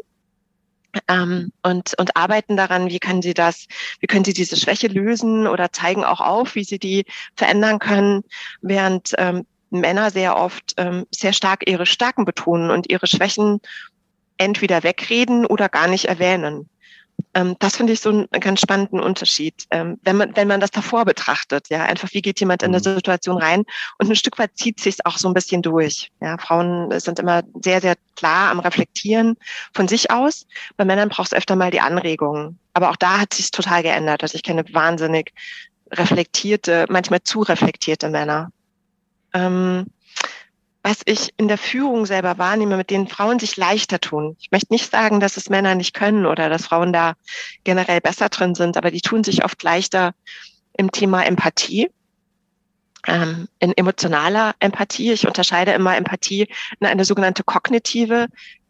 ähm, 1.07 1.51
und, 1.63 1.93
und 1.97 2.15
arbeiten 2.15 2.57
daran, 2.57 2.89
wie 2.89 2.99
können 2.99 3.21
sie 3.21 3.33
das, 3.33 3.67
wie 3.99 4.07
können 4.07 4.25
sie 4.25 4.33
diese 4.33 4.57
Schwäche 4.57 4.87
lösen 4.87 5.47
oder 5.47 5.71
zeigen 5.71 6.03
auch 6.03 6.21
auf, 6.21 6.55
wie 6.55 6.63
sie 6.63 6.79
die 6.79 7.05
verändern 7.35 7.79
können, 7.79 8.23
während 8.61 9.13
ähm, 9.17 9.45
Männer 9.69 10.09
sehr 10.11 10.37
oft 10.37 10.73
ähm, 10.77 11.05
sehr 11.11 11.33
stark 11.33 11.69
ihre 11.69 11.85
Stärken 11.85 12.25
betonen 12.25 12.71
und 12.71 12.89
ihre 12.89 13.07
Schwächen 13.07 13.61
entweder 14.37 14.83
wegreden 14.83 15.45
oder 15.45 15.69
gar 15.69 15.87
nicht 15.87 16.05
erwähnen. 16.05 16.69
Ähm, 17.35 17.55
das 17.59 17.75
finde 17.75 17.93
ich 17.93 17.99
so 17.99 18.09
einen 18.09 18.27
ganz 18.31 18.61
spannenden 18.61 18.99
Unterschied, 18.99 19.65
ähm, 19.71 19.99
wenn 20.03 20.17
man 20.17 20.35
wenn 20.35 20.47
man 20.47 20.59
das 20.59 20.71
davor 20.71 21.05
betrachtet. 21.05 21.69
Ja, 21.69 21.83
einfach 21.83 22.09
wie 22.11 22.21
geht 22.21 22.39
jemand 22.39 22.63
in 22.63 22.73
eine 22.73 22.77
mhm. 22.77 22.95
Situation 22.95 23.37
rein 23.37 23.63
und 23.99 24.09
ein 24.09 24.15
Stück 24.15 24.39
weit 24.39 24.51
zieht 24.57 24.79
sich 24.79 25.05
auch 25.05 25.17
so 25.17 25.27
ein 25.27 25.33
bisschen 25.33 25.61
durch. 25.61 26.11
Ja, 26.21 26.37
Frauen 26.37 26.91
sind 26.99 27.19
immer 27.19 27.43
sehr 27.63 27.81
sehr 27.81 27.95
klar 28.15 28.49
am 28.51 28.59
reflektieren 28.59 29.35
von 29.73 29.87
sich 29.87 30.09
aus. 30.11 30.47
Bei 30.75 30.85
Männern 30.85 31.09
braucht 31.09 31.31
es 31.31 31.37
öfter 31.37 31.55
mal 31.55 31.71
die 31.71 31.81
Anregungen. 31.81 32.59
Aber 32.73 32.89
auch 32.89 32.95
da 32.95 33.19
hat 33.19 33.33
sich 33.33 33.51
total 33.51 33.83
geändert. 33.83 34.23
Also 34.23 34.35
ich 34.35 34.43
kenne 34.43 34.63
wahnsinnig 34.71 35.33
reflektierte, 35.91 36.85
manchmal 36.89 37.21
zu 37.23 37.41
reflektierte 37.41 38.09
Männer. 38.09 38.51
Ähm, 39.33 39.87
was 40.89 41.01
ich 41.05 41.35
in 41.37 41.47
der 41.47 41.59
Führung 41.59 42.07
selber 42.07 42.39
wahrnehme, 42.39 42.75
mit 42.75 42.89
denen 42.89 43.07
Frauen 43.07 43.37
sich 43.37 43.57
leichter 43.57 43.99
tun. 43.99 44.35
Ich 44.39 44.49
möchte 44.49 44.73
nicht 44.73 44.89
sagen, 44.89 45.19
dass 45.19 45.37
es 45.37 45.47
Männer 45.47 45.75
nicht 45.75 45.93
können 45.93 46.25
oder 46.25 46.49
dass 46.49 46.65
Frauen 46.65 46.91
da 46.91 47.13
generell 47.63 48.01
besser 48.01 48.29
drin 48.29 48.55
sind, 48.55 48.75
aber 48.75 48.89
die 48.89 49.01
tun 49.01 49.23
sich 49.23 49.45
oft 49.45 49.61
leichter 49.61 50.15
im 50.75 50.91
Thema 50.91 51.23
Empathie, 51.27 51.91
ähm, 53.05 53.47
in 53.59 53.77
emotionaler 53.77 54.55
Empathie. 54.59 55.11
Ich 55.11 55.27
unterscheide 55.27 55.73
immer 55.73 55.95
Empathie 55.95 56.47
in 56.79 56.87
eine 56.87 57.05
sogenannte 57.05 57.43
kognitive 57.43 58.25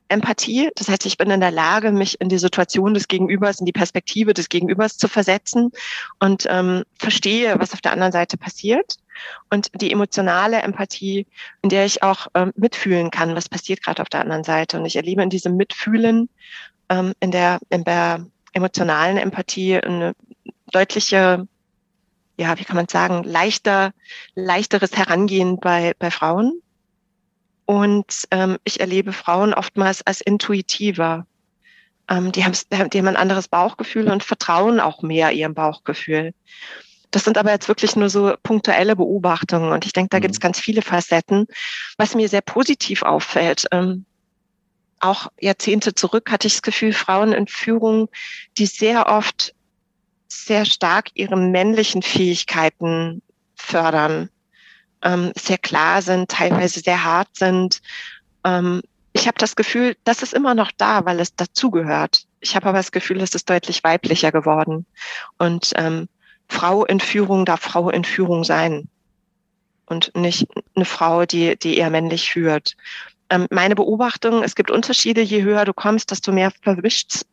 Empathie. 0.10 0.72
Das 0.76 0.90
heißt, 0.90 1.06
ich 1.06 1.18
bin 1.18 1.32
in 1.32 1.40
der 1.40 1.52
Lage, 1.52 1.94
mich 1.94 2.20
in 2.20 2.28
die 2.28 2.38
Situation 2.38 2.94
des 2.94 3.08
Gegenübers, 3.08 3.62
in 3.62 3.66
die 3.66 3.72
Perspektive 3.72 4.34
des 4.34 4.50
Gegenübers 4.50 4.98
zu 4.98 5.08
versetzen 5.08 5.72
und 6.20 6.48
ähm, 6.50 6.84
verstehe, 6.98 7.56
was 7.60 7.72
auf 7.72 7.80
der 7.80 7.94
anderen 7.94 8.12
Seite 8.12 8.38
passiert. 8.38 8.98
Und 9.50 9.70
die 9.82 9.92
emotionale 9.92 10.62
Empathie, 10.62 11.28
in 11.62 11.70
der 11.70 11.86
ich 11.86 12.04
auch 12.04 12.28
ähm, 12.36 12.52
mitfühlen 12.56 13.12
kann, 13.12 13.36
was 13.36 13.50
passiert 13.50 13.84
gerade 13.84 14.02
auf 14.02 14.10
der 14.10 14.22
anderen 14.22 14.44
Seite. 14.44 14.80
Und 14.80 14.86
ich 14.86 14.96
erlebe 14.96 15.24
in 15.24 15.30
diesem 15.30 15.56
Mitfühlen, 15.58 16.30
ähm, 16.90 17.14
in, 17.20 17.32
der, 17.32 17.60
in 17.70 17.84
der 17.84 18.26
emotionalen 18.54 19.18
Empathie 19.18 19.78
eine 19.78 20.14
deutliche, 20.72 21.48
ja, 22.38 22.60
wie 22.60 22.64
kann 22.64 22.76
man 22.76 22.88
sagen, 22.88 23.24
leichter, 23.24 23.92
leichteres 24.36 24.96
Herangehen 24.96 25.60
bei, 25.60 25.94
bei 26.00 26.12
Frauen 26.12 26.62
und 27.70 28.26
ähm, 28.32 28.58
ich 28.64 28.80
erlebe 28.80 29.14
Frauen 29.14 29.54
oftmals 29.54 30.02
als 30.02 30.22
intuitiver. 30.22 31.28
Ähm, 32.10 32.32
die, 32.32 32.44
haben, 32.44 32.58
die 32.90 32.98
haben 32.98 33.08
ein 33.08 33.16
anderes 33.16 33.48
Bauchgefühl 33.48 34.10
und 34.10 34.24
vertrauen 34.24 34.80
auch 34.80 35.04
mehr 35.04 35.34
ihrem 35.34 35.54
Bauchgefühl. 35.54 36.34
Das 37.12 37.24
sind 37.24 37.38
aber 37.38 37.52
jetzt 37.52 37.68
wirklich 37.68 37.96
nur 37.96 38.10
so 38.10 38.36
punktuelle 38.44 38.96
Beobachtungen 38.96 39.72
und 39.72 39.86
ich 39.86 39.94
denke, 39.94 40.10
da 40.10 40.18
mhm. 40.18 40.22
gibt 40.22 40.34
es 40.36 40.40
ganz 40.40 40.60
viele 40.60 40.82
Facetten. 40.82 41.48
Was 41.98 42.16
mir 42.16 42.30
sehr 42.30 42.42
positiv 42.42 43.04
auffällt, 43.04 43.66
ähm, 43.72 44.06
auch 45.00 45.28
Jahrzehnte 45.40 45.96
zurück 45.96 46.30
hatte 46.32 46.48
ich 46.48 46.54
das 46.54 46.62
Gefühl, 46.62 46.94
Frauen 46.94 47.32
in 47.32 47.48
Führung, 47.48 48.10
die 48.58 48.66
sehr 48.66 49.08
oft 49.08 49.56
sehr 50.28 50.66
stark 50.66 51.10
ihre 51.14 51.38
männlichen 51.38 52.02
Fähigkeiten 52.02 53.22
fördern 53.56 54.30
ähm, 55.02 55.32
sehr 55.36 55.58
klar 55.58 56.02
sind, 56.02 56.30
teilweise 56.30 56.82
sehr 56.82 57.04
hart 57.04 57.30
sind. 57.34 57.82
Ähm, 58.44 58.82
ich 59.14 59.28
habe 59.28 59.38
das 59.38 59.56
Gefühl, 59.56 59.96
das 60.04 60.22
ist 60.22 60.34
immer 60.34 60.54
noch 60.56 60.72
da, 60.78 61.06
weil 61.06 61.20
es 61.20 61.36
dazugehört. 61.36 62.26
Ich 62.42 62.56
habe 62.56 62.68
aber 62.68 62.78
das 62.78 62.92
Gefühl, 62.92 63.22
es 63.22 63.36
ist 63.36 63.50
deutlich 63.50 63.84
weiblicher 63.84 64.32
geworden. 64.32 64.86
Und 65.38 65.72
ähm, 65.76 66.08
Frau 66.50 66.86
in 66.86 67.00
Führung 67.00 67.46
darf 67.46 67.62
Frau 67.62 67.90
in 67.90 68.04
Führung 68.04 68.44
sein 68.44 68.88
und 69.86 70.16
nicht 70.16 70.48
eine 70.76 70.86
Frau, 70.86 71.26
die, 71.26 71.58
die 71.58 71.78
eher 71.78 71.90
männlich 71.90 72.32
führt. 72.32 72.76
Ähm, 73.30 73.48
meine 73.52 73.76
Beobachtung, 73.76 74.44
es 74.44 74.56
gibt 74.56 74.72
Unterschiede, 74.72 75.22
je 75.22 75.44
höher 75.44 75.66
du 75.66 75.74
kommst, 75.74 76.12
desto 76.12 76.32
mehr 76.32 76.52
verwischt 76.62 77.26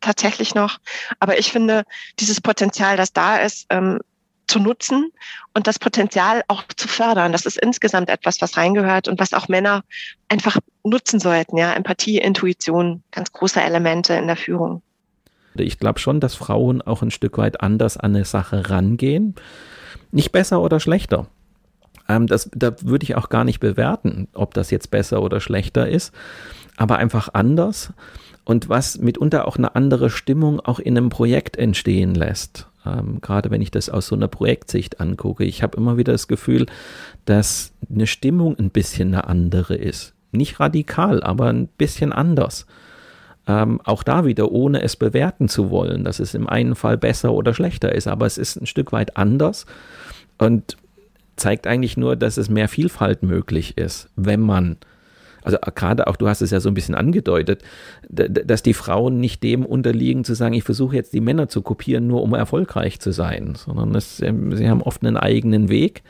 tatsächlich 0.00 0.54
noch. 0.54 0.78
Aber 1.18 1.38
ich 1.38 1.52
finde, 1.52 1.84
dieses 2.18 2.40
Potenzial, 2.40 2.96
das 2.96 3.12
da 3.12 3.36
ist, 3.36 3.66
ähm, 3.70 4.00
zu 4.46 4.58
nutzen 4.58 5.10
und 5.54 5.66
das 5.66 5.78
Potenzial 5.78 6.42
auch 6.48 6.64
zu 6.76 6.86
fördern. 6.88 7.32
Das 7.32 7.46
ist 7.46 7.58
insgesamt 7.58 8.10
etwas, 8.10 8.40
was 8.40 8.56
reingehört 8.56 9.08
und 9.08 9.18
was 9.18 9.32
auch 9.32 9.48
Männer 9.48 9.84
einfach 10.28 10.58
nutzen 10.82 11.18
sollten. 11.18 11.56
Ja, 11.56 11.72
Empathie, 11.72 12.18
Intuition, 12.18 13.02
ganz 13.10 13.32
große 13.32 13.60
Elemente 13.60 14.14
in 14.14 14.26
der 14.26 14.36
Führung. 14.36 14.82
Ich 15.56 15.78
glaube 15.78 15.98
schon, 15.98 16.20
dass 16.20 16.34
Frauen 16.34 16.82
auch 16.82 17.02
ein 17.02 17.10
Stück 17.10 17.38
weit 17.38 17.60
anders 17.60 17.96
an 17.96 18.14
eine 18.14 18.24
Sache 18.24 18.70
rangehen. 18.70 19.34
Nicht 20.10 20.32
besser 20.32 20.60
oder 20.62 20.80
schlechter. 20.80 21.26
Ähm, 22.08 22.26
das, 22.26 22.50
da 22.54 22.74
würde 22.82 23.04
ich 23.04 23.16
auch 23.16 23.28
gar 23.28 23.44
nicht 23.44 23.60
bewerten, 23.60 24.28
ob 24.34 24.54
das 24.54 24.70
jetzt 24.70 24.90
besser 24.90 25.22
oder 25.22 25.40
schlechter 25.40 25.88
ist, 25.88 26.12
aber 26.76 26.96
einfach 26.96 27.30
anders 27.32 27.92
und 28.44 28.68
was 28.68 28.98
mitunter 28.98 29.48
auch 29.48 29.56
eine 29.56 29.74
andere 29.74 30.10
Stimmung 30.10 30.60
auch 30.60 30.78
in 30.78 30.96
einem 30.96 31.08
Projekt 31.08 31.56
entstehen 31.56 32.14
lässt. 32.14 32.68
Ähm, 32.86 33.20
gerade 33.20 33.50
wenn 33.50 33.62
ich 33.62 33.70
das 33.70 33.88
aus 33.88 34.06
so 34.06 34.14
einer 34.14 34.28
Projektsicht 34.28 35.00
angucke. 35.00 35.44
Ich 35.44 35.62
habe 35.62 35.76
immer 35.76 35.96
wieder 35.96 36.12
das 36.12 36.28
Gefühl, 36.28 36.66
dass 37.24 37.72
eine 37.90 38.06
Stimmung 38.06 38.58
ein 38.58 38.70
bisschen 38.70 39.14
eine 39.14 39.26
andere 39.26 39.74
ist. 39.74 40.12
Nicht 40.32 40.60
radikal, 40.60 41.22
aber 41.22 41.46
ein 41.46 41.68
bisschen 41.68 42.12
anders. 42.12 42.66
Ähm, 43.46 43.80
auch 43.84 44.02
da 44.02 44.24
wieder, 44.24 44.50
ohne 44.52 44.82
es 44.82 44.96
bewerten 44.96 45.48
zu 45.48 45.70
wollen, 45.70 46.04
dass 46.04 46.18
es 46.18 46.34
im 46.34 46.48
einen 46.48 46.74
Fall 46.74 46.96
besser 46.96 47.32
oder 47.32 47.52
schlechter 47.52 47.94
ist, 47.94 48.08
aber 48.08 48.24
es 48.24 48.38
ist 48.38 48.56
ein 48.56 48.66
Stück 48.66 48.92
weit 48.92 49.16
anders 49.18 49.66
und 50.38 50.76
zeigt 51.36 51.66
eigentlich 51.66 51.96
nur, 51.96 52.16
dass 52.16 52.38
es 52.38 52.48
mehr 52.48 52.68
Vielfalt 52.68 53.22
möglich 53.22 53.76
ist, 53.76 54.08
wenn 54.16 54.40
man 54.40 54.76
also 55.44 55.58
gerade 55.74 56.06
auch, 56.06 56.16
du 56.16 56.26
hast 56.26 56.40
es 56.40 56.50
ja 56.50 56.58
so 56.58 56.70
ein 56.70 56.74
bisschen 56.74 56.94
angedeutet, 56.94 57.62
dass 58.08 58.62
die 58.62 58.72
Frauen 58.72 59.20
nicht 59.20 59.42
dem 59.42 59.66
unterliegen 59.66 60.24
zu 60.24 60.34
sagen, 60.34 60.54
ich 60.54 60.64
versuche 60.64 60.96
jetzt 60.96 61.12
die 61.12 61.20
Männer 61.20 61.48
zu 61.48 61.60
kopieren, 61.60 62.06
nur 62.06 62.22
um 62.22 62.32
erfolgreich 62.32 62.98
zu 62.98 63.12
sein, 63.12 63.54
sondern 63.54 64.02
ähm, 64.22 64.56
sie 64.56 64.68
haben 64.68 64.80
oft 64.80 65.04
einen 65.04 65.18
eigenen 65.18 65.68
Weg, 65.68 66.02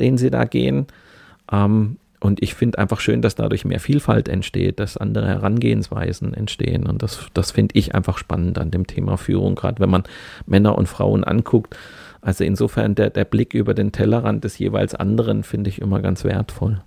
den 0.00 0.18
sie 0.18 0.30
da 0.30 0.44
gehen. 0.44 0.88
Ähm, 1.50 1.96
und 2.22 2.42
ich 2.42 2.54
finde 2.54 2.78
einfach 2.78 3.00
schön, 3.00 3.20
dass 3.20 3.34
dadurch 3.34 3.64
mehr 3.64 3.80
Vielfalt 3.80 4.28
entsteht, 4.28 4.78
dass 4.78 4.96
andere 4.96 5.26
Herangehensweisen 5.26 6.34
entstehen. 6.34 6.86
Und 6.86 7.02
das, 7.02 7.26
das 7.34 7.50
finde 7.50 7.76
ich 7.76 7.96
einfach 7.96 8.16
spannend 8.16 8.58
an 8.58 8.70
dem 8.70 8.86
Thema 8.86 9.16
Führung, 9.16 9.56
gerade 9.56 9.80
wenn 9.80 9.90
man 9.90 10.04
Männer 10.46 10.78
und 10.78 10.86
Frauen 10.86 11.24
anguckt. 11.24 11.76
Also 12.20 12.44
insofern 12.44 12.94
der, 12.94 13.10
der 13.10 13.24
Blick 13.24 13.54
über 13.54 13.74
den 13.74 13.90
Tellerrand 13.90 14.44
des 14.44 14.56
jeweils 14.56 14.94
anderen 14.94 15.42
finde 15.42 15.68
ich 15.70 15.80
immer 15.80 16.00
ganz 16.00 16.22
wertvoll. 16.22 16.80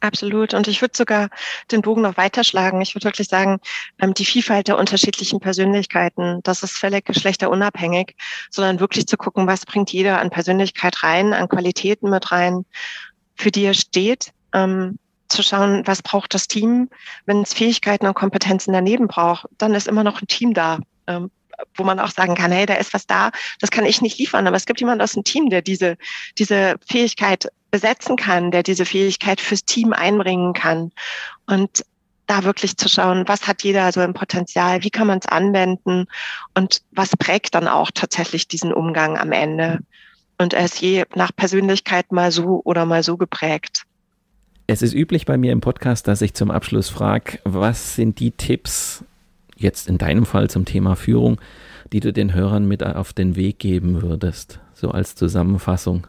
Absolut. 0.00 0.54
Und 0.54 0.68
ich 0.68 0.80
würde 0.80 0.96
sogar 0.96 1.28
den 1.70 1.82
Bogen 1.82 2.02
noch 2.02 2.16
weiterschlagen. 2.16 2.80
Ich 2.80 2.94
würde 2.94 3.04
wirklich 3.04 3.28
sagen, 3.28 3.58
ähm, 4.00 4.14
die 4.14 4.24
Vielfalt 4.24 4.68
der 4.68 4.78
unterschiedlichen 4.78 5.38
Persönlichkeiten, 5.38 6.40
das 6.44 6.62
ist 6.62 6.78
völlig 6.78 7.04
geschlechterunabhängig, 7.04 8.14
sondern 8.48 8.80
wirklich 8.80 9.06
zu 9.06 9.18
gucken, 9.18 9.46
was 9.46 9.66
bringt 9.66 9.92
jeder 9.92 10.18
an 10.20 10.30
Persönlichkeit 10.30 11.02
rein, 11.02 11.34
an 11.34 11.48
Qualitäten 11.48 12.08
mit 12.08 12.32
rein, 12.32 12.64
für 13.34 13.50
die 13.50 13.64
er 13.64 13.74
steht. 13.74 14.32
Ähm, 14.52 14.98
zu 15.28 15.42
schauen, 15.42 15.86
was 15.86 16.02
braucht 16.02 16.32
das 16.32 16.48
Team. 16.48 16.88
Wenn 17.26 17.42
es 17.42 17.52
Fähigkeiten 17.52 18.06
und 18.06 18.14
Kompetenzen 18.14 18.72
daneben 18.72 19.08
braucht, 19.08 19.46
dann 19.58 19.74
ist 19.74 19.86
immer 19.86 20.02
noch 20.02 20.22
ein 20.22 20.26
Team 20.26 20.54
da. 20.54 20.78
Ähm, 21.06 21.30
wo 21.74 21.82
man 21.82 21.98
auch 21.98 22.10
sagen 22.10 22.36
kann, 22.36 22.52
hey, 22.52 22.66
da 22.66 22.74
ist 22.74 22.94
was 22.94 23.06
da, 23.06 23.30
das 23.60 23.72
kann 23.72 23.84
ich 23.84 24.00
nicht 24.00 24.18
liefern, 24.18 24.46
aber 24.46 24.56
es 24.56 24.64
gibt 24.64 24.78
jemand 24.78 25.02
aus 25.02 25.14
dem 25.14 25.24
Team, 25.24 25.50
der 25.50 25.60
diese, 25.60 25.96
diese 26.38 26.76
Fähigkeit 26.86 27.48
besetzen 27.70 28.16
kann, 28.16 28.50
der 28.50 28.62
diese 28.62 28.84
Fähigkeit 28.84 29.40
fürs 29.40 29.64
Team 29.64 29.92
einbringen 29.92 30.52
kann. 30.52 30.92
Und 31.46 31.84
da 32.26 32.44
wirklich 32.44 32.76
zu 32.76 32.88
schauen, 32.88 33.26
was 33.26 33.46
hat 33.46 33.62
jeder 33.62 33.90
so 33.90 34.00
ein 34.00 34.14
Potenzial, 34.14 34.84
wie 34.84 34.90
kann 34.90 35.06
man 35.06 35.18
es 35.18 35.26
anwenden 35.26 36.06
und 36.54 36.82
was 36.92 37.16
prägt 37.16 37.54
dann 37.54 37.66
auch 37.68 37.90
tatsächlich 37.92 38.46
diesen 38.46 38.72
Umgang 38.72 39.18
am 39.18 39.32
Ende. 39.32 39.80
Und 40.36 40.52
er 40.52 40.66
ist 40.66 40.80
je 40.80 41.04
nach 41.14 41.34
Persönlichkeit 41.34 42.12
mal 42.12 42.30
so 42.30 42.60
oder 42.64 42.84
mal 42.84 43.02
so 43.02 43.16
geprägt. 43.16 43.84
Es 44.70 44.82
ist 44.82 44.92
üblich 44.92 45.24
bei 45.24 45.38
mir 45.38 45.52
im 45.52 45.62
Podcast, 45.62 46.08
dass 46.08 46.20
ich 46.20 46.34
zum 46.34 46.50
Abschluss 46.50 46.90
frage, 46.90 47.38
was 47.44 47.96
sind 47.96 48.20
die 48.20 48.32
Tipps, 48.32 49.02
jetzt 49.56 49.88
in 49.88 49.96
deinem 49.96 50.26
Fall 50.26 50.50
zum 50.50 50.66
Thema 50.66 50.94
Führung, 50.94 51.40
die 51.90 52.00
du 52.00 52.12
den 52.12 52.34
Hörern 52.34 52.68
mit 52.68 52.84
auf 52.84 53.14
den 53.14 53.34
Weg 53.34 53.58
geben 53.58 54.02
würdest, 54.02 54.60
so 54.74 54.90
als 54.90 55.14
Zusammenfassung? 55.14 56.06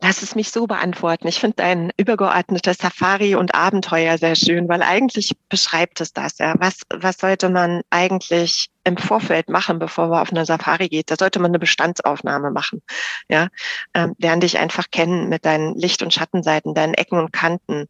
Lass 0.00 0.22
es 0.22 0.36
mich 0.36 0.52
so 0.52 0.68
beantworten. 0.68 1.26
Ich 1.26 1.40
finde 1.40 1.56
dein 1.56 1.90
übergeordnetes 1.96 2.78
Safari 2.78 3.34
und 3.34 3.52
Abenteuer 3.52 4.16
sehr 4.16 4.36
schön, 4.36 4.68
weil 4.68 4.82
eigentlich 4.82 5.32
beschreibt 5.48 6.00
es 6.00 6.12
das. 6.12 6.38
Ja. 6.38 6.54
Was, 6.60 6.82
was 6.94 7.18
sollte 7.18 7.48
man 7.48 7.82
eigentlich 7.90 8.70
im 8.84 8.96
Vorfeld 8.96 9.48
machen, 9.48 9.78
bevor 9.78 10.08
man 10.08 10.20
auf 10.20 10.30
eine 10.30 10.46
Safari 10.46 10.88
geht? 10.88 11.10
Da 11.10 11.16
sollte 11.18 11.38
man 11.38 11.50
eine 11.50 11.58
Bestandsaufnahme 11.58 12.50
machen. 12.50 12.82
Ja, 13.28 13.48
ähm, 13.94 14.14
lern 14.18 14.40
dich 14.40 14.58
einfach 14.58 14.90
kennen 14.90 15.28
mit 15.28 15.44
deinen 15.44 15.76
Licht- 15.76 16.02
und 16.02 16.14
Schattenseiten, 16.14 16.74
deinen 16.74 16.94
Ecken 16.94 17.18
und 17.18 17.32
Kanten. 17.32 17.88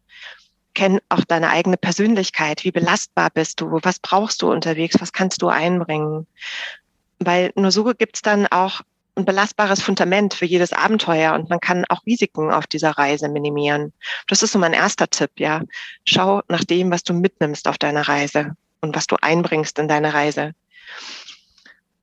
Kenn 0.73 0.99
auch 1.09 1.25
deine 1.25 1.49
eigene 1.49 1.77
Persönlichkeit. 1.77 2.63
Wie 2.63 2.71
belastbar 2.71 3.29
bist 3.29 3.61
du? 3.61 3.79
Was 3.83 3.99
brauchst 3.99 4.41
du 4.41 4.51
unterwegs? 4.51 4.95
Was 4.99 5.13
kannst 5.13 5.41
du 5.41 5.49
einbringen? 5.49 6.27
Weil 7.19 7.51
nur 7.55 7.71
so 7.71 7.83
gibt's 7.83 8.21
dann 8.21 8.47
auch 8.47 8.81
ein 9.15 9.25
belastbares 9.25 9.81
Fundament 9.81 10.33
für 10.33 10.45
jedes 10.45 10.73
Abenteuer 10.73 11.33
und 11.33 11.49
man 11.49 11.59
kann 11.59 11.85
auch 11.89 12.05
Risiken 12.05 12.51
auf 12.51 12.67
dieser 12.67 12.91
Reise 12.91 13.27
minimieren. 13.29 13.93
Das 14.27 14.41
ist 14.41 14.53
so 14.53 14.59
mein 14.59 14.73
erster 14.73 15.09
Tipp, 15.09 15.31
ja. 15.37 15.61
Schau 16.05 16.41
nach 16.47 16.63
dem, 16.63 16.91
was 16.91 17.03
du 17.03 17.13
mitnimmst 17.13 17.67
auf 17.67 17.77
deiner 17.77 18.07
Reise 18.07 18.55
und 18.79 18.95
was 18.95 19.07
du 19.07 19.17
einbringst 19.21 19.77
in 19.79 19.87
deine 19.87 20.13
Reise. 20.13 20.53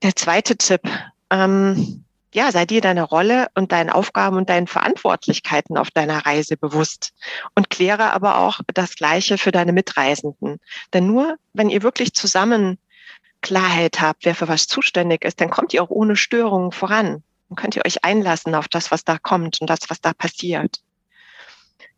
Der 0.03 0.15
zweite 0.15 0.57
Tipp, 0.57 0.83
ähm, 1.31 2.05
ja, 2.35 2.53
sei 2.53 2.67
dir 2.67 2.81
deine 2.81 3.03
Rolle 3.03 3.49
und 3.55 3.73
deinen 3.73 3.91
Aufgaben 3.91 4.37
und 4.37 4.49
deinen 4.49 4.67
Verantwortlichkeiten 4.67 5.77
auf 5.77 5.91
deiner 5.91 6.27
Reise 6.27 6.57
bewusst 6.57 7.15
und 7.55 7.71
kläre 7.71 8.13
aber 8.13 8.39
auch 8.39 8.61
das 8.75 8.97
Gleiche 8.97 9.39
für 9.39 9.51
deine 9.51 9.73
Mitreisenden. 9.73 10.61
Denn 10.93 11.07
nur 11.07 11.37
wenn 11.53 11.71
ihr 11.71 11.83
wirklich 11.83 12.13
zusammen 12.13 12.79
Klarheit 13.41 14.01
habt, 14.01 14.25
wer 14.25 14.35
für 14.35 14.49
was 14.49 14.67
zuständig 14.67 15.25
ist, 15.25 15.41
dann 15.41 15.51
kommt 15.51 15.73
ihr 15.73 15.83
auch 15.83 15.91
ohne 15.91 16.17
Störungen 16.17 16.73
voran. 16.73 17.23
Dann 17.49 17.57
könnt 17.57 17.77
ihr 17.77 17.87
euch 17.87 18.05
einlassen 18.05 18.55
auf 18.55 18.69
das, 18.69 18.91
was 18.91 19.05
da 19.05 19.19
kommt 19.19 19.61
und 19.61 19.71
das, 19.71 19.81
was 19.89 20.01
da 20.01 20.13
passiert. 20.13 20.81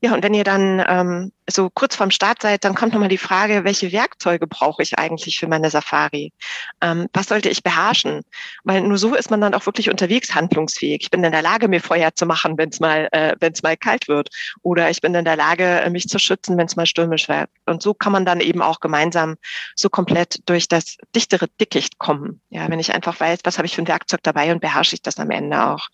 Ja, 0.03 0.15
und 0.15 0.23
wenn 0.23 0.33
ihr 0.33 0.45
dann 0.45 0.83
ähm, 0.89 1.33
so 1.47 1.69
kurz 1.69 1.95
vorm 1.95 2.11
Start 2.11 2.41
seid, 2.41 2.65
dann 2.65 2.75
kommt 2.75 2.95
nochmal 2.95 3.11
die 3.11 3.19
Frage, 3.19 3.65
welche 3.65 3.93
Werkzeuge 3.93 4.47
brauche 4.47 4.83
ich 4.83 4.99
eigentlich 4.99 5.39
für 5.39 5.47
meine 5.47 5.69
Safari? 5.69 6.33
Ähm, 6.81 7.09
was 7.13 7.29
sollte 7.29 7.51
ich 7.51 7.63
beherrschen? 7.63 8.23
Weil 8.65 8.81
nur 8.81 8.97
so 8.97 9.15
ist 9.15 9.31
man 9.31 9.43
dann 9.43 9.53
auch 9.53 9.67
wirklich 9.67 9.91
unterwegs 9.91 10.35
handlungsfähig. 10.35 11.03
Ich 11.03 11.11
bin 11.11 11.23
in 11.23 11.33
der 11.33 11.43
Lage, 11.43 11.69
mir 11.69 11.83
Feuer 11.83 12.15
zu 12.15 12.25
machen, 12.25 12.57
wenn 12.57 12.71
es 12.71 12.81
mal, 12.81 13.09
äh, 13.13 13.37
wenn 13.41 13.53
es 13.53 13.63
mal 13.63 13.77
kalt 13.77 14.09
wird. 14.09 14.31
Oder 14.63 14.89
ich 14.89 15.03
bin 15.03 15.15
in 15.15 15.27
der 15.27 15.37
Lage, 15.37 15.87
mich 15.91 16.09
zu 16.09 16.19
schützen, 16.19 16.57
wenn 16.57 16.67
es 16.67 16.77
mal 16.77 16.87
stürmisch 16.87 17.29
wird. 17.29 17.51
Und 17.67 17.83
so 17.83 17.93
kann 17.93 18.13
man 18.13 18.25
dann 18.25 18.41
eben 18.41 18.63
auch 18.63 18.81
gemeinsam 18.81 19.37
so 19.75 19.91
komplett 19.91 20.49
durch 20.49 20.67
das 20.67 20.97
dichtere 21.15 21.49
Dickicht 21.61 21.99
kommen. 21.99 22.41
Ja, 22.49 22.71
wenn 22.71 22.81
ich 22.81 22.95
einfach 22.95 23.21
weiß, 23.21 23.41
was 23.45 23.59
habe 23.59 23.67
ich 23.67 23.75
für 23.75 23.83
ein 23.83 23.89
Werkzeug 23.89 24.21
dabei 24.23 24.51
und 24.51 24.63
beherrsche 24.63 24.95
ich 24.95 25.03
das 25.03 25.19
am 25.19 25.31
Ende 25.31 25.63
auch. 25.63 25.89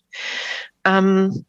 Ähm, 0.85 1.45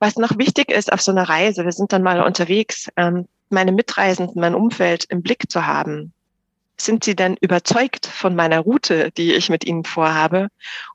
was 0.00 0.16
noch 0.16 0.38
wichtig 0.38 0.70
ist 0.70 0.92
auf 0.92 1.00
so 1.00 1.12
einer 1.12 1.28
Reise, 1.28 1.64
wir 1.64 1.72
sind 1.72 1.92
dann 1.92 2.02
mal 2.02 2.22
unterwegs, 2.22 2.88
ähm, 2.96 3.28
meine 3.50 3.70
Mitreisenden, 3.70 4.40
mein 4.40 4.54
Umfeld 4.54 5.04
im 5.04 5.22
Blick 5.22 5.50
zu 5.50 5.66
haben. 5.66 6.12
Sind 6.78 7.04
sie 7.04 7.14
denn 7.14 7.36
überzeugt 7.40 8.06
von 8.06 8.34
meiner 8.34 8.60
Route, 8.60 9.10
die 9.10 9.34
ich 9.34 9.50
mit 9.50 9.66
ihnen 9.66 9.84
vorhabe? 9.84 10.48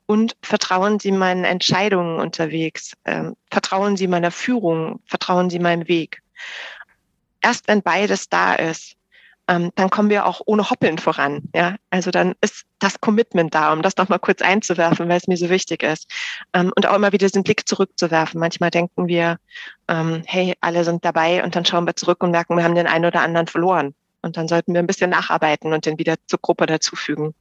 Und 0.08 0.36
vertrauen 0.42 1.00
sie 1.00 1.12
meinen 1.12 1.44
Entscheidungen 1.44 2.20
unterwegs? 2.20 2.94
Ähm, 3.06 3.36
vertrauen 3.52 3.96
sie 3.96 4.08
meiner 4.08 4.32
Führung? 4.32 5.00
Vertrauen 5.06 5.52
sie 5.52 5.60
meinem 5.60 5.88
Weg? 5.88 6.24
Erst 7.42 7.68
wenn 7.68 7.84
beides 7.84 8.30
da 8.30 8.56
ist, 8.56 8.96
ähm, 9.48 9.72
dann 9.76 9.90
kommen 9.90 10.10
wir 10.10 10.26
auch 10.26 10.42
ohne 10.46 10.70
Hoppeln 10.70 10.98
voran. 10.98 11.44
Ja, 11.54 11.76
also 11.90 12.12
dann 12.12 12.34
ist 12.42 12.66
das 12.80 13.00
Commitment 13.00 13.54
da, 13.54 13.74
um 13.74 13.82
das 13.82 13.98
nochmal 13.98 14.20
kurz 14.20 14.42
einzuwerfen, 14.42 15.08
weil 15.08 15.18
es 15.18 15.28
mir 15.28 15.38
so 15.38 15.50
wichtig 15.50 15.84
ist. 15.84 16.12
Ähm, 16.54 16.72
und 16.76 16.88
auch 16.88 16.96
immer 16.96 17.12
wieder 17.12 17.28
den 17.28 17.44
Blick 17.44 17.68
zurückzuwerfen. 17.68 18.40
Manchmal 18.40 18.72
denken 18.72 19.08
wir, 19.08 19.38
ähm, 19.88 20.24
hey, 20.26 20.56
alle 20.62 20.84
sind 20.84 21.06
dabei 21.06 21.44
und 21.44 21.56
dann 21.56 21.66
schauen 21.66 21.86
wir 21.86 21.96
zurück 21.96 22.24
und 22.24 22.32
merken, 22.32 22.58
wir 22.58 22.64
haben 22.64 22.76
den 22.76 22.88
einen 22.88 23.06
oder 23.06 23.22
anderen 23.22 23.48
verloren. 23.48 23.94
Und 24.22 24.38
dann 24.38 24.48
sollten 24.48 24.74
wir 24.74 24.80
ein 24.80 24.88
bisschen 24.88 25.12
nacharbeiten 25.12 25.74
und 25.74 25.86
den 25.86 26.00
wieder 26.00 26.16
zur 26.26 26.40
Gruppe 26.42 26.66
dazufügen. 26.66 27.36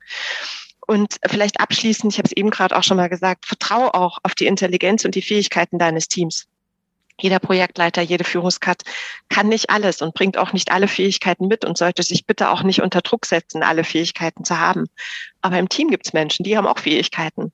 Und 0.87 1.17
vielleicht 1.27 1.61
abschließend, 1.61 2.13
ich 2.13 2.19
habe 2.19 2.27
es 2.27 2.37
eben 2.37 2.51
gerade 2.51 2.77
auch 2.77 2.83
schon 2.83 2.99
mal 2.99 3.09
gesagt, 3.09 3.47
vertraue 3.47 3.95
auch 3.95 4.19
auf 4.23 4.35
die 4.35 4.47
Intelligenz 4.47 5.07
und 5.07 5.15
die 5.15 5.23
Fähigkeiten 5.23 5.79
deines 5.79 6.09
Teams 6.09 6.47
jeder 7.21 7.39
Projektleiter, 7.39 8.03
jede 8.03 8.25
Führungskraft 8.25 8.83
kann 9.29 9.49
nicht 9.49 9.71
alles 9.71 10.03
und 10.03 10.15
bringt 10.15 10.37
auch 10.37 10.53
nicht 10.53 10.73
alle 10.73 10.89
Fähigkeiten 10.89 11.47
mit 11.47 11.65
und 11.65 11.79
sollte 11.79 12.03
sich 12.03 12.27
bitte 12.27 12.51
auch 12.51 12.63
nicht 12.63 12.83
unter 12.83 13.03
Druck 13.03 13.27
setzen, 13.27 13.63
alle 13.63 13.85
Fähigkeiten 13.85 14.45
zu 14.45 14.59
haben. 14.59 14.87
Aber 15.41 15.59
im 15.59 15.69
Team 15.69 15.91
gibt 15.91 16.07
es 16.07 16.13
Menschen, 16.13 16.43
die 16.43 16.57
haben 16.57 16.67
auch 16.67 16.79
Fähigkeiten. 16.79 17.53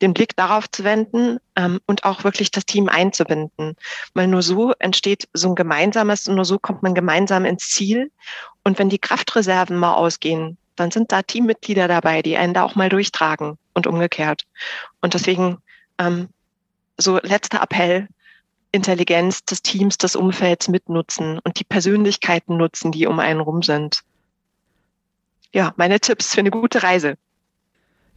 Den 0.00 0.14
Blick 0.14 0.36
darauf 0.36 0.70
zu 0.70 0.84
wenden 0.84 1.38
ähm, 1.56 1.80
und 1.86 2.04
auch 2.04 2.24
wirklich 2.24 2.50
das 2.50 2.64
Team 2.64 2.88
einzubinden. 2.88 3.76
Weil 4.14 4.26
nur 4.26 4.42
so 4.42 4.72
entsteht 4.78 5.28
so 5.34 5.48
ein 5.48 5.54
gemeinsames 5.54 6.26
und 6.26 6.36
nur 6.36 6.44
so 6.44 6.58
kommt 6.58 6.82
man 6.82 6.94
gemeinsam 6.94 7.44
ins 7.44 7.68
Ziel. 7.70 8.10
Und 8.64 8.78
wenn 8.78 8.88
die 8.88 8.98
Kraftreserven 8.98 9.76
mal 9.76 9.94
ausgehen, 9.94 10.56
dann 10.76 10.90
sind 10.90 11.12
da 11.12 11.22
Teammitglieder 11.22 11.88
dabei, 11.88 12.22
die 12.22 12.36
einen 12.36 12.54
da 12.54 12.64
auch 12.64 12.74
mal 12.74 12.88
durchtragen 12.88 13.58
und 13.74 13.86
umgekehrt. 13.86 14.44
Und 15.00 15.14
deswegen 15.14 15.58
ähm, 15.98 16.28
so 16.96 17.18
letzter 17.22 17.62
Appell, 17.62 18.08
Intelligenz 18.74 19.44
des 19.44 19.62
Teams, 19.62 19.96
des 19.98 20.16
Umfelds 20.16 20.68
mitnutzen 20.68 21.38
und 21.44 21.60
die 21.60 21.64
Persönlichkeiten 21.64 22.56
nutzen, 22.56 22.90
die 22.90 23.06
um 23.06 23.20
einen 23.20 23.40
rum 23.40 23.62
sind. 23.62 24.00
Ja, 25.52 25.72
meine 25.76 26.00
Tipps 26.00 26.34
für 26.34 26.40
eine 26.40 26.50
gute 26.50 26.82
Reise. 26.82 27.14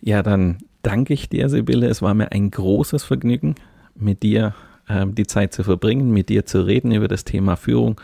Ja, 0.02 0.24
dann 0.24 0.58
danke 0.82 1.14
ich 1.14 1.30
dir, 1.30 1.50
Sibylle. 1.50 1.88
Es 1.88 2.02
war 2.02 2.16
mir 2.16 2.32
ein 2.32 2.50
großes 2.50 3.04
Vergnügen, 3.04 3.56
mit 3.94 4.24
dir 4.24 4.56
äh, 4.88 5.06
die 5.08 5.28
Zeit 5.28 5.54
zu 5.54 5.64
verbringen, 5.64 6.10
mit 6.12 6.30
dir 6.30 6.46
zu 6.46 6.62
reden 6.62 6.92
über 6.92 7.08
das 7.08 7.24
Thema 7.24 7.56
Führung. 7.56 8.02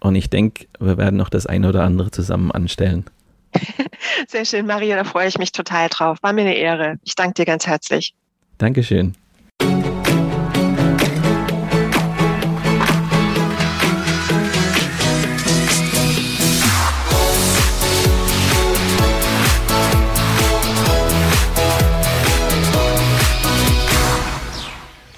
Und 0.00 0.14
ich 0.14 0.28
denke, 0.28 0.66
wir 0.78 0.98
werden 0.98 1.16
noch 1.16 1.30
das 1.30 1.46
eine 1.46 1.70
oder 1.70 1.84
andere 1.84 2.10
zusammen 2.10 2.52
anstellen. 2.52 3.06
Sehr 4.28 4.44
schön, 4.44 4.66
Maria, 4.66 4.96
da 4.96 5.04
freue 5.04 5.28
ich 5.28 5.38
mich 5.38 5.52
total 5.52 5.88
drauf. 5.88 6.18
War 6.20 6.34
mir 6.34 6.42
eine 6.42 6.54
Ehre. 6.54 6.98
Ich 7.04 7.14
danke 7.14 7.34
dir 7.34 7.46
ganz 7.46 7.66
herzlich. 7.66 8.14
Dankeschön. 8.58 9.14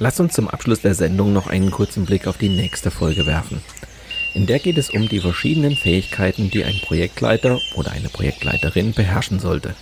Lass 0.02 0.18
uns 0.18 0.32
zum 0.32 0.48
Abschluss 0.48 0.80
der 0.80 0.94
Sendung 0.94 1.34
noch 1.34 1.46
einen 1.46 1.70
kurzen 1.70 2.06
Blick 2.06 2.26
auf 2.26 2.38
die 2.38 2.48
nächste 2.48 2.90
Folge 2.90 3.26
werfen. 3.26 3.60
In 4.32 4.46
der 4.46 4.58
geht 4.58 4.78
es 4.78 4.88
um 4.88 5.10
die 5.10 5.20
verschiedenen 5.20 5.76
Fähigkeiten, 5.76 6.50
die 6.50 6.64
ein 6.64 6.80
Projektleiter 6.80 7.58
oder 7.74 7.92
eine 7.92 8.08
Projektleiterin 8.08 8.94
beherrschen 8.94 9.40
sollte. 9.40 9.74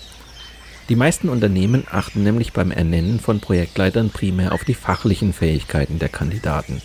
Die 0.89 0.97
meisten 0.97 1.29
Unternehmen 1.29 1.87
achten 1.89 2.25
nämlich 2.25 2.53
beim 2.53 2.73
Ernennen 2.73 3.21
von 3.21 3.39
Projektleitern 3.39 4.11
primär 4.11 4.53
auf 4.53 4.65
die 4.65 4.75
fachlichen 4.75 5.33
Fähigkeiten 5.33 6.01
der 6.01 6.09
Kandidaten. 6.09 6.83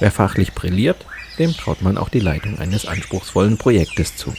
Wer 0.00 0.10
fachlich 0.10 0.54
brilliert, 0.54 1.04
dem 1.38 1.52
traut 1.52 1.82
man 1.82 1.98
auch 1.98 2.08
die 2.08 2.20
Leitung 2.20 2.58
eines 2.58 2.86
anspruchsvollen 2.86 3.58
Projektes 3.58 4.16
zu. 4.16 4.32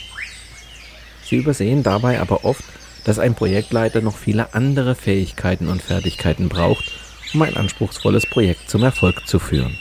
Sie 1.23 1.35
übersehen 1.35 1.83
dabei 1.83 2.19
aber 2.19 2.45
oft, 2.45 2.63
dass 3.03 3.19
ein 3.19 3.35
Projektleiter 3.35 4.01
noch 4.01 4.17
viele 4.17 4.55
andere 4.55 4.95
Fähigkeiten 4.95 5.67
und 5.67 5.83
Fertigkeiten 5.83 6.49
braucht, 6.49 6.91
um 7.33 7.41
ein 7.41 7.57
anspruchsvolles 7.57 8.25
Projekt 8.25 8.69
zum 8.69 8.83
Erfolg 8.83 9.27
zu 9.27 9.39
führen. 9.39 9.77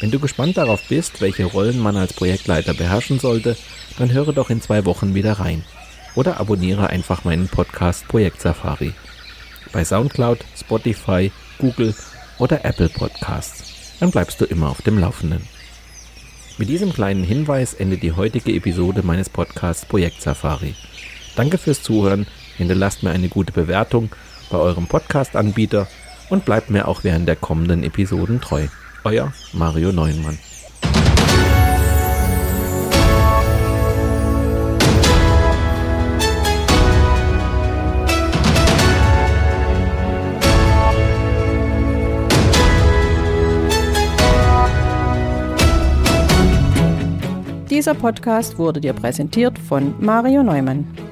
Wenn 0.00 0.10
du 0.10 0.18
gespannt 0.18 0.56
darauf 0.56 0.82
bist, 0.88 1.20
welche 1.20 1.44
Rollen 1.44 1.78
man 1.78 1.96
als 1.96 2.12
Projektleiter 2.12 2.74
beherrschen 2.74 3.20
sollte, 3.20 3.56
dann 3.98 4.12
höre 4.12 4.32
doch 4.32 4.50
in 4.50 4.60
zwei 4.60 4.84
Wochen 4.84 5.14
wieder 5.14 5.34
rein. 5.34 5.64
Oder 6.14 6.40
abonniere 6.40 6.90
einfach 6.90 7.24
meinen 7.24 7.48
Podcast 7.48 8.08
Projekt 8.08 8.40
Safari. 8.40 8.92
Bei 9.72 9.84
Soundcloud, 9.84 10.44
Spotify, 10.58 11.30
Google 11.58 11.94
oder 12.38 12.64
Apple 12.64 12.88
Podcasts. 12.88 13.94
Dann 14.00 14.10
bleibst 14.10 14.40
du 14.40 14.44
immer 14.44 14.70
auf 14.70 14.82
dem 14.82 14.98
Laufenden. 14.98 15.46
Mit 16.58 16.68
diesem 16.68 16.92
kleinen 16.92 17.22
Hinweis 17.22 17.72
endet 17.72 18.02
die 18.02 18.12
heutige 18.12 18.52
Episode 18.52 19.02
meines 19.02 19.30
Podcasts 19.30 19.86
Projekt 19.86 20.20
Safari. 20.20 20.74
Danke 21.36 21.56
fürs 21.56 21.82
Zuhören, 21.82 22.26
hinterlasst 22.56 23.02
mir 23.02 23.10
eine 23.10 23.28
gute 23.28 23.52
Bewertung 23.52 24.10
bei 24.50 24.58
eurem 24.58 24.86
Podcast-Anbieter 24.86 25.86
und 26.32 26.46
bleibt 26.46 26.70
mir 26.70 26.88
auch 26.88 27.04
während 27.04 27.28
der 27.28 27.36
kommenden 27.36 27.84
Episoden 27.84 28.40
treu. 28.40 28.66
Euer 29.04 29.34
Mario 29.52 29.92
Neumann. 29.92 30.38
Dieser 47.68 47.92
Podcast 47.92 48.56
wurde 48.56 48.80
dir 48.80 48.94
präsentiert 48.94 49.58
von 49.58 49.94
Mario 50.00 50.42
Neumann. 50.42 51.11